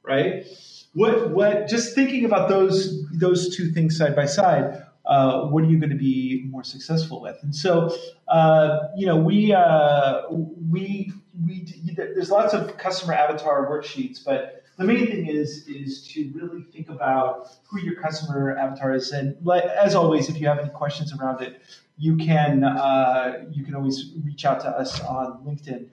right? 0.03 0.45
What, 0.93 1.31
what, 1.31 1.67
just 1.67 1.93
thinking 1.93 2.23
about 2.23 2.47
those, 2.47 3.05
those 3.11 3.55
two 3.55 3.69
things 3.71 3.97
side 3.97 4.15
by 4.15 4.25
side, 4.25 4.83
uh, 5.05 5.47
what 5.47 5.65
are 5.65 5.67
you 5.67 5.77
going 5.77 5.89
to 5.89 5.97
be 5.97 6.45
more 6.49 6.63
successful 6.63 7.21
with? 7.21 7.37
And 7.43 7.53
so, 7.53 7.93
uh, 8.29 8.87
you 8.95 9.05
know, 9.05 9.17
we, 9.17 9.53
uh, 9.53 10.21
we, 10.29 11.11
we, 11.45 11.65
there's 11.95 12.31
lots 12.31 12.53
of 12.53 12.77
customer 12.77 13.13
avatar 13.13 13.69
worksheets, 13.69 14.23
but 14.23 14.63
the 14.77 14.83
main 14.83 15.07
thing 15.07 15.25
is 15.25 15.67
is 15.67 16.07
to 16.09 16.31
really 16.35 16.63
think 16.71 16.89
about 16.89 17.49
who 17.67 17.79
your 17.79 17.95
customer 17.95 18.55
avatar 18.55 18.93
is, 18.93 19.11
and 19.11 19.35
as 19.83 19.95
always, 19.95 20.29
if 20.29 20.39
you 20.39 20.47
have 20.47 20.59
any 20.59 20.69
questions 20.69 21.11
around 21.17 21.41
it, 21.41 21.61
you 21.97 22.15
can 22.15 22.63
uh, 22.63 23.45
you 23.51 23.65
can 23.65 23.73
always 23.73 24.11
reach 24.23 24.45
out 24.45 24.59
to 24.61 24.69
us 24.69 25.01
on 25.01 25.43
LinkedIn. 25.45 25.87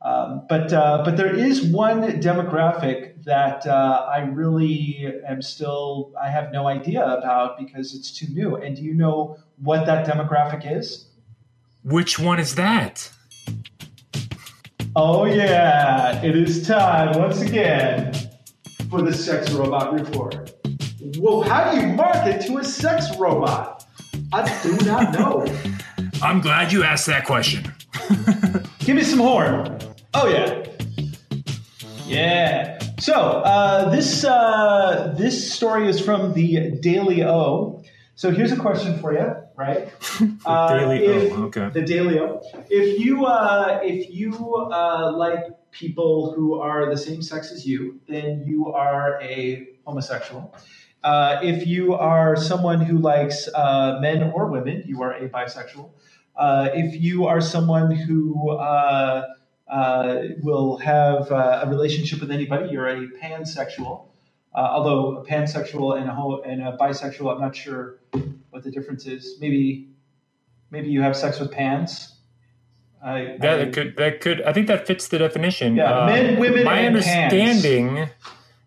Um, 0.00 0.46
but 0.48 0.72
uh, 0.72 1.02
but 1.04 1.16
there 1.16 1.34
is 1.34 1.64
one 1.64 2.02
demographic 2.20 3.24
that 3.24 3.66
uh, 3.66 4.06
I 4.08 4.20
really 4.20 5.12
am 5.26 5.42
still 5.42 6.12
I 6.20 6.30
have 6.30 6.52
no 6.52 6.68
idea 6.68 7.04
about 7.04 7.58
because 7.58 7.92
it's 7.92 8.16
too 8.16 8.28
new. 8.28 8.54
And 8.54 8.76
do 8.76 8.82
you 8.82 8.94
know 8.94 9.36
what 9.56 9.84
that 9.86 10.06
demographic 10.06 10.70
is? 10.70 11.06
Which 11.82 12.20
one 12.20 12.38
is 12.38 12.54
that? 12.54 13.10
Oh 14.94 15.24
yeah, 15.24 16.22
it 16.22 16.36
is 16.36 16.66
time 16.66 17.18
once 17.18 17.40
again 17.40 18.27
for 18.90 19.02
the 19.02 19.12
sex 19.12 19.50
robot 19.52 19.92
report. 19.92 20.54
Well, 21.18 21.42
how 21.42 21.70
do 21.70 21.80
you 21.80 21.88
market 21.88 22.40
to 22.46 22.58
a 22.58 22.64
sex 22.64 23.16
robot? 23.16 23.86
I 24.32 24.60
do 24.62 24.76
not 24.84 25.12
know. 25.12 25.46
I'm 26.22 26.40
glad 26.40 26.72
you 26.72 26.82
asked 26.82 27.06
that 27.06 27.24
question. 27.24 27.72
Give 28.80 28.96
me 28.96 29.02
some 29.02 29.18
horn. 29.18 29.78
Oh 30.14 30.28
yeah. 30.28 30.64
Yeah. 32.06 32.78
So 32.98 33.14
uh, 33.14 33.90
this 33.90 34.24
uh, 34.24 35.14
this 35.16 35.52
story 35.52 35.88
is 35.88 36.00
from 36.00 36.34
the 36.34 36.72
Daily 36.80 37.22
O. 37.22 37.82
So 38.16 38.30
here's 38.32 38.50
a 38.50 38.56
question 38.56 38.98
for 38.98 39.12
you, 39.12 39.36
right? 39.56 39.88
Uh, 40.44 40.78
Daily 40.78 41.04
if, 41.04 41.32
O. 41.32 41.42
Okay. 41.44 41.68
The 41.72 41.82
Daily 41.82 42.18
O. 42.18 42.42
If 42.68 42.98
you 42.98 43.24
uh, 43.26 43.80
if 43.84 44.12
you 44.12 44.34
uh, 44.54 45.12
like 45.14 45.44
people 45.70 46.32
who 46.32 46.60
are 46.60 46.88
the 46.90 46.96
same 46.96 47.22
sex 47.22 47.52
as 47.52 47.66
you, 47.66 48.00
then 48.08 48.44
you 48.46 48.72
are 48.72 49.20
a 49.22 49.68
homosexual. 49.84 50.54
Uh, 51.04 51.38
if 51.42 51.66
you 51.66 51.94
are 51.94 52.36
someone 52.36 52.80
who 52.80 52.98
likes 52.98 53.48
uh, 53.54 53.98
men 54.00 54.32
or 54.34 54.46
women, 54.50 54.82
you 54.86 55.00
are 55.02 55.12
a 55.12 55.28
bisexual. 55.28 55.90
Uh, 56.36 56.68
if 56.72 57.00
you 57.00 57.26
are 57.26 57.40
someone 57.40 57.90
who 57.90 58.50
uh, 58.50 59.26
uh, 59.68 60.22
will 60.40 60.76
have 60.78 61.30
uh, 61.30 61.62
a 61.64 61.68
relationship 61.68 62.20
with 62.20 62.30
anybody, 62.30 62.70
you're 62.70 62.88
a 62.88 63.06
pansexual. 63.22 64.08
although 64.54 65.18
a 65.18 65.24
pansexual 65.24 65.98
and 66.00 66.08
a, 66.08 66.14
ho- 66.14 66.42
and 66.42 66.62
a 66.62 66.76
bisexual, 66.76 67.32
I'm 67.34 67.40
not 67.40 67.54
sure 67.54 67.98
what 68.50 68.62
the 68.62 68.70
difference 68.70 69.06
is. 69.06 69.38
Maybe 69.40 69.88
maybe 70.70 70.88
you 70.88 71.02
have 71.02 71.16
sex 71.16 71.38
with 71.40 71.52
pans. 71.52 72.17
I, 73.02 73.36
that 73.40 73.60
I, 73.60 73.66
could 73.66 73.96
that 73.96 74.20
could 74.20 74.42
I 74.42 74.52
think 74.52 74.66
that 74.66 74.86
fits 74.86 75.08
the 75.08 75.18
definition. 75.18 75.76
Yeah, 75.76 76.00
uh, 76.00 76.06
men, 76.06 76.38
women, 76.38 76.64
my 76.64 76.86
understanding. 76.86 77.96
Pants. 77.96 78.12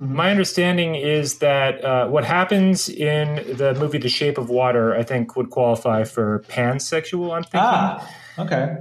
My 0.03 0.31
understanding 0.31 0.95
is 0.95 1.37
that 1.39 1.85
uh, 1.85 2.07
what 2.07 2.25
happens 2.25 2.89
in 2.89 3.35
the 3.55 3.75
movie 3.79 3.99
The 3.99 4.09
Shape 4.09 4.39
of 4.39 4.49
Water, 4.49 4.95
I 4.95 5.03
think, 5.03 5.35
would 5.35 5.51
qualify 5.51 6.05
for 6.05 6.43
pansexual. 6.47 7.35
I'm 7.35 7.43
thinking. 7.43 7.59
Ah, 7.61 8.15
okay. 8.39 8.77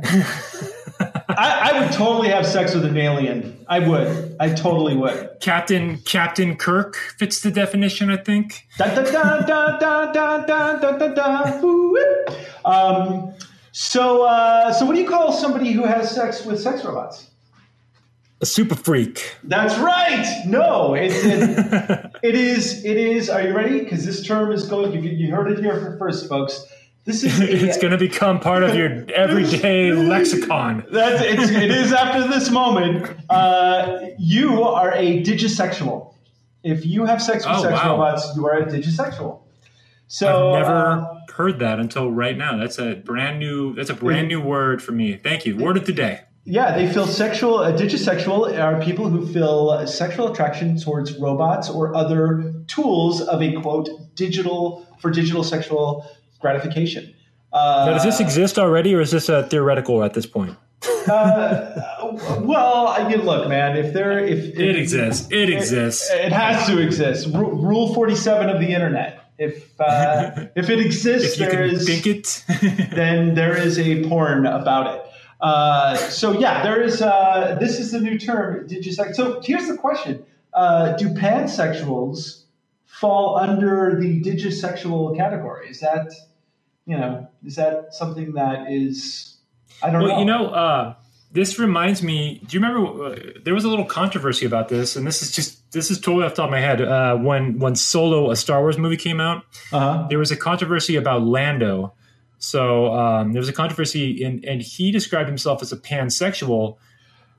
I, 1.29 1.71
I 1.73 1.81
would 1.81 1.93
totally 1.93 2.29
have 2.29 2.47
sex 2.47 2.75
with 2.75 2.87
an 2.87 2.97
alien. 2.97 3.67
I 3.69 3.81
would. 3.81 4.35
I 4.41 4.55
totally 4.55 4.97
would. 4.97 5.31
Captain 5.41 5.99
Captain 5.99 6.57
Kirk 6.57 6.97
fits 6.97 7.43
the 7.43 7.51
definition, 7.51 8.11
I 8.11 8.17
think. 8.17 8.67
Da, 8.79 8.87
da, 8.87 9.03
da, 9.03 9.41
da, 9.41 9.79
da, 9.79 10.13
da, 10.13 10.47
da, 10.47 10.77
da, 10.79 10.97
da, 10.97 11.09
da. 11.09 11.61
Ooh. 11.63 11.99
Um, 12.65 13.35
so, 13.73 14.25
uh, 14.25 14.73
so 14.73 14.85
what 14.85 14.95
do 14.95 15.01
you 15.01 15.09
call 15.09 15.33
somebody 15.33 15.73
who 15.73 15.85
has 15.85 16.11
sex 16.15 16.45
with 16.45 16.61
sex 16.61 16.85
robots? 16.85 17.29
A 18.43 18.47
super 18.47 18.75
freak. 18.75 19.37
That's 19.45 19.77
right. 19.79 20.43
No, 20.47 20.95
it, 20.95 21.11
it, 21.13 22.11
it 22.23 22.35
is. 22.35 22.85
It 22.85 22.97
is. 22.97 23.29
Are 23.29 23.43
you 23.43 23.55
ready? 23.55 23.81
Because 23.81 24.07
this 24.07 24.27
term 24.27 24.51
is 24.53 24.67
going. 24.67 24.93
You, 24.93 25.11
you 25.11 25.35
heard 25.35 25.51
it 25.53 25.59
here 25.59 25.97
first, 25.99 26.27
folks. 26.29 26.65
This 27.05 27.23
is. 27.23 27.39
it's 27.41 27.77
going 27.79 27.91
to 27.93 27.99
become 27.99 28.41
part 28.41 28.63
of 28.63 28.75
your 28.75 29.05
everyday 29.15 29.93
lexicon. 29.93 30.87
That's 30.91 31.23
it's, 31.23 31.51
it 31.51 31.71
is 31.71 31.93
after 31.93 32.29
this 32.29 32.51
moment. 32.51 33.15
Uh, 33.29 33.99
you 34.19 34.63
are 34.63 34.93
a 34.95 35.23
digisexual. 35.23 36.15
If 36.63 36.85
you 36.87 37.05
have 37.07 37.23
sex 37.23 37.45
with 37.47 37.57
Oh, 37.57 37.63
sex 37.63 37.73
wow. 37.73 37.93
robots, 37.93 38.33
you 38.37 38.47
are 38.47 38.59
a 38.59 38.67
digisexual. 38.67 39.41
So 40.09 40.55
I've 40.55 40.63
never 40.63 40.77
uh, 40.77 41.20
heard 41.33 41.59
that 41.61 41.79
until 41.79 42.11
right 42.11 42.37
now. 42.37 42.57
That's 42.57 42.79
a 42.79 42.95
brand 42.97 43.39
new. 43.39 43.75
That's 43.75 43.91
a 43.91 43.95
brand 43.95 44.29
new 44.29 44.41
word 44.41 44.83
for 44.83 44.93
me. 44.93 45.17
Thank 45.17 45.47
you. 45.47 45.57
Word 45.57 45.77
of 45.77 45.87
the 45.87 45.93
day. 45.93 46.21
Yeah, 46.45 46.77
they 46.77 46.91
feel 46.93 47.07
sexual. 47.07 47.59
Uh, 47.59 47.73
digisexual 47.77 48.59
are 48.59 48.81
people 48.83 49.09
who 49.09 49.27
feel 49.27 49.87
sexual 49.87 50.33
attraction 50.33 50.79
towards 50.81 51.13
robots 51.19 51.69
or 51.69 51.95
other 51.95 52.55
tools 52.67 53.21
of 53.21 53.43
a 53.43 53.53
quote 53.61 53.89
digital 54.15 54.87
for 55.01 55.11
digital 55.11 55.45
sexual 55.45 56.07
gratification. 56.41 57.15
Uh, 57.53 57.85
Now, 57.87 57.93
does 57.95 58.05
this 58.05 58.21
exist 58.21 58.59
already, 58.59 58.95
or 58.95 59.01
is 59.01 59.11
this 59.11 59.29
a 59.29 59.43
theoretical 59.45 60.03
at 60.03 60.15
this 60.15 60.25
point? 60.27 60.57
uh, 61.09 61.83
well, 62.41 62.89
I 62.89 63.07
mean, 63.09 63.23
look, 63.23 63.49
man. 63.49 63.77
If 63.77 63.93
there, 63.93 64.19
if, 64.25 64.39
if 64.55 64.59
It 64.59 64.77
exists. 64.77 65.29
It 65.31 65.51
exists. 65.51 66.11
it, 66.11 66.33
has 66.33 66.67
to 66.69 66.79
exist. 66.79 67.27
Ru- 67.35 67.55
Rule 67.55 67.93
forty-seven 67.95 68.49
of 68.49 68.61
the 68.61 68.73
internet. 68.73 69.20
If 69.41 69.81
uh, 69.81 70.33
if 70.55 70.69
it 70.69 70.79
exists, 70.81 71.41
If 71.41 71.51
there 71.51 71.65
is 71.65 71.87
think 71.87 72.07
it. 72.07 72.45
then 72.95 73.35
there 73.35 73.57
is 73.57 73.79
a 73.79 74.07
porn 74.07 74.45
about 74.47 74.95
it. 74.95 75.07
Uh, 75.41 75.97
so 75.97 76.33
yeah, 76.39 76.63
there 76.63 76.83
is. 76.83 77.01
Uh, 77.01 77.57
this 77.59 77.81
is 77.81 77.91
the 77.93 78.01
new 78.01 78.19
term, 78.19 78.69
digisex. 78.69 79.15
So 79.15 79.41
here's 79.43 79.67
the 79.67 79.79
question: 79.79 80.23
uh, 80.53 80.93
Do 80.99 81.09
pansexuals 81.09 82.43
fall 82.85 83.39
under 83.39 83.99
the 83.99 84.21
digisexual 84.21 85.17
category? 85.17 85.71
Is 85.71 85.81
that 85.81 86.13
you 86.85 86.99
know 86.99 87.27
is 87.43 87.57
that 87.57 87.95
something 87.95 88.35
that 88.35 88.71
is? 88.71 89.39
I 89.83 89.89
don't 89.91 90.03
Well, 90.03 90.13
know. 90.13 90.19
you 90.19 90.25
know, 90.27 90.47
uh, 90.49 90.95
this 91.33 91.59
reminds 91.59 92.03
me. 92.03 92.41
Do 92.47 92.57
you 92.57 92.65
remember 92.65 93.05
uh, 93.05 93.17
there 93.45 93.55
was 93.55 93.65
a 93.65 93.69
little 93.69 93.85
controversy 93.85 94.47
about 94.47 94.69
this, 94.69 94.97
and 94.97 95.07
this 95.07 95.23
is 95.23 95.31
just 95.31 95.71
this 95.73 95.91
is 95.91 96.01
totally 96.01 96.25
off 96.25 96.33
the 96.33 96.37
top 96.37 96.47
of 96.47 96.51
my 96.51 96.61
head. 96.61 96.83
Uh, 96.83 97.17
when 97.17 97.59
when 97.59 97.77
Solo, 97.77 98.31
a 98.31 98.37
Star 98.37 98.61
Wars 98.61 98.79
movie, 98.79 98.97
came 98.97 99.21
out, 99.21 99.45
uh-huh. 99.73 100.07
there 100.09 100.19
was 100.19 100.31
a 100.31 100.37
controversy 100.37 100.97
about 100.97 101.23
Lando. 101.23 101.93
So 102.39 102.93
um, 102.95 103.33
there 103.33 103.41
was 103.41 103.49
a 103.49 103.53
controversy, 103.53 104.25
and 104.25 104.45
and 104.45 104.61
he 104.61 104.91
described 104.91 105.29
himself 105.29 105.63
as 105.63 105.73
a 105.73 105.77
pansexual. 105.77 106.77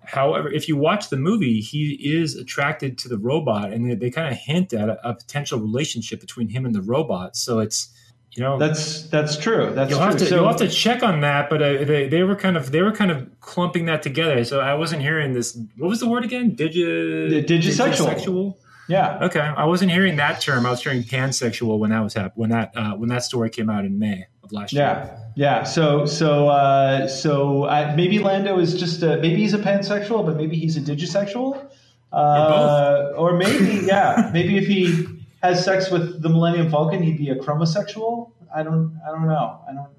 However, 0.04 0.52
if 0.52 0.68
you 0.68 0.78
watch 0.78 1.10
the 1.10 1.18
movie, 1.18 1.62
he 1.62 1.94
is 1.94 2.36
attracted 2.36 2.98
to 3.00 3.10
the 3.10 3.18
robot, 3.18 3.72
and 3.72 3.90
they, 3.90 3.96
they 3.96 4.10
kind 4.10 4.32
of 4.32 4.40
hint 4.40 4.74
at 4.74 4.90
a, 4.90 5.10
a 5.10 5.14
potential 5.14 5.60
relationship 5.60 6.20
between 6.20 6.50
him 6.50 6.66
and 6.66 6.74
the 6.74 6.82
robot. 6.82 7.36
So 7.36 7.60
it's 7.60 7.91
you 8.34 8.44
know 8.44 8.58
That's 8.58 9.04
that's 9.10 9.38
true. 9.38 9.72
That's 9.74 9.90
You'll 9.90 10.00
true. 10.00 10.08
have 10.08 10.18
to 10.18 10.26
so, 10.26 10.36
you'll 10.36 10.48
have 10.48 10.58
to 10.58 10.70
check 10.70 11.04
on 11.04 11.22
that, 11.22 11.50
but 11.50 11.62
uh, 11.62 11.84
they, 11.84 12.08
they 12.08 12.24
were 12.24 12.36
kind 12.36 12.56
of 12.56 12.72
they 12.72 12.82
were 12.82 12.92
kind 12.94 13.12
of 13.12 13.28
clumping 13.42 13.86
that 13.88 14.02
together. 14.04 14.44
So 14.46 14.60
I 14.62 14.74
wasn't 14.76 15.02
hearing 15.02 15.34
this. 15.34 15.58
What 15.78 15.90
was 15.90 16.00
the 16.00 16.08
word 16.08 16.24
again? 16.24 16.56
Digi 16.56 17.46
Digisexual. 17.46 18.16
digisexual? 18.16 18.56
yeah. 18.88 19.20
Okay, 19.22 19.40
I 19.40 19.66
wasn't 19.66 19.92
hearing 19.92 20.16
that 20.18 20.40
term. 20.42 20.66
I 20.66 20.70
was 20.70 20.82
hearing 20.82 21.04
pansexual 21.04 21.78
when 21.80 21.90
that 21.92 22.00
was 22.00 22.14
hap- 22.14 22.38
when 22.38 22.50
that 22.52 22.72
uh, 22.76 22.94
when 22.96 23.10
that 23.10 23.24
story 23.24 23.50
came 23.50 23.70
out 23.70 23.84
in 23.86 24.00
May 24.00 24.26
of 24.44 24.52
last 24.54 24.72
year. 24.74 24.84
Yeah, 24.84 25.18
yeah. 25.36 25.64
So, 25.64 26.06
so, 26.06 26.48
uh, 26.48 27.08
so 27.08 27.64
uh, 27.64 27.94
maybe 27.98 28.20
Lando 28.20 28.60
is 28.60 28.80
just 28.80 29.02
a, 29.04 29.18
maybe 29.18 29.38
he's 29.38 29.54
a 29.54 29.60
pansexual, 29.60 30.26
but 30.26 30.36
maybe 30.38 30.56
he's 30.58 30.78
a 30.78 30.82
digisexual, 30.82 31.70
uh, 32.12 33.12
or 33.16 33.36
maybe 33.38 33.86
yeah, 33.86 34.30
maybe 34.34 34.58
if 34.58 34.68
he 34.68 35.06
has 35.42 35.64
sex 35.64 35.90
with 35.90 36.22
the 36.22 36.30
Millennium 36.30 36.70
Falcon, 36.70 37.02
he'd 37.02 37.18
be 37.18 37.30
a 37.30 37.36
chromosexual. 37.36 38.32
I 38.54 38.64
don't, 38.64 39.00
I 39.06 39.12
don't 39.12 39.28
know. 39.28 39.60
I 39.68 39.74
don't. 39.74 39.90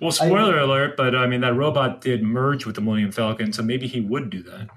Well, 0.00 0.10
spoiler 0.10 0.58
alert, 0.58 0.96
but 0.96 1.14
I 1.14 1.26
mean 1.26 1.42
that 1.42 1.54
robot 1.54 2.00
did 2.00 2.22
merge 2.22 2.64
with 2.64 2.74
the 2.74 2.80
Millennium 2.80 3.12
Falcon, 3.12 3.52
so 3.52 3.62
maybe 3.62 3.86
he 3.86 4.00
would 4.00 4.30
do 4.30 4.42
that. 4.44 4.68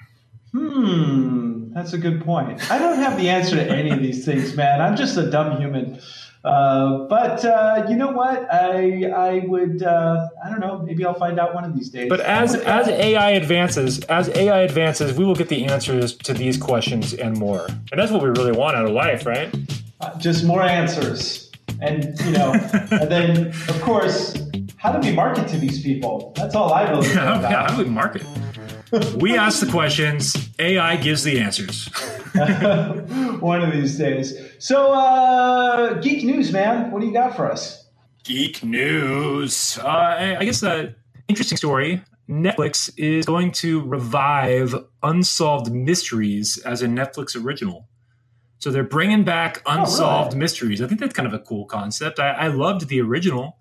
Hmm, 0.51 1.73
that's 1.73 1.93
a 1.93 1.97
good 1.97 2.23
point. 2.23 2.69
I 2.69 2.77
don't 2.77 2.97
have 2.97 3.17
the 3.17 3.29
answer 3.29 3.55
to 3.55 3.65
any 3.65 3.89
of 3.89 3.99
these 3.99 4.25
things, 4.25 4.55
man. 4.55 4.81
I'm 4.81 4.95
just 4.95 5.17
a 5.17 5.29
dumb 5.29 5.57
human. 5.57 5.99
Uh, 6.43 7.07
but 7.07 7.43
uh, 7.45 7.85
you 7.89 7.95
know 7.95 8.11
what? 8.11 8.53
I 8.53 9.09
I 9.15 9.45
would 9.47 9.81
uh, 9.81 10.27
I 10.43 10.49
don't 10.49 10.59
know. 10.59 10.79
Maybe 10.79 11.05
I'll 11.05 11.13
find 11.13 11.39
out 11.39 11.55
one 11.55 11.63
of 11.63 11.73
these 11.73 11.89
days. 11.89 12.09
But 12.09 12.19
as 12.19 12.53
as 12.55 12.89
AI 12.89 13.31
advances, 13.31 14.01
as 14.01 14.27
AI 14.29 14.59
advances, 14.59 15.17
we 15.17 15.23
will 15.23 15.35
get 15.35 15.47
the 15.47 15.65
answers 15.65 16.13
to 16.17 16.33
these 16.33 16.57
questions 16.57 17.13
and 17.13 17.37
more. 17.37 17.65
And 17.65 17.99
that's 17.99 18.11
what 18.11 18.21
we 18.21 18.29
really 18.29 18.51
want 18.51 18.75
out 18.75 18.83
of 18.83 18.91
life, 18.91 19.25
right? 19.25 19.55
Just 20.17 20.43
more 20.45 20.61
answers 20.61 21.43
and 21.81 22.19
you 22.21 22.31
know 22.31 22.51
and 22.91 23.11
then 23.11 23.47
of 23.47 23.81
course 23.81 24.35
how 24.77 24.91
do 24.91 25.07
we 25.07 25.13
market 25.15 25.47
to 25.47 25.57
these 25.57 25.81
people 25.81 26.33
that's 26.35 26.55
all 26.55 26.73
i 26.73 26.89
really 26.89 27.07
care 27.07 27.15
Yeah, 27.23 27.39
about 27.39 27.71
I 27.71 27.77
would 27.77 27.87
market. 27.87 28.25
We 29.15 29.35
ask 29.35 29.59
the 29.59 29.71
questions, 29.71 30.35
AI 30.59 30.97
gives 30.97 31.23
the 31.23 31.39
answers. 31.39 31.87
one 33.41 33.63
of 33.63 33.71
these 33.73 33.97
days 33.97 34.35
so 34.59 34.93
uh 34.93 35.93
geek 36.01 36.23
news 36.23 36.51
man 36.51 36.91
what 36.91 37.01
do 37.01 37.07
you 37.07 37.13
got 37.13 37.35
for 37.35 37.51
us 37.51 37.83
Geek 38.23 38.63
news. 38.63 39.77
Uh, 39.77 39.87
I 39.87 40.37
I 40.39 40.45
guess 40.45 40.61
the 40.61 40.95
interesting 41.27 41.57
story. 41.57 42.01
Netflix 42.29 42.89
is 42.95 43.25
going 43.25 43.51
to 43.51 43.81
revive 43.81 44.73
Unsolved 45.03 45.69
Mysteries 45.73 46.57
as 46.65 46.81
a 46.81 46.87
Netflix 46.87 47.35
original. 47.35 47.89
So 48.63 48.71
they're 48.71 48.85
bringing 48.85 49.25
back 49.25 49.61
Unsolved 49.65 50.27
really? 50.31 50.39
Mysteries. 50.39 50.81
I 50.81 50.87
think 50.87 51.01
that's 51.01 51.13
kind 51.13 51.27
of 51.27 51.33
a 51.33 51.39
cool 51.39 51.65
concept. 51.65 52.17
I, 52.17 52.29
I 52.29 52.47
loved 52.47 52.87
the 52.87 53.01
original. 53.01 53.57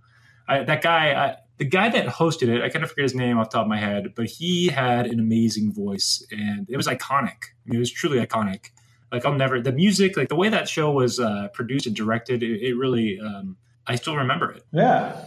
I, 0.46 0.62
that 0.62 0.80
guy, 0.80 1.12
I, 1.12 1.36
the 1.58 1.64
guy 1.64 1.88
that 1.88 2.06
hosted 2.06 2.46
it, 2.46 2.62
I 2.62 2.68
kind 2.68 2.84
of 2.84 2.90
forget 2.90 3.02
his 3.02 3.14
name 3.16 3.36
off 3.36 3.50
the 3.50 3.56
top 3.56 3.64
of 3.64 3.68
my 3.68 3.80
head, 3.80 4.14
but 4.14 4.26
he 4.26 4.68
had 4.68 5.08
an 5.08 5.18
amazing 5.18 5.72
voice 5.72 6.24
and 6.30 6.70
it 6.70 6.76
was 6.76 6.86
iconic. 6.86 7.34
I 7.34 7.66
mean, 7.66 7.76
it 7.76 7.78
was 7.80 7.90
truly 7.90 8.24
iconic. 8.24 8.66
Like 9.10 9.26
I'll 9.26 9.34
never 9.34 9.60
the 9.60 9.72
music, 9.72 10.16
like 10.16 10.28
the 10.28 10.36
way 10.36 10.48
that 10.50 10.68
show 10.68 10.92
was 10.92 11.18
uh, 11.18 11.48
produced 11.52 11.88
and 11.88 11.96
directed, 11.96 12.44
it, 12.44 12.62
it 12.62 12.74
really. 12.74 13.18
Um, 13.18 13.56
I 13.88 13.96
still 13.96 14.14
remember 14.14 14.52
it. 14.52 14.62
yeah 14.72 15.26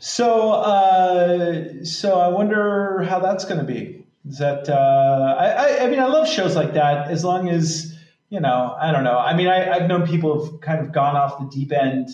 so 0.00 0.50
uh 0.50 1.84
so 1.84 2.20
i 2.20 2.28
wonder 2.28 3.02
how 3.08 3.18
that's 3.18 3.44
going 3.44 3.58
to 3.58 3.64
be 3.64 4.04
is 4.28 4.38
that 4.38 4.68
uh 4.68 5.36
I, 5.38 5.46
I 5.46 5.84
i 5.84 5.86
mean 5.88 6.00
i 6.00 6.04
love 6.04 6.28
shows 6.28 6.54
like 6.54 6.74
that 6.74 7.08
as 7.10 7.24
long 7.24 7.48
as 7.48 7.95
you 8.30 8.40
know 8.40 8.76
i 8.80 8.90
don't 8.92 9.04
know 9.04 9.18
i 9.18 9.34
mean 9.36 9.46
I, 9.46 9.70
i've 9.70 9.88
known 9.88 10.06
people 10.06 10.44
have 10.44 10.60
kind 10.60 10.80
of 10.80 10.92
gone 10.92 11.16
off 11.16 11.38
the 11.38 11.46
deep 11.46 11.72
end 11.72 12.08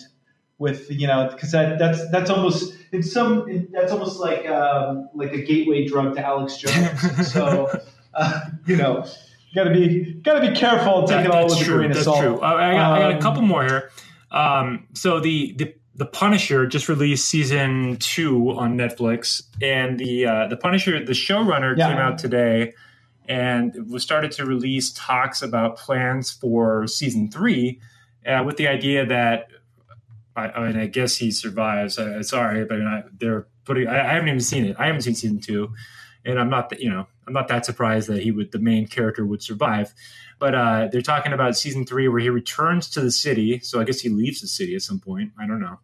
with 0.59 0.89
you 0.91 1.07
know 1.07 1.29
because 1.31 1.51
that 1.51 1.79
that's 1.79 2.09
that's 2.11 2.29
almost 2.29 2.73
in 2.91 3.01
some 3.03 3.49
in, 3.49 3.67
that's 3.71 3.91
almost 3.91 4.19
like 4.19 4.47
um, 4.47 5.09
like 5.15 5.33
a 5.33 5.41
gateway 5.41 5.87
drug 5.87 6.13
to 6.15 6.23
Alex 6.23 6.57
Jones. 6.57 7.31
so 7.33 7.67
uh, 8.13 8.39
you 8.67 8.75
know, 8.77 9.03
got 9.55 9.63
to 9.63 9.71
be 9.71 10.13
got 10.21 10.39
to 10.39 10.47
be 10.47 10.55
careful 10.55 11.07
taking 11.07 11.23
That- 11.23 11.31
all 11.31 11.41
that's 11.47 11.53
with 11.55 11.61
a 11.63 11.65
true. 11.65 11.77
grain 11.77 11.89
of 11.91 12.05
That's 12.05 12.19
true. 12.19 12.39
I, 12.39 12.69
I, 12.69 12.73
got, 12.75 12.91
I 12.93 12.99
got 12.99 13.11
a 13.11 13.15
Um, 13.15 13.21
couple 13.21 13.41
more 13.41 13.65
here. 13.65 13.89
Um, 14.31 14.87
so 14.93 15.19
the, 15.19 15.53
the 15.57 15.73
the 15.95 16.05
Punisher 16.05 16.67
just 16.67 16.87
released 16.87 17.27
season 17.27 17.97
two 17.97 18.51
on 18.51 18.77
Netflix, 18.77 19.41
and 19.59 19.99
the 19.99 20.27
uh, 20.27 20.47
the 20.47 20.55
Punisher 20.57 21.03
the 21.03 21.13
showrunner 21.13 21.75
Yeah. 21.75 21.89
came 21.89 21.97
out 21.97 22.19
today 22.19 22.73
and 23.27 23.89
we 23.89 23.99
started 23.99 24.31
to 24.33 24.45
release 24.45 24.91
talks 24.91 25.41
about 25.41 25.77
plans 25.77 26.31
for 26.31 26.87
season 26.87 27.29
three, 27.29 27.79
uh, 28.25 28.43
with 28.45 28.57
the 28.57 28.67
idea 28.67 29.05
that 29.05 29.47
I, 30.35 30.49
I 30.49 30.67
mean 30.67 30.77
I 30.77 30.87
guess 30.87 31.17
he 31.17 31.31
survives. 31.31 31.97
Uh, 31.97 32.23
sorry, 32.23 32.65
but 32.65 32.81
I, 32.81 33.03
they're 33.17 33.47
putting. 33.65 33.87
I, 33.87 33.99
I 33.99 34.13
haven't 34.13 34.29
even 34.29 34.41
seen 34.41 34.65
it. 34.65 34.75
I 34.79 34.87
haven't 34.87 35.01
seen 35.01 35.15
season 35.15 35.39
two. 35.39 35.73
And 36.25 36.39
I'm 36.39 36.49
not, 36.49 36.79
you 36.79 36.89
know, 36.89 37.07
I'm 37.27 37.33
not 37.33 37.47
that 37.49 37.65
surprised 37.65 38.07
that 38.09 38.21
he 38.21 38.31
would, 38.31 38.51
the 38.51 38.59
main 38.59 38.87
character 38.87 39.25
would 39.25 39.41
survive. 39.41 39.93
But 40.39 40.55
uh, 40.55 40.87
they're 40.91 41.01
talking 41.01 41.33
about 41.33 41.57
season 41.57 41.85
three 41.85 42.07
where 42.07 42.19
he 42.19 42.29
returns 42.29 42.89
to 42.91 43.01
the 43.01 43.11
city. 43.11 43.59
So 43.59 43.79
I 43.79 43.83
guess 43.83 43.99
he 43.99 44.09
leaves 44.09 44.41
the 44.41 44.47
city 44.47 44.75
at 44.75 44.81
some 44.81 44.99
point. 44.99 45.31
I 45.39 45.47
don't 45.47 45.59
know. 45.59 45.79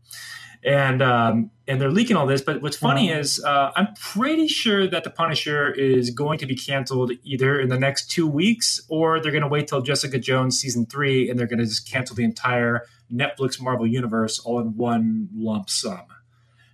And 0.61 1.01
um, 1.01 1.51
and 1.69 1.79
they're 1.79 1.91
leaking 1.91 2.17
all 2.17 2.25
this. 2.27 2.41
But 2.41 2.61
what's 2.61 2.75
funny 2.75 3.09
is 3.09 3.41
uh, 3.41 3.71
I'm 3.77 3.93
pretty 3.93 4.49
sure 4.49 4.87
that 4.87 5.05
the 5.05 5.09
Punisher 5.09 5.71
is 5.71 6.09
going 6.09 6.37
to 6.39 6.45
be 6.45 6.55
canceled 6.55 7.13
either 7.23 7.57
in 7.61 7.69
the 7.69 7.79
next 7.79 8.11
two 8.11 8.27
weeks 8.27 8.81
or 8.89 9.21
they're 9.21 9.31
going 9.31 9.43
to 9.43 9.47
wait 9.47 9.69
till 9.69 9.81
Jessica 9.81 10.19
Jones 10.19 10.59
season 10.59 10.85
three 10.85 11.29
and 11.29 11.39
they're 11.39 11.47
going 11.47 11.59
to 11.59 11.65
just 11.65 11.89
cancel 11.89 12.13
the 12.13 12.25
entire 12.25 12.85
Netflix 13.09 13.61
Marvel 13.61 13.87
universe 13.87 14.37
all 14.39 14.59
in 14.59 14.75
one 14.75 15.29
lump 15.33 15.69
sum. 15.69 16.01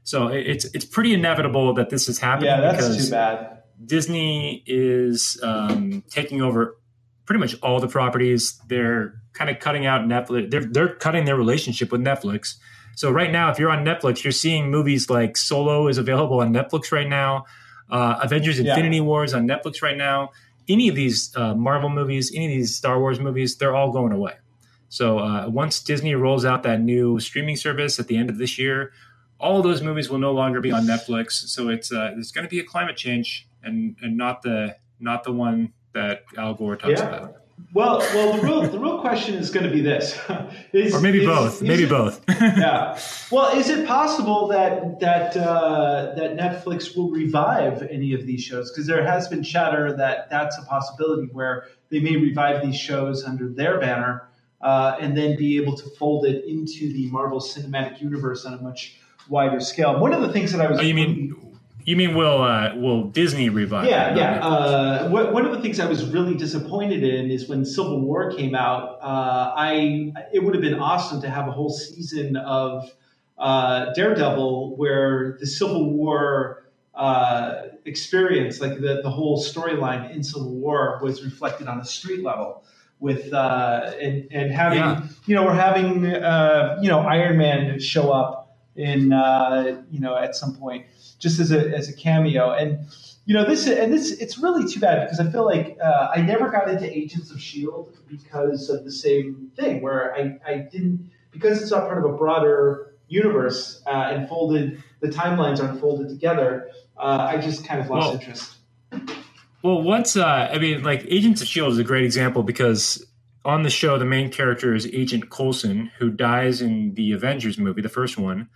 So 0.06 0.28
it's 0.28 0.66
it's 0.66 0.86
pretty 0.86 1.14
inevitable 1.16 1.74
that 1.74 1.90
this 1.90 2.08
is 2.08 2.20
happening. 2.20 2.52
Yeah, 2.52 2.62
that's 2.62 3.06
too 3.06 3.10
bad. 3.10 3.64
Disney 3.84 4.64
is 4.68 5.40
um, 5.42 6.04
taking 6.10 6.44
over 6.44 6.78
pretty 7.26 7.40
much 7.40 7.56
all 7.64 7.80
the 7.80 7.88
properties. 7.88 8.62
They're 8.68 9.20
kind 9.34 9.50
of 9.50 9.60
cutting 9.60 9.88
out 9.88 10.02
Netflix. 10.02 10.52
They're 10.52 10.64
they're 10.64 10.96
cutting 10.96 11.26
their 11.26 11.36
relationship 11.36 11.92
with 11.92 12.02
Netflix. 12.02 12.54
So 12.96 13.10
right 13.10 13.32
now, 13.32 13.50
if 13.50 13.58
you're 13.58 13.72
on 13.72 13.84
Netflix, 13.84 14.24
you're 14.24 14.32
seeing 14.32 14.70
movies 14.70 15.10
like 15.10 15.38
Solo 15.38 15.88
is 15.88 15.98
available 15.98 16.40
on 16.40 16.54
Netflix 16.54 16.92
right 16.92 17.10
now. 17.10 17.46
Uh, 17.90 18.20
Avengers: 18.22 18.60
Infinity 18.60 18.98
yeah. 18.98 19.02
Wars 19.02 19.34
on 19.34 19.48
Netflix 19.48 19.82
right 19.82 19.98
now. 19.98 20.30
Any 20.70 20.88
of 20.88 20.94
these 20.94 21.36
uh, 21.36 21.56
Marvel 21.56 21.90
movies, 21.90 22.32
any 22.34 22.46
of 22.46 22.52
these 22.52 22.76
Star 22.76 23.00
Wars 23.00 23.20
movies, 23.20 23.58
they're 23.58 23.76
all 23.76 23.92
going 23.92 24.14
away. 24.14 24.34
So 24.90 25.18
uh, 25.18 25.50
once 25.50 25.82
Disney 25.82 26.14
rolls 26.14 26.46
out 26.46 26.62
that 26.64 26.80
new 26.80 27.20
streaming 27.20 27.56
service 27.56 28.00
at 28.00 28.08
the 28.08 28.18
end 28.18 28.30
of 28.30 28.38
this 28.38 28.60
year, 28.60 28.94
all 29.40 29.62
those 29.62 29.82
movies 29.82 30.10
will 30.10 30.20
no 30.20 30.32
longer 30.32 30.62
be 30.62 30.72
on 30.72 30.86
Netflix. 30.86 31.32
So 31.34 31.70
it's 31.70 31.92
uh, 31.92 32.12
there's 32.14 32.32
going 32.32 32.46
to 32.46 32.50
be 32.50 32.60
a 32.60 32.64
climate 32.64 32.98
change, 32.98 33.48
and 33.64 33.96
and 34.02 34.18
not 34.18 34.42
the 34.42 34.78
not 35.00 35.24
the 35.24 35.32
one 35.32 35.74
that 35.94 36.24
Al 36.38 36.54
Gore 36.54 36.76
talks 36.76 37.00
yeah. 37.00 37.08
about. 37.08 37.36
Well, 37.74 38.00
well, 38.00 38.34
the 38.34 38.42
real 38.42 38.62
the 38.64 38.80
real 38.80 39.00
question 39.00 39.36
is 39.36 39.50
going 39.50 39.66
to 39.66 39.72
be 39.72 39.82
this, 39.82 40.20
is, 40.74 40.94
or 40.94 41.02
maybe 41.02 41.22
is, 41.22 41.26
both, 41.26 41.56
is 41.56 41.62
maybe 41.62 41.86
both. 41.86 42.24
yeah. 42.30 43.00
Well, 43.32 43.58
is 43.58 43.70
it 43.70 43.88
possible 43.88 44.48
that 44.50 45.00
that 45.00 45.36
uh, 45.36 46.14
that 46.16 46.38
Netflix 46.38 46.96
will 46.96 47.10
revive 47.10 47.82
any 47.84 48.14
of 48.14 48.26
these 48.26 48.44
shows? 48.44 48.72
Because 48.72 48.88
there 48.88 49.06
has 49.06 49.28
been 49.28 49.44
chatter 49.44 49.96
that 49.98 50.30
that's 50.30 50.58
a 50.58 50.62
possibility 50.64 51.28
where 51.32 51.68
they 51.90 52.00
may 52.00 52.18
revive 52.18 52.62
these 52.62 52.78
shows 52.78 53.24
under 53.24 53.50
their 53.50 53.80
banner 53.80 54.30
uh, 54.62 54.98
and 55.00 55.18
then 55.18 55.36
be 55.36 55.58
able 55.58 55.76
to 55.76 55.90
fold 55.98 56.26
it 56.26 56.46
into 56.46 56.94
the 56.94 57.10
Marvel 57.10 57.40
Cinematic 57.40 58.00
Universe 58.00 58.46
on 58.46 58.54
a 58.54 58.62
much 58.62 58.98
wider 59.30 59.60
scale. 59.60 60.00
One 60.00 60.14
of 60.14 60.22
the 60.22 60.32
things 60.32 60.52
that 60.52 60.62
I 60.62 60.70
was 60.70 60.80
oh, 60.80 60.84
you 60.84 60.94
mean 60.94 61.36
you 61.86 61.96
mean 61.96 62.16
will 62.16 62.42
uh, 62.42 62.76
will 62.76 63.04
Disney 63.04 63.50
revive? 63.50 63.88
Yeah, 63.88 64.16
yeah. 64.16 64.46
Uh, 64.46 65.10
one 65.10 65.46
of 65.46 65.52
the 65.52 65.62
things 65.62 65.80
I 65.80 65.86
was 65.86 66.04
really 66.06 66.34
disappointed 66.34 67.04
in 67.04 67.30
is 67.30 67.48
when 67.48 67.64
Civil 67.64 68.02
War 68.02 68.32
came 68.32 68.56
out. 68.56 68.98
Uh, 69.02 69.54
I 69.56 70.12
it 70.34 70.44
would 70.44 70.56
have 70.56 70.64
been 70.64 70.80
awesome 70.80 71.22
to 71.22 71.30
have 71.30 71.48
a 71.48 71.52
whole 71.52 71.70
season 71.70 72.38
of 72.38 72.92
uh, 73.38 73.94
Daredevil 73.94 74.76
where 74.78 75.38
the 75.40 75.46
Civil 75.46 75.94
War 75.94 76.66
uh, 76.96 77.68
experience, 77.86 78.60
like 78.60 78.80
the 78.82 79.02
the 79.04 79.12
whole 79.12 79.40
storyline 79.40 80.12
in 80.12 80.24
Civil 80.24 80.56
War, 80.56 81.00
was 81.04 81.24
reflected 81.24 81.68
on 81.68 81.80
a 81.80 81.86
street 81.86 82.24
level. 82.24 82.64
With 83.00 83.32
uh, 83.32 83.92
and 84.02 84.28
and 84.32 84.52
having 84.52 84.80
yeah. 84.80 85.04
you 85.28 85.36
know 85.36 85.44
we're 85.44 85.54
having 85.54 86.06
you 86.06 86.90
know 86.90 87.06
Iron 87.08 87.38
Man 87.38 87.80
show 87.80 88.10
up 88.10 88.45
in 88.76 89.12
you 89.92 90.00
know 90.00 90.18
at 90.18 90.36
some 90.36 90.56
point 90.56 90.86
just 91.20 91.40
as 91.40 91.52
a 91.52 91.70
as 91.76 91.90
a 91.90 91.94
cameo. 91.94 92.52
And 92.52 92.88
you 93.26 93.34
know 93.34 93.46
this 93.46 93.68
and 93.68 93.92
this 93.92 94.12
it's 94.12 94.38
really 94.38 94.72
too 94.72 94.80
bad 94.80 95.06
because 95.06 95.20
I 95.20 95.32
feel 95.32 95.46
like 95.46 95.78
uh, 95.84 96.10
I 96.16 96.22
never 96.22 96.50
got 96.50 96.70
into 96.70 96.86
Agents 96.96 97.32
of 97.32 97.42
Shield 97.42 97.98
because 98.08 98.70
of 98.70 98.84
the 98.84 98.92
same 98.92 99.52
thing 99.56 99.82
where 99.82 100.14
I 100.16 100.40
I 100.46 100.58
didn't 100.58 101.10
because 101.32 101.62
it's 101.62 101.72
not 101.72 101.88
part 101.88 101.98
of 101.98 102.06
a 102.06 102.16
broader 102.16 102.96
universe 103.08 103.82
uh, 103.86 104.12
and 104.12 104.28
folded 104.28 104.84
the 105.02 105.08
timelines 105.08 105.62
aren't 105.62 105.80
folded 105.80 106.10
together. 106.10 106.70
Uh, 106.98 107.28
I 107.30 107.38
just 107.38 107.66
kind 107.66 107.82
of 107.82 107.90
lost 107.90 108.06
well, 108.06 108.14
interest. 108.14 108.56
Well, 109.64 109.82
what's 109.82 110.16
uh, 110.16 110.50
I 110.52 110.60
mean, 110.60 110.84
like 110.84 111.06
Agents 111.08 111.42
of 111.42 111.48
Shield 111.48 111.74
is 111.74 111.80
a 111.80 111.84
great 111.84 112.06
example 112.06 112.44
because 112.44 113.06
on 113.46 113.62
the 113.62 113.70
show 113.70 113.98
the 113.98 114.06
main 114.06 114.32
character 114.32 114.74
is 114.74 114.88
Agent 114.88 115.30
Coulson 115.30 115.92
who 116.00 116.10
dies 116.10 116.62
in 116.62 116.96
the 116.96 117.12
Avengers 117.12 117.58
movie, 117.58 117.82
the 117.82 117.90
first 117.90 118.18
one. 118.18 118.50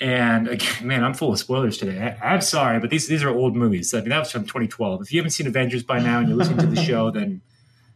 And 0.00 0.48
again, 0.48 0.74
man, 0.86 1.04
I'm 1.04 1.14
full 1.14 1.32
of 1.32 1.38
spoilers 1.38 1.76
today. 1.76 2.16
I, 2.22 2.34
am 2.34 2.40
sorry, 2.40 2.78
but 2.78 2.90
these 2.90 3.08
these 3.08 3.22
are 3.22 3.28
old 3.28 3.56
movies. 3.56 3.92
I 3.92 4.00
mean, 4.00 4.10
that 4.10 4.20
was 4.20 4.30
from 4.30 4.44
2012. 4.44 5.02
If 5.02 5.12
you 5.12 5.18
haven't 5.18 5.32
seen 5.32 5.46
Avengers 5.46 5.82
by 5.82 5.98
now 5.98 6.20
and 6.20 6.28
you're 6.28 6.36
listening 6.36 6.60
to 6.60 6.66
the 6.66 6.82
show, 6.82 7.10
then 7.12 7.42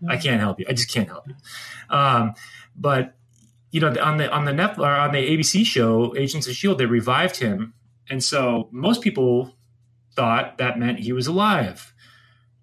I 0.08 0.16
can't 0.16 0.40
help 0.40 0.58
you. 0.60 0.66
I 0.68 0.72
just 0.72 0.90
can't 0.90 1.08
help 1.08 1.26
you. 1.28 1.34
Um, 1.88 2.34
but 2.76 3.14
you 3.70 3.80
know, 3.80 3.94
on 4.00 4.16
the 4.16 4.30
on 4.30 4.44
the 4.44 4.52
Netflix 4.52 4.78
or 4.78 4.90
on 4.90 5.12
the 5.12 5.18
ABC 5.18 5.64
show 5.64 6.14
Agents 6.16 6.48
of 6.48 6.54
Shield, 6.54 6.78
they 6.78 6.86
revived 6.86 7.36
him, 7.36 7.74
and 8.10 8.22
so 8.22 8.68
most 8.72 9.02
people 9.02 9.54
thought 10.14 10.58
that 10.58 10.78
meant 10.78 10.98
he 11.00 11.12
was 11.12 11.28
alive. 11.28 11.92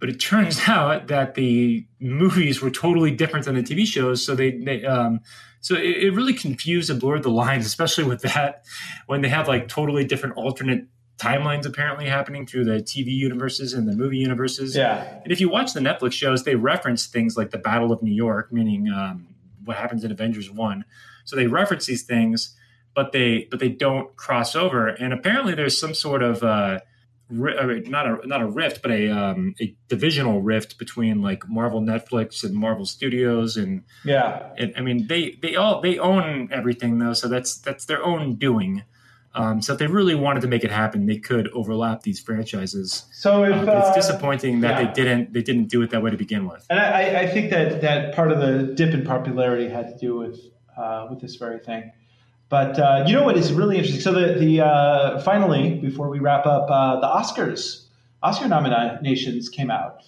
But 0.05 0.13
it 0.13 0.19
turns 0.19 0.59
out 0.67 1.07
that 1.07 1.33
the 1.33 1.83
movies 1.99 2.61
were 2.61 2.69
totally 2.69 3.09
different 3.09 3.45
than 3.45 3.55
the 3.55 3.63
TV 3.63 3.87
shows. 3.87 4.23
So 4.23 4.35
they, 4.35 4.51
they 4.51 4.85
um, 4.85 5.21
so 5.61 5.73
it, 5.73 6.03
it 6.03 6.13
really 6.13 6.35
confused 6.35 6.91
and 6.91 7.01
blurred 7.01 7.23
the 7.23 7.31
lines, 7.31 7.65
especially 7.73 8.03
with 8.03 8.21
that 8.21 8.65
when 9.07 9.21
they 9.21 9.29
have 9.29 9.47
like 9.47 9.67
totally 9.67 10.05
different 10.05 10.37
alternate 10.37 10.85
timelines 11.17 11.65
apparently 11.65 12.05
happening 12.05 12.45
through 12.45 12.65
the 12.65 12.83
TV 12.83 13.07
universes 13.07 13.73
and 13.73 13.87
the 13.87 13.95
movie 13.95 14.17
universes. 14.17 14.75
Yeah. 14.75 15.21
And 15.23 15.31
if 15.31 15.41
you 15.41 15.49
watch 15.49 15.73
the 15.73 15.79
Netflix 15.79 16.11
shows, 16.11 16.43
they 16.43 16.53
reference 16.53 17.07
things 17.07 17.35
like 17.35 17.49
the 17.49 17.57
Battle 17.57 17.91
of 17.91 18.03
New 18.03 18.13
York, 18.13 18.53
meaning 18.53 18.89
um, 18.89 19.27
what 19.63 19.75
happens 19.75 20.03
in 20.03 20.11
Avengers 20.11 20.51
One. 20.51 20.85
So 21.23 21.35
they 21.35 21.47
reference 21.47 21.87
these 21.87 22.03
things, 22.03 22.55
but 22.93 23.11
they 23.11 23.47
but 23.49 23.59
they 23.59 23.69
don't 23.69 24.15
cross 24.17 24.55
over. 24.55 24.87
And 24.87 25.13
apparently, 25.13 25.55
there's 25.55 25.79
some 25.79 25.95
sort 25.95 26.21
of 26.21 26.43
uh, 26.43 26.81
not 27.29 28.05
a 28.05 28.27
not 28.27 28.41
a 28.41 28.47
rift, 28.47 28.81
but 28.81 28.91
a 28.91 29.09
um, 29.09 29.55
a 29.59 29.75
divisional 29.87 30.41
rift 30.41 30.77
between 30.77 31.21
like 31.21 31.47
Marvel 31.49 31.81
Netflix 31.81 32.43
and 32.43 32.53
Marvel 32.53 32.85
Studios, 32.85 33.57
and 33.57 33.83
yeah, 34.03 34.53
and, 34.57 34.73
I 34.77 34.81
mean 34.81 35.07
they 35.07 35.37
they 35.41 35.55
all 35.55 35.81
they 35.81 35.97
own 35.97 36.49
everything 36.51 36.99
though, 36.99 37.13
so 37.13 37.27
that's 37.27 37.57
that's 37.57 37.85
their 37.85 38.03
own 38.03 38.35
doing. 38.35 38.83
Um, 39.33 39.61
so 39.61 39.73
if 39.73 39.79
they 39.79 39.87
really 39.87 40.15
wanted 40.15 40.41
to 40.41 40.47
make 40.47 40.63
it 40.63 40.71
happen, 40.71 41.07
they 41.07 41.17
could 41.17 41.49
overlap 41.49 42.03
these 42.03 42.21
franchises. 42.21 43.05
So 43.11 43.43
if, 43.43 43.67
uh, 43.67 43.83
it's 43.85 43.95
disappointing 44.07 44.61
that 44.61 44.79
yeah. 44.79 44.87
they 44.87 44.93
didn't 44.93 45.33
they 45.33 45.41
didn't 45.41 45.65
do 45.65 45.81
it 45.81 45.89
that 45.89 46.01
way 46.01 46.11
to 46.11 46.17
begin 46.17 46.47
with. 46.47 46.65
And 46.69 46.79
I, 46.79 47.21
I 47.21 47.27
think 47.27 47.49
that 47.49 47.81
that 47.81 48.15
part 48.15 48.31
of 48.31 48.39
the 48.39 48.73
dip 48.75 48.93
in 48.93 49.03
popularity 49.03 49.67
had 49.67 49.89
to 49.89 49.97
do 49.97 50.15
with 50.15 50.39
uh, 50.77 51.07
with 51.09 51.21
this 51.21 51.35
very 51.35 51.59
thing. 51.59 51.91
But 52.49 52.77
uh, 52.77 53.03
you 53.07 53.13
know 53.13 53.23
what 53.23 53.37
is 53.37 53.51
really 53.53 53.77
interesting? 53.77 54.01
So 54.01 54.11
the 54.13 54.33
the 54.33 54.61
uh, 54.61 55.19
finally 55.21 55.75
before 55.75 56.09
we 56.09 56.19
wrap 56.19 56.45
up, 56.45 56.69
uh, 56.69 56.99
the 56.99 57.07
Oscars 57.07 57.85
Oscar 58.21 58.47
nominations 58.47 59.49
came 59.49 59.71
out, 59.71 60.03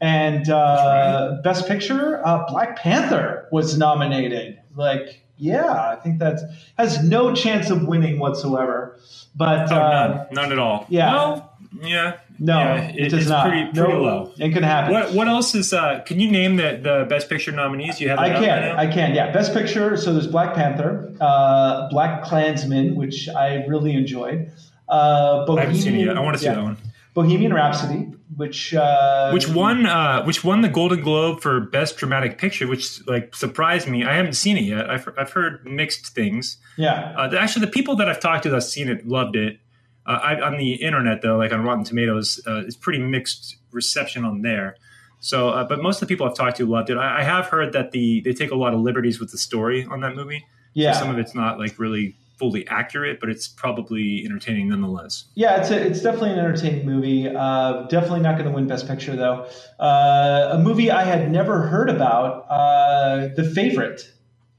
and 0.00 0.48
uh, 0.48 1.32
right. 1.32 1.42
Best 1.42 1.68
Picture, 1.68 2.26
uh, 2.26 2.44
Black 2.48 2.76
Panther 2.76 3.46
was 3.52 3.76
nominated. 3.76 4.58
Like, 4.74 5.22
yeah, 5.36 5.90
I 5.90 5.96
think 5.96 6.18
that 6.20 6.40
has 6.78 7.04
no 7.04 7.34
chance 7.34 7.68
of 7.68 7.86
winning 7.86 8.18
whatsoever. 8.18 8.98
But 9.34 9.70
oh, 9.70 9.76
none, 9.76 10.26
none 10.32 10.52
at 10.52 10.58
all. 10.58 10.86
Yeah. 10.88 11.12
Well, 11.12 11.58
yeah, 11.82 12.18
no, 12.42 12.58
yeah, 12.58 12.88
it, 12.88 13.06
it 13.06 13.08
does 13.10 13.28
not. 13.28 13.48
Pretty, 13.48 13.70
pretty 13.72 13.92
no, 13.92 14.02
low. 14.02 14.32
It 14.36 14.52
can 14.52 14.64
happen. 14.64 14.92
What, 14.92 15.12
what 15.12 15.28
else 15.28 15.54
is? 15.54 15.72
Uh, 15.72 16.00
can 16.04 16.18
you 16.18 16.28
name 16.28 16.56
the, 16.56 16.80
the 16.82 17.06
best 17.08 17.28
picture 17.28 17.52
nominees? 17.52 18.00
You 18.00 18.08
have. 18.08 18.18
I 18.18 18.30
can. 18.30 18.76
I 18.76 18.92
can. 18.92 19.14
Yeah, 19.14 19.30
best 19.30 19.54
picture. 19.54 19.96
So 19.96 20.12
there's 20.12 20.26
Black 20.26 20.54
Panther, 20.54 21.14
uh, 21.20 21.88
BlacKkKlansman, 21.90 22.96
which 22.96 23.28
I 23.28 23.64
really 23.66 23.94
enjoyed. 23.94 24.50
Uh, 24.88 25.46
Bohemian, 25.46 25.58
I 25.58 25.62
haven't 25.62 25.82
seen 25.82 25.94
it 25.94 26.04
yet. 26.06 26.16
I 26.16 26.20
want 26.20 26.34
to 26.34 26.38
see 26.40 26.46
yeah. 26.46 26.54
that 26.54 26.62
one. 26.62 26.76
Bohemian 27.14 27.52
Rhapsody, 27.52 28.10
which 28.36 28.74
uh, 28.74 29.30
which 29.32 29.46
won 29.46 29.86
uh, 29.86 30.24
which 30.24 30.42
won 30.42 30.62
the 30.62 30.68
Golden 30.68 31.00
Globe 31.00 31.42
for 31.42 31.60
Best 31.60 31.98
Dramatic 31.98 32.38
Picture, 32.38 32.66
which 32.66 33.06
like 33.06 33.36
surprised 33.36 33.86
me. 33.86 34.02
I 34.02 34.14
haven't 34.14 34.32
seen 34.32 34.56
it 34.56 34.64
yet. 34.64 34.90
I've, 34.90 35.08
I've 35.18 35.30
heard 35.30 35.64
mixed 35.64 36.08
things. 36.08 36.56
Yeah. 36.76 37.14
Uh, 37.16 37.36
actually, 37.38 37.66
the 37.66 37.70
people 37.70 37.94
that 37.96 38.08
I've 38.08 38.18
talked 38.18 38.44
to 38.44 38.50
that's 38.50 38.68
seen 38.68 38.88
it 38.88 39.06
loved 39.06 39.36
it. 39.36 39.58
Uh, 40.06 40.18
I, 40.22 40.40
on 40.40 40.56
the 40.56 40.74
internet, 40.74 41.22
though, 41.22 41.36
like 41.36 41.52
on 41.52 41.62
Rotten 41.62 41.84
Tomatoes, 41.84 42.40
uh, 42.46 42.62
it's 42.66 42.76
pretty 42.76 42.98
mixed 42.98 43.56
reception 43.70 44.24
on 44.24 44.42
there. 44.42 44.76
So, 45.20 45.50
uh, 45.50 45.64
but 45.64 45.80
most 45.80 46.02
of 46.02 46.08
the 46.08 46.12
people 46.12 46.26
I've 46.26 46.34
talked 46.34 46.56
to 46.56 46.66
loved 46.66 46.90
it. 46.90 46.96
I, 46.96 47.20
I, 47.20 47.22
have 47.22 47.46
heard 47.46 47.72
that 47.74 47.92
the 47.92 48.20
they 48.22 48.32
take 48.32 48.50
a 48.50 48.56
lot 48.56 48.74
of 48.74 48.80
liberties 48.80 49.20
with 49.20 49.30
the 49.30 49.38
story 49.38 49.86
on 49.88 50.00
that 50.00 50.16
movie. 50.16 50.44
Yeah, 50.74 50.92
so 50.92 51.00
some 51.00 51.10
of 51.10 51.18
it's 51.18 51.34
not 51.34 51.60
like 51.60 51.78
really 51.78 52.16
fully 52.42 52.66
accurate, 52.66 53.20
but 53.20 53.28
it's 53.28 53.46
probably 53.46 54.24
entertaining 54.24 54.70
nonetheless. 54.70 55.26
Yeah, 55.36 55.60
it's 55.60 55.70
a, 55.70 55.80
it's 55.80 56.02
definitely 56.02 56.32
an 56.32 56.40
entertaining 56.40 56.84
movie. 56.84 57.28
Uh, 57.28 57.82
definitely 57.82 58.18
not 58.18 58.36
going 58.36 58.46
to 58.46 58.50
win 58.50 58.66
Best 58.66 58.88
Picture 58.88 59.14
though. 59.14 59.46
Uh, 59.78 60.48
a 60.54 60.58
movie 60.58 60.90
I 60.90 61.04
had 61.04 61.30
never 61.30 61.68
heard 61.68 61.88
about, 61.88 62.46
uh, 62.50 63.28
The 63.36 63.44
Favorite. 63.54 64.10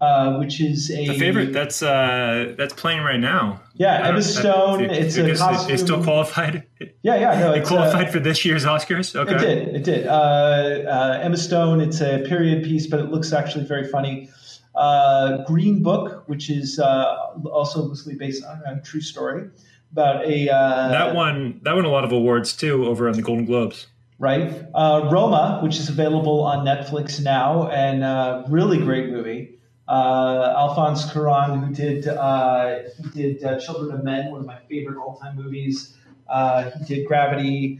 Uh, 0.03 0.37
which 0.37 0.59
is 0.59 0.91
a 0.91 1.07
the 1.07 1.17
favorite 1.17 1.53
that's 1.53 1.81
uh, 1.81 2.53
that's 2.57 2.73
playing 2.73 3.01
right 3.03 3.19
now. 3.19 3.61
Yeah, 3.75 4.07
Emma 4.07 4.21
Stone. 4.21 4.81
That, 4.83 4.91
it's 4.91 5.17
a 5.17 5.35
costume. 5.35 5.69
They 5.69 5.77
still 5.77 6.03
qualified. 6.03 6.63
Yeah, 7.03 7.15
yeah, 7.15 7.39
no, 7.39 7.53
it 7.53 7.65
qualified 7.65 8.07
uh, 8.07 8.11
for 8.11 8.19
this 8.19 8.43
year's 8.43 8.65
Oscars. 8.65 9.15
Okay, 9.15 9.33
it 9.33 9.39
did. 9.39 9.75
It 9.75 9.83
did. 9.83 10.07
Uh, 10.07 10.11
uh, 10.11 11.19
Emma 11.21 11.37
Stone. 11.37 11.79
It's 11.79 12.01
a 12.01 12.23
period 12.27 12.63
piece, 12.63 12.87
but 12.87 12.99
it 12.99 13.11
looks 13.11 13.31
actually 13.31 13.65
very 13.65 13.87
funny. 13.87 14.29
Uh, 14.75 15.43
Green 15.45 15.81
Book, 15.81 16.27
which 16.27 16.49
is 16.49 16.79
also 16.79 17.83
loosely 17.83 18.15
based 18.15 18.43
on 18.43 18.61
a 18.65 18.81
true 18.81 19.01
story 19.01 19.49
about 19.93 20.25
a 20.25 20.45
that 20.47 21.15
one. 21.15 21.61
That 21.63 21.75
won 21.75 21.85
a 21.85 21.89
lot 21.89 22.03
of 22.03 22.11
awards 22.11 22.53
too 22.53 22.85
over 22.87 23.07
on 23.07 23.15
the 23.15 23.21
Golden 23.21 23.45
Globes 23.45 23.87
right? 24.19 24.65
Uh, 24.73 25.09
Roma, 25.11 25.59
which 25.61 25.77
is 25.77 25.89
available 25.89 26.43
on 26.43 26.65
Netflix 26.65 27.21
now, 27.21 27.67
and 27.69 28.03
uh, 28.03 28.43
really 28.47 28.77
great 28.77 29.09
movie. 29.09 29.59
Uh, 29.87 30.53
Alphonse 30.55 31.05
Cuarón, 31.11 31.67
who 31.67 31.73
did 31.73 32.07
uh, 32.07 32.79
he 32.97 33.09
did 33.09 33.43
uh, 33.43 33.59
Children 33.59 33.97
of 33.97 34.03
Men, 34.03 34.31
one 34.31 34.39
of 34.39 34.45
my 34.45 34.59
favorite 34.69 34.97
all 34.97 35.17
time 35.17 35.35
movies. 35.35 35.97
Uh, 36.29 36.71
he 36.71 36.85
did 36.85 37.07
Gravity. 37.07 37.79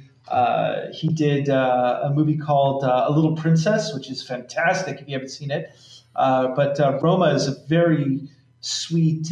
he 0.94 1.08
did 1.08 1.48
a 1.48 2.12
movie 2.14 2.38
called 2.38 2.84
A 2.84 3.10
Little 3.10 3.36
Princess, 3.36 3.94
which 3.94 4.10
is 4.10 4.22
fantastic 4.22 5.00
if 5.00 5.08
you 5.08 5.14
haven't 5.14 5.30
seen 5.30 5.50
it. 5.50 5.72
but 6.14 6.78
Roma 7.02 7.34
is 7.34 7.48
a 7.48 7.56
very 7.68 8.22
sweet 8.60 9.32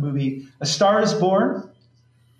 movie. 0.00 0.48
A 0.60 0.66
Star 0.66 1.02
is 1.02 1.14
Born. 1.14 1.70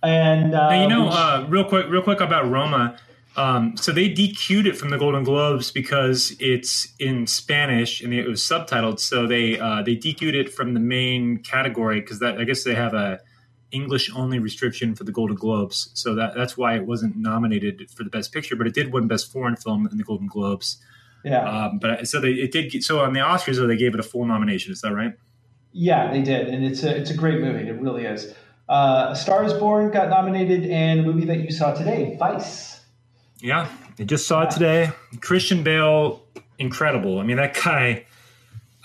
And 0.03 0.51
you 0.51 0.89
know, 0.89 1.09
which, 1.09 1.47
real 1.49 1.65
quick, 1.65 1.87
real 1.89 2.03
quick 2.03 2.21
about 2.21 2.51
Roma. 2.51 2.99
Um, 3.37 3.77
so 3.77 3.93
they 3.93 4.09
DQ'd 4.09 4.67
it 4.67 4.79
from 4.79 4.89
the 4.89 4.97
Golden 4.97 5.23
Globes 5.23 5.71
because 5.71 6.35
it's 6.41 6.95
in 6.99 7.27
Spanish 7.27 8.01
and 8.01 8.15
it 8.15 8.27
was 8.27 8.41
subtitled. 8.41 8.99
So 8.99 9.27
they 9.27 9.59
uh, 9.61 9.83
they 9.83 9.95
DQ'd 9.95 10.35
it 10.35 10.53
from 10.53 10.75
the 10.75 10.81
main 10.81 11.39
category 11.43 12.01
because 12.01 12.19
that 12.21 12.39
I 12.39 12.45
guess 12.45 12.65
they 12.65 12.75
have 12.75 12.95
a 12.95 13.21
English 13.73 14.11
only 14.15 14.39
restriction 14.39 14.95
for 14.95 15.05
the 15.05 15.13
Golden 15.13 15.37
Globes. 15.37 15.91
So 15.95 16.15
that 16.15 16.35
that's 16.35 16.57
why 16.57 16.77
it 16.77 16.87
wasn't 16.87 17.17
nominated 17.17 17.91
for 17.91 18.05
the 18.05 18.11
Best 18.11 18.33
Picture, 18.33 18.57
but 18.57 18.67
it 18.67 18.75
did 18.75 18.93
win 18.93 19.07
Best 19.07 19.31
Foreign 19.31 19.57
Film 19.57 19.87
in 19.91 19.99
the 19.99 20.05
Golden 20.05 20.29
Globes. 20.29 20.79
Yeah. 21.25 21.43
Um, 21.43 21.79
but 21.79 22.09
so 22.09 22.21
they 22.21 22.31
it 22.31 22.53
did. 22.53 22.83
So 22.85 23.01
on 23.01 23.13
the 23.13 23.21
Oscars, 23.21 23.57
though, 23.57 23.67
they 23.67 23.77
gave 23.77 23.93
it 23.93 24.01
a 24.01 24.05
full 24.05 24.25
nomination. 24.25 24.73
Is 24.73 24.81
that 24.81 24.95
right? 24.95 25.13
Yeah, 25.73 26.11
they 26.11 26.23
did, 26.23 26.49
and 26.49 26.65
it's 26.65 26.85
a 26.85 26.97
it's 26.97 27.11
a 27.11 27.17
great 27.17 27.41
movie. 27.41 27.69
It 27.69 27.81
really 27.81 28.07
is. 28.07 28.33
Uh, 28.69 29.09
a 29.11 29.17
Star 29.17 29.45
is 29.45 29.53
Born 29.53 29.91
got 29.91 30.09
nominated, 30.09 30.71
and 30.71 31.01
a 31.01 31.03
movie 31.03 31.27
that 31.27 31.41
you 31.41 31.51
saw 31.51 31.75
today, 31.75 32.17
Vice. 32.19 32.76
Yeah, 33.47 33.69
I 33.99 34.03
just 34.03 34.27
saw 34.27 34.43
it 34.43 34.51
today. 34.51 34.91
Christian 35.21 35.63
Bale, 35.63 36.21
incredible. 36.59 37.21
I 37.21 37.23
mean, 37.23 37.37
that 37.37 37.55
guy. 37.55 38.05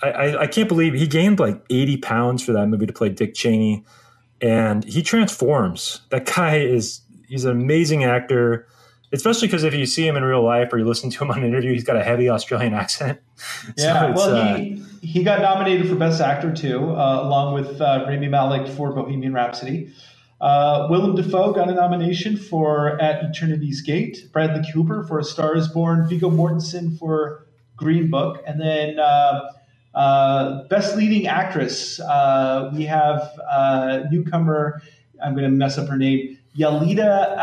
I, 0.00 0.10
I, 0.10 0.40
I 0.42 0.46
can't 0.46 0.68
believe 0.68 0.94
he 0.94 1.06
gained 1.06 1.38
like 1.38 1.60
80 1.70 1.96
pounds 1.98 2.44
for 2.44 2.52
that 2.52 2.66
movie 2.66 2.86
to 2.86 2.92
play 2.92 3.08
Dick 3.08 3.34
Cheney, 3.34 3.84
and 4.40 4.84
he 4.84 5.02
transforms. 5.02 6.00
That 6.10 6.26
guy 6.26 6.58
is 6.58 7.00
he's 7.28 7.44
an 7.44 7.50
amazing 7.52 8.04
actor 8.04 8.66
especially 9.12 9.46
because 9.46 9.62
if 9.62 9.74
you 9.74 9.86
see 9.86 10.06
him 10.06 10.16
in 10.16 10.24
real 10.24 10.42
life 10.42 10.72
or 10.72 10.78
you 10.78 10.84
listen 10.86 11.10
to 11.10 11.24
him 11.24 11.30
on 11.30 11.38
an 11.38 11.44
interview, 11.44 11.72
he's 11.72 11.84
got 11.84 11.96
a 11.96 12.02
heavy 12.02 12.28
Australian 12.28 12.74
accent. 12.82 13.20
Yeah, 13.76 14.06
so 14.06 14.12
well, 14.12 14.56
he 14.56 14.82
uh, 14.82 15.06
he 15.06 15.22
got 15.22 15.42
nominated 15.42 15.88
for 15.88 15.96
Best 15.96 16.20
Actor 16.20 16.54
too, 16.54 16.90
uh, 16.90 17.22
along 17.22 17.54
with 17.54 17.80
uh, 17.80 18.04
Rami 18.08 18.28
Malek 18.28 18.68
for 18.68 18.92
Bohemian 18.92 19.32
Rhapsody. 19.32 19.92
Uh, 20.42 20.88
Willem 20.90 21.14
Dafoe 21.14 21.52
got 21.52 21.70
a 21.70 21.74
nomination 21.74 22.36
for 22.36 23.00
At 23.00 23.22
Eternity's 23.22 23.80
Gate. 23.80 24.28
Bradley 24.32 24.68
Cooper 24.72 25.04
for 25.04 25.20
A 25.20 25.24
Star 25.24 25.56
Is 25.56 25.68
Born. 25.68 26.08
Viggo 26.08 26.28
Mortensen 26.30 26.98
for 26.98 27.46
Green 27.76 28.10
Book, 28.10 28.42
and 28.44 28.60
then 28.60 28.98
uh, 28.98 29.40
uh, 29.94 30.64
Best 30.64 30.96
Leading 30.96 31.28
Actress. 31.28 32.00
Uh, 32.00 32.72
we 32.74 32.84
have 32.86 33.22
uh, 33.48 34.00
newcomer. 34.10 34.82
I'm 35.22 35.34
going 35.34 35.44
to 35.44 35.56
mess 35.56 35.78
up 35.78 35.86
her 35.88 35.96
name. 35.96 36.36
Yalitza 36.58 37.38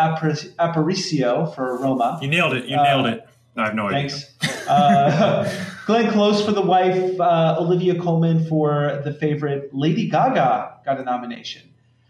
Aparicio 0.59 1.55
for 1.55 1.77
Roma. 1.77 2.19
You 2.21 2.27
nailed 2.27 2.53
it. 2.53 2.65
You 2.65 2.75
nailed 2.75 3.07
it. 3.07 3.25
I 3.55 3.65
have 3.65 3.75
no 3.75 3.87
idea. 3.87 4.09
Thanks. 4.09 4.67
Uh, 4.67 5.65
Glenn 5.85 6.11
Close 6.11 6.45
for 6.45 6.51
the 6.51 6.61
wife. 6.61 7.17
Olivia 7.19 7.97
Colman 7.97 8.45
for 8.45 9.01
the 9.05 9.13
favorite. 9.13 9.73
Lady 9.73 10.09
Gaga 10.09 10.79
got 10.83 10.99
a 10.99 11.03
nomination. 11.03 11.68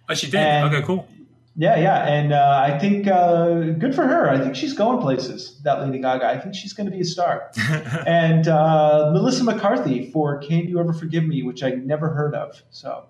Oh, 0.10 0.14
she 0.16 0.28
did. 0.28 0.40
And, 0.40 0.74
okay, 0.74 0.86
cool. 0.86 1.08
Yeah, 1.56 1.78
yeah, 1.78 2.08
and 2.08 2.32
uh, 2.32 2.64
I 2.66 2.80
think 2.80 3.08
uh, 3.08 3.62
good 3.78 3.94
for 3.94 4.08
her. 4.08 4.30
I 4.30 4.40
think 4.40 4.56
she's 4.56 4.74
going 4.74 5.02
places. 5.02 5.60
That 5.64 5.82
Lady 5.82 6.00
Gaga. 6.00 6.26
I 6.26 6.40
think 6.40 6.56
she's 6.56 6.72
going 6.72 6.86
to 6.86 6.92
be 6.92 7.02
a 7.02 7.06
star. 7.06 7.52
and 8.08 8.48
uh, 8.48 9.12
Melissa 9.14 9.44
McCarthy 9.44 10.10
for 10.12 10.38
"Can 10.38 10.68
You 10.70 10.80
Ever 10.80 10.94
Forgive 10.94 11.26
Me," 11.26 11.44
which 11.44 11.62
I 11.62 11.72
never 11.72 12.10
heard 12.10 12.34
of. 12.34 12.64
So, 12.70 13.08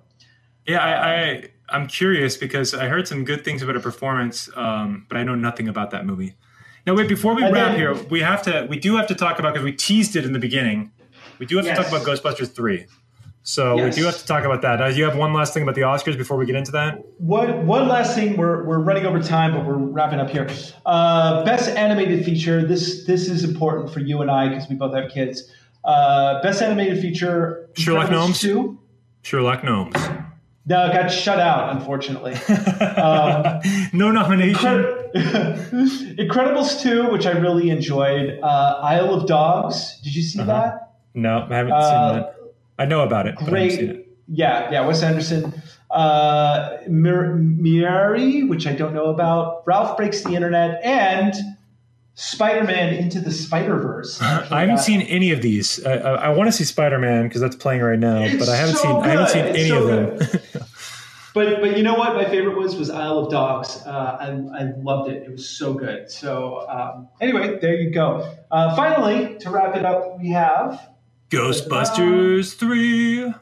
yeah, 0.66 0.80
I, 0.80 1.14
I 1.14 1.50
I'm 1.70 1.88
curious 1.88 2.38
because 2.38 2.74
I 2.74 2.88
heard 2.88 3.08
some 3.08 3.24
good 3.24 3.46
things 3.46 3.62
about 3.62 3.76
her 3.76 3.82
performance, 3.82 4.50
um, 4.56 5.06
but 5.10 5.18
I 5.18 5.24
know 5.24 5.36
nothing 5.36 5.68
about 5.68 5.92
that 5.92 6.08
movie. 6.08 6.36
Now, 6.88 6.96
wait, 6.96 7.08
before 7.08 7.36
we 7.36 7.44
and 7.44 7.54
wrap 7.54 7.72
then, 7.72 7.78
here, 7.78 7.94
we 7.94 8.22
have 8.22 8.42
to 8.44 8.66
we 8.68 8.80
do 8.80 8.96
have 8.98 9.08
to 9.08 9.16
talk 9.16 9.38
about 9.38 9.54
because 9.54 9.66
we 9.66 9.74
teased 9.74 10.16
it 10.16 10.26
in 10.26 10.34
the 10.34 10.40
beginning. 10.40 10.92
We 11.38 11.46
do 11.46 11.58
have 11.58 11.66
yes. 11.66 11.78
to 11.78 11.84
talk 11.84 11.92
about 11.92 12.08
Ghostbusters 12.08 12.52
three. 12.52 12.88
So 13.50 13.78
yes. 13.78 13.96
we 13.96 14.02
do 14.02 14.06
have 14.06 14.20
to 14.20 14.26
talk 14.28 14.44
about 14.44 14.62
that. 14.62 14.78
Do 14.78 14.96
you 14.96 15.06
have 15.06 15.18
one 15.18 15.34
last 15.34 15.56
thing 15.56 15.64
about 15.64 15.74
the 15.74 15.82
Oscars 15.82 16.16
before 16.16 16.38
we 16.38 16.46
get 16.46 16.56
into 16.56 16.72
that? 16.74 17.04
One, 17.18 17.66
one 17.66 17.88
last 17.88 18.14
thing. 18.14 18.38
We're, 18.38 18.64
we're 18.64 18.78
running 18.78 19.08
over 19.08 19.20
time, 19.20 19.54
but 19.54 19.66
we're 19.66 19.74
wrapping 19.74 20.20
up 20.20 20.30
here. 20.30 20.48
Uh, 20.86 21.44
best 21.46 21.68
animated 21.68 22.24
feature. 22.24 22.64
This 22.64 23.06
this 23.06 23.28
is 23.28 23.44
important 23.44 23.92
for 23.92 24.02
you 24.02 24.22
and 24.22 24.30
I 24.30 24.50
because 24.50 24.70
we 24.70 24.76
both 24.76 24.94
have 24.94 25.10
kids. 25.10 25.52
Uh, 25.84 26.44
best 26.44 26.62
animated 26.62 27.02
feature. 27.02 27.68
Sherlock 27.74 28.12
Gnomes. 28.12 28.40
Two. 28.40 28.78
Sherlock 29.24 29.64
Gnomes. 29.64 29.96
No, 30.68 30.86
it 30.86 30.94
got 30.94 31.08
shut 31.08 31.40
out, 31.40 31.76
unfortunately. 31.76 32.34
um, 33.02 33.62
no 33.94 34.12
nomination. 34.12 34.84
Incred- 35.16 36.18
Incredibles 36.20 36.84
2, 36.84 37.10
which 37.12 37.26
I 37.26 37.32
really 37.32 37.72
enjoyed. 37.72 38.40
Uh, 38.44 38.80
Isle 38.84 39.16
of 39.16 39.28
Dogs. 39.28 40.00
Did 40.04 40.16
you 40.16 40.22
see 40.22 40.40
uh-huh. 40.40 40.52
that? 40.52 40.94
No, 41.16 41.48
I 41.50 41.56
haven't 41.56 41.72
uh, 41.72 41.82
seen 41.82 42.22
that. 42.22 42.39
I 42.80 42.86
know 42.86 43.02
about 43.02 43.28
it. 43.28 43.36
Great. 43.36 43.80
It. 43.80 44.08
Yeah, 44.28 44.72
yeah. 44.72 44.86
Wes 44.86 45.04
Anderson. 45.04 45.62
Uh, 45.92 46.78
Mir- 46.88 47.36
which 48.48 48.68
I 48.68 48.74
don't 48.74 48.94
know 48.94 49.08
about. 49.08 49.64
Ralph 49.66 49.98
Breaks 49.98 50.24
the 50.24 50.36
Internet, 50.36 50.84
and 50.84 51.34
Spider-Man 52.14 52.94
Into 52.96 53.20
the 53.22 53.32
Spider-Verse. 53.32 54.22
I 54.22 54.62
haven't 54.62 54.80
seen 54.80 55.02
any 55.02 55.32
of 55.32 55.42
these. 55.42 55.84
I, 55.86 55.94
I, 55.94 56.12
I 56.16 56.30
want 56.30 56.48
to 56.48 56.52
see 56.52 56.64
Spider-Man 56.64 57.28
because 57.28 57.42
that's 57.42 57.56
playing 57.56 57.82
right 57.82 57.98
now, 57.98 58.22
it's 58.22 58.38
but 58.38 58.50
I 58.50 58.56
haven't 58.56 58.76
so 58.76 58.82
seen. 58.84 58.96
Good. 58.96 59.04
I 59.04 59.10
haven't 59.10 59.30
seen 59.30 59.46
it's 59.46 59.58
any 59.58 59.70
so 59.70 59.88
of 59.88 60.20
them. 60.20 60.42
but 61.34 61.62
but 61.62 61.78
you 61.78 61.84
know 61.84 61.96
what? 61.96 62.16
My 62.16 62.26
favorite 62.26 62.58
was 62.58 62.76
was 62.76 62.90
Isle 62.90 63.20
of 63.20 63.32
Dogs. 63.32 63.82
Uh, 63.86 64.18
I 64.20 64.62
I 64.62 64.72
loved 64.78 65.10
it. 65.10 65.24
It 65.24 65.32
was 65.32 65.50
so 65.50 65.74
good. 65.74 66.12
So 66.12 66.68
um, 66.70 67.08
anyway, 67.20 67.58
there 67.60 67.76
you 67.76 67.90
go. 67.90 68.36
Uh, 68.52 68.76
finally, 68.76 69.38
to 69.40 69.50
wrap 69.50 69.76
it 69.76 69.86
up, 69.86 70.20
we 70.20 70.30
have 70.30 70.90
Ghostbusters 71.30 72.56
3. 72.56 73.34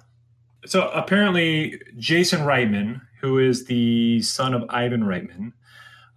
So 0.66 0.90
apparently, 0.90 1.82
Jason 1.98 2.42
Reitman, 2.42 3.02
who 3.22 3.40
is 3.40 3.66
the 3.66 4.22
son 4.22 4.54
of 4.54 4.66
Ivan 4.70 5.04
Reitman, 5.04 5.54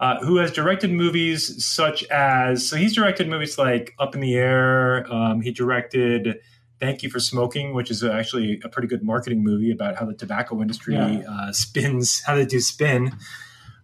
uh, 0.00 0.18
who 0.24 0.38
has 0.38 0.50
directed 0.50 0.90
movies 0.90 1.64
such 1.64 2.02
as, 2.04 2.68
so 2.68 2.76
he's 2.76 2.94
directed 2.94 3.28
movies 3.28 3.58
like 3.58 3.94
Up 3.98 4.14
in 4.14 4.20
the 4.20 4.34
Air. 4.34 5.10
Um, 5.12 5.42
he 5.42 5.52
directed 5.52 6.40
Thank 6.80 7.02
You 7.02 7.10
for 7.10 7.20
Smoking, 7.20 7.74
which 7.74 7.90
is 7.90 8.02
actually 8.02 8.60
a 8.64 8.68
pretty 8.68 8.88
good 8.88 9.04
marketing 9.04 9.44
movie 9.44 9.70
about 9.70 9.96
how 9.96 10.06
the 10.06 10.14
tobacco 10.14 10.60
industry 10.60 10.94
yeah. 10.94 11.22
uh, 11.28 11.52
spins, 11.52 12.22
how 12.26 12.34
they 12.34 12.46
do 12.46 12.58
spin. 12.58 13.12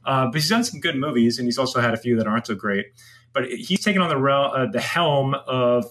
Uh, 0.05 0.26
but 0.26 0.37
he's 0.37 0.49
done 0.49 0.64
some 0.64 0.80
good 0.80 0.97
movies, 0.97 1.39
and 1.39 1.47
he's 1.47 1.59
also 1.59 1.80
had 1.80 1.93
a 1.93 1.97
few 1.97 2.16
that 2.16 2.26
aren't 2.26 2.47
so 2.47 2.55
great. 2.55 2.87
But 3.32 3.49
he's 3.51 3.84
taken 3.84 4.01
on 4.01 4.09
the, 4.09 4.16
uh, 4.16 4.70
the 4.70 4.80
helm 4.80 5.34
of 5.47 5.84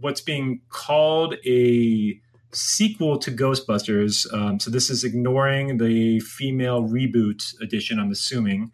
what's 0.00 0.20
being 0.20 0.60
called 0.68 1.34
a 1.46 2.20
sequel 2.52 3.18
to 3.18 3.30
Ghostbusters. 3.30 4.32
Um, 4.32 4.58
so 4.58 4.70
this 4.70 4.90
is 4.90 5.04
ignoring 5.04 5.78
the 5.78 6.20
female 6.20 6.82
reboot 6.82 7.54
edition, 7.60 7.98
I'm 7.98 8.10
assuming, 8.10 8.72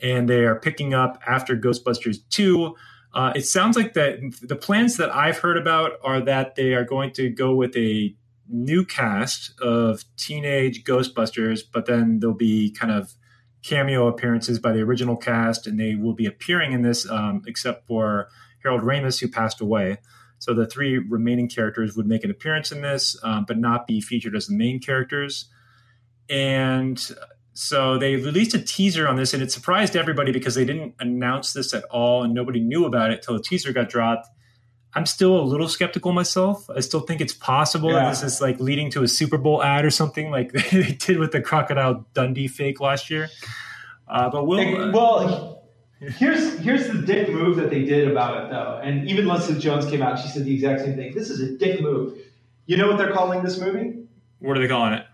and 0.00 0.28
they 0.28 0.44
are 0.44 0.58
picking 0.58 0.94
up 0.94 1.20
after 1.26 1.56
Ghostbusters 1.56 2.18
2. 2.30 2.74
Uh, 3.12 3.32
it 3.34 3.42
sounds 3.42 3.76
like 3.76 3.94
that 3.94 4.20
the 4.42 4.56
plans 4.56 4.96
that 4.96 5.14
I've 5.14 5.38
heard 5.38 5.56
about 5.56 5.92
are 6.04 6.20
that 6.20 6.54
they 6.54 6.74
are 6.74 6.84
going 6.84 7.12
to 7.14 7.28
go 7.28 7.54
with 7.54 7.76
a 7.76 8.14
new 8.48 8.84
cast 8.84 9.58
of 9.60 10.04
teenage 10.16 10.84
Ghostbusters, 10.84 11.62
but 11.72 11.86
then 11.86 12.20
there'll 12.20 12.36
be 12.36 12.70
kind 12.72 12.92
of 12.92 13.14
cameo 13.62 14.06
appearances 14.06 14.58
by 14.58 14.72
the 14.72 14.80
original 14.80 15.16
cast, 15.16 15.66
and 15.66 15.78
they 15.78 15.94
will 15.94 16.14
be 16.14 16.26
appearing 16.26 16.72
in 16.72 16.82
this, 16.82 17.08
um, 17.10 17.42
except 17.46 17.86
for 17.86 18.28
Harold 18.62 18.82
Ramis, 18.82 19.20
who 19.20 19.28
passed 19.28 19.60
away. 19.60 19.98
So 20.40 20.52
the 20.54 20.66
three 20.66 20.98
remaining 20.98 21.48
characters 21.48 21.96
would 21.96 22.06
make 22.06 22.24
an 22.24 22.30
appearance 22.30 22.72
in 22.72 22.80
this, 22.80 23.16
um, 23.22 23.44
but 23.46 23.56
not 23.58 23.86
be 23.86 24.00
featured 24.00 24.34
as 24.34 24.46
the 24.48 24.56
main 24.56 24.80
characters. 24.80 25.48
And 26.28 26.98
so 27.52 27.98
they 27.98 28.16
released 28.16 28.54
a 28.54 28.58
teaser 28.62 29.06
on 29.06 29.16
this, 29.16 29.34
and 29.34 29.42
it 29.42 29.52
surprised 29.52 29.96
everybody 29.96 30.32
because 30.32 30.54
they 30.54 30.64
didn't 30.64 30.94
announce 30.98 31.52
this 31.52 31.74
at 31.74 31.84
all, 31.84 32.22
and 32.22 32.32
nobody 32.34 32.60
knew 32.60 32.84
about 32.86 33.10
it 33.10 33.22
till 33.22 33.34
the 33.34 33.42
teaser 33.42 33.72
got 33.72 33.88
dropped. 33.88 34.28
I'm 34.94 35.06
still 35.06 35.38
a 35.38 35.42
little 35.42 35.68
skeptical 35.68 36.12
myself. 36.12 36.68
I 36.74 36.80
still 36.80 37.00
think 37.00 37.20
it's 37.20 37.34
possible 37.34 37.90
Yeah. 37.92 38.04
that 38.04 38.10
this 38.10 38.22
is 38.24 38.40
like 38.40 38.58
leading 38.58 38.90
to 38.92 39.02
a 39.04 39.08
Super 39.08 39.38
Bowl 39.38 39.62
ad 39.62 39.84
or 39.84 39.90
something 39.90 40.30
like 40.30 40.52
they 40.70 40.96
did 40.98 41.18
with 41.18 41.32
the 41.32 41.40
Crocodile 41.40 42.06
Dundee 42.14 42.48
fake 42.48 42.80
last 42.80 43.08
year. 43.10 43.28
Uh, 44.08 44.30
but 44.30 44.46
we'll. 44.46 44.60
Uh, 44.60 44.90
well, 44.90 45.59
here's 46.00 46.58
here's 46.58 46.88
the 46.88 47.02
dick 47.02 47.28
move 47.30 47.56
that 47.56 47.70
they 47.70 47.84
did 47.84 48.10
about 48.10 48.44
it 48.44 48.50
though, 48.50 48.80
and 48.82 49.08
even 49.08 49.26
Leslie 49.26 49.58
Jones 49.58 49.86
came 49.86 50.02
out. 50.02 50.18
She 50.18 50.28
said 50.28 50.44
the 50.44 50.54
exact 50.54 50.80
same 50.80 50.96
thing. 50.96 51.14
This 51.14 51.30
is 51.30 51.40
a 51.40 51.56
dick 51.56 51.80
move. 51.80 52.18
You 52.66 52.76
know 52.76 52.88
what 52.88 52.98
they're 52.98 53.12
calling 53.12 53.42
this 53.42 53.58
movie? 53.58 53.96
what 54.38 54.56
are 54.56 54.60
they 54.60 54.68
calling 54.68 54.94
it? 54.94 55.06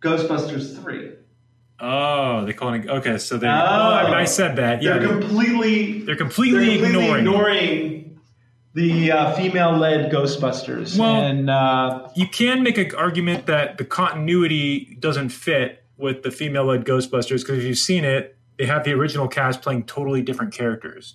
Ghostbusters 0.00 0.80
Three. 0.80 1.12
Oh, 1.78 2.44
they're 2.44 2.54
calling 2.54 2.84
it. 2.84 2.90
Okay, 2.90 3.18
so 3.18 3.36
they. 3.36 3.46
Oh. 3.46 3.50
Oh, 3.50 3.54
I, 3.54 4.20
I 4.20 4.24
said 4.24 4.56
that. 4.56 4.82
Yeah, 4.82 4.98
they're 4.98 5.08
completely 5.08 6.00
they're 6.00 6.16
completely, 6.16 6.78
they're 6.78 6.86
completely 6.86 6.86
ignoring. 6.86 7.18
ignoring 7.18 8.20
the 8.74 9.10
uh, 9.10 9.32
female-led 9.34 10.12
Ghostbusters. 10.12 10.98
Well- 10.98 11.22
and 11.22 11.48
uh, 11.48 12.08
you 12.14 12.28
can 12.28 12.62
make 12.62 12.76
an 12.76 12.94
argument 12.94 13.46
that 13.46 13.78
the 13.78 13.84
continuity 13.84 14.96
doesn't 15.00 15.30
fit 15.30 15.82
with 15.96 16.22
the 16.22 16.30
female-led 16.30 16.84
Ghostbusters 16.84 17.40
because 17.40 17.58
if 17.58 17.64
you've 17.64 17.78
seen 17.78 18.04
it, 18.04 18.35
they 18.58 18.66
have 18.66 18.84
the 18.84 18.92
original 18.92 19.28
cast 19.28 19.62
playing 19.62 19.84
totally 19.84 20.22
different 20.22 20.52
characters. 20.52 21.14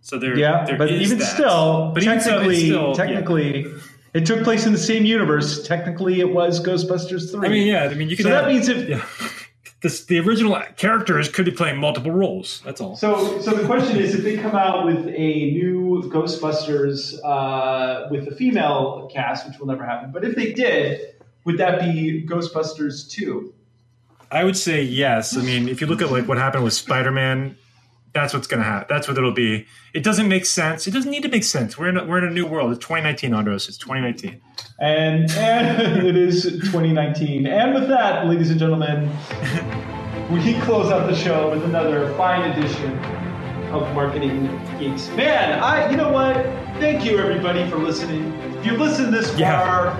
So 0.00 0.18
there, 0.18 0.36
yeah, 0.36 0.64
there 0.64 0.76
but 0.76 0.90
even 0.90 1.18
that. 1.18 1.24
still, 1.24 1.92
but 1.94 2.02
even 2.02 2.20
so, 2.20 2.30
technically, 2.30 2.64
yeah. 2.64 2.92
technically, 2.92 3.66
it 4.14 4.26
took 4.26 4.42
place 4.42 4.66
in 4.66 4.72
the 4.72 4.78
same 4.78 5.04
universe. 5.04 5.64
Technically, 5.66 6.20
it 6.20 6.32
was 6.32 6.60
Ghostbusters 6.60 7.30
Three. 7.30 7.46
I 7.46 7.50
mean, 7.50 7.66
yeah, 7.68 7.84
I 7.84 7.94
mean, 7.94 8.08
you 8.08 8.16
could. 8.16 8.24
So 8.24 8.30
have, 8.30 8.44
that 8.44 8.52
means 8.52 8.68
if 8.68 8.88
yeah, 8.88 9.04
this, 9.80 10.04
the 10.06 10.18
original 10.18 10.60
characters 10.76 11.28
could 11.28 11.44
be 11.44 11.52
playing 11.52 11.78
multiple 11.78 12.10
roles. 12.10 12.62
That's 12.64 12.80
all. 12.80 12.96
So, 12.96 13.40
so 13.40 13.52
the 13.52 13.64
question 13.64 13.96
is, 13.96 14.14
if 14.14 14.24
they 14.24 14.36
come 14.36 14.56
out 14.56 14.86
with 14.86 15.06
a 15.06 15.50
new 15.52 16.02
Ghostbusters 16.06 17.18
uh, 17.24 18.08
with 18.10 18.26
a 18.26 18.34
female 18.34 19.08
cast, 19.12 19.46
which 19.48 19.58
will 19.58 19.68
never 19.68 19.84
happen, 19.84 20.10
but 20.10 20.24
if 20.24 20.34
they 20.34 20.52
did, 20.52 21.14
would 21.44 21.58
that 21.58 21.80
be 21.80 22.26
Ghostbusters 22.26 23.08
two? 23.08 23.54
I 24.32 24.44
would 24.44 24.56
say 24.56 24.82
yes. 24.82 25.36
I 25.36 25.42
mean, 25.42 25.68
if 25.68 25.80
you 25.80 25.86
look 25.86 26.00
at 26.00 26.10
like 26.10 26.26
what 26.26 26.38
happened 26.38 26.64
with 26.64 26.72
Spider-Man, 26.72 27.56
that's 28.14 28.32
what's 28.32 28.46
going 28.46 28.62
to 28.62 28.64
happen. 28.64 28.86
That's 28.88 29.06
what 29.06 29.16
it'll 29.16 29.32
be. 29.32 29.66
It 29.94 30.02
doesn't 30.02 30.28
make 30.28 30.46
sense. 30.46 30.86
It 30.86 30.92
doesn't 30.92 31.10
need 31.10 31.22
to 31.22 31.28
make 31.28 31.44
sense. 31.44 31.78
We're 31.78 31.88
in 31.88 31.96
a, 31.98 32.04
we're 32.04 32.18
in 32.18 32.24
a 32.24 32.30
new 32.30 32.46
world. 32.46 32.72
It's 32.72 32.80
2019, 32.80 33.34
Andros. 33.34 33.68
It's 33.68 33.78
2019. 33.78 34.40
And, 34.80 35.30
and 35.32 36.06
it 36.06 36.16
is 36.16 36.44
2019. 36.44 37.46
And 37.46 37.74
with 37.74 37.88
that, 37.88 38.26
ladies 38.26 38.50
and 38.50 38.58
gentlemen, 38.58 39.10
we 40.30 40.58
close 40.62 40.90
out 40.90 41.08
the 41.08 41.16
show 41.16 41.50
with 41.50 41.64
another 41.64 42.12
fine 42.14 42.50
edition 42.50 42.98
of 43.70 43.82
Marketing 43.94 44.46
Geeks. 44.78 45.08
Man, 45.10 45.58
I 45.62 45.90
you 45.90 45.96
know 45.96 46.12
what? 46.12 46.36
Thank 46.78 47.04
you 47.04 47.18
everybody 47.18 47.68
for 47.70 47.78
listening. 47.78 48.32
If 48.58 48.66
you 48.66 48.76
listened 48.76 49.12
this 49.12 49.36
Yeah. 49.38 49.96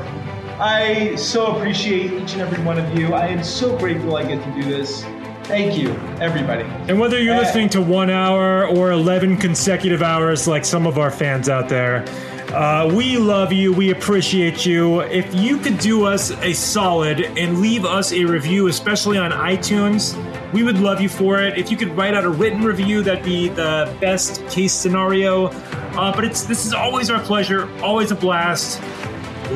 I 0.59 1.14
so 1.16 1.57
appreciate 1.57 2.12
each 2.12 2.32
and 2.34 2.42
every 2.42 2.62
one 2.64 2.78
of 2.78 2.98
you. 2.98 3.14
I 3.14 3.26
am 3.28 3.42
so 3.42 3.76
grateful 3.78 4.16
I 4.16 4.24
get 4.24 4.42
to 4.44 4.50
do 4.53 4.62
this. 4.68 5.05
Thank 5.44 5.76
you, 5.76 5.90
everybody. 6.20 6.62
And 6.88 7.00
whether 7.00 7.20
you're 7.20 7.34
Uh, 7.34 7.40
listening 7.40 7.68
to 7.70 7.82
one 7.82 8.11
hour 8.11 8.66
or 8.66 8.92
11 8.92 9.36
consecutive 9.38 10.03
hours, 10.03 10.46
like 10.46 10.64
some 10.64 10.86
of 10.86 10.98
our 10.98 11.11
fans 11.11 11.48
out 11.48 11.68
there, 11.68 12.05
uh, 12.55 12.88
we 12.94 13.16
love 13.16 13.53
you. 13.53 13.72
We 13.72 13.90
appreciate 13.90 14.64
you. 14.64 15.00
If 15.00 15.34
you 15.34 15.57
could 15.59 15.78
do 15.78 16.05
us 16.07 16.30
a 16.42 16.53
solid 16.53 17.20
and 17.36 17.61
leave 17.61 17.84
us 17.84 18.12
a 18.12 18.24
review, 18.24 18.68
especially 18.68 19.18
on 19.18 19.32
iTunes, 19.32 20.14
we 20.53 20.62
would 20.62 20.78
love 20.78 21.00
you 21.00 21.09
for 21.09 21.40
it. 21.40 21.59
If 21.59 21.70
you 21.70 21.76
could 21.76 21.96
write 21.96 22.14
out 22.14 22.24
a 22.24 22.28
written 22.30 22.62
review, 22.62 23.03
that'd 23.03 23.24
be 23.24 23.48
the 23.48 23.92
best 24.00 24.46
case 24.48 24.72
scenario. 24.72 25.46
Uh, 25.96 26.14
but 26.14 26.24
it's 26.24 26.44
this 26.44 26.64
is 26.66 26.72
always 26.72 27.11
our 27.11 27.20
pleasure, 27.20 27.68
always 27.82 28.11
a 28.11 28.14
blast. 28.14 28.80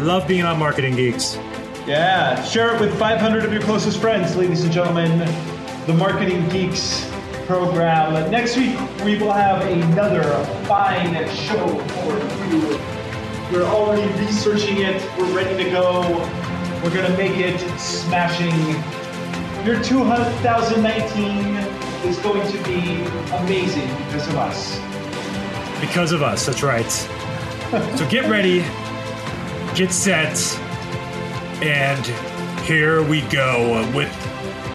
Love 0.03 0.29
being 0.29 0.45
on 0.45 0.59
Marketing 0.59 0.95
Geeks. 0.95 1.37
Yeah, 1.87 2.43
share 2.43 2.75
it 2.75 2.81
with 2.81 2.99
500 2.99 3.45
of 3.45 3.53
your 3.53 3.63
closest 3.63 3.99
friends, 3.99 4.37
ladies 4.37 4.63
and 4.63 4.73
gentlemen. 4.73 5.19
The 5.87 5.95
Marketing 5.95 6.47
Geeks 6.51 7.11
program. 7.47 8.31
Next 8.31 8.57
week, 8.57 8.79
we 9.05 9.17
will 9.19 9.33
have 9.33 9.63
another 9.67 10.23
fine 10.67 11.15
show 11.35 11.79
for 11.79 12.19
you. 12.49 12.79
We're 13.51 13.65
already 13.65 14.07
researching 14.21 14.83
it, 14.83 15.03
we're 15.17 15.35
ready 15.35 15.65
to 15.65 15.71
go. 15.71 16.03
We're 16.83 16.93
going 16.95 17.11
to 17.11 17.17
make 17.17 17.39
it 17.39 17.59
smashing. 17.79 18.53
Your 19.65 19.83
2019 19.83 21.57
is 22.05 22.19
going 22.19 22.47
to 22.53 22.63
be 22.65 23.03
amazing 23.37 23.89
because 24.07 24.29
of 24.29 24.37
us. 24.37 24.79
Because 25.81 26.13
of 26.13 26.23
us, 26.23 26.45
that's 26.45 26.63
right. 26.63 26.91
so 27.97 28.07
get 28.11 28.29
ready, 28.31 28.63
get 29.77 29.93
set, 29.93 30.39
and 31.63 32.07
here 32.65 33.03
we 33.03 33.21
go 33.29 33.87
with 33.95 34.36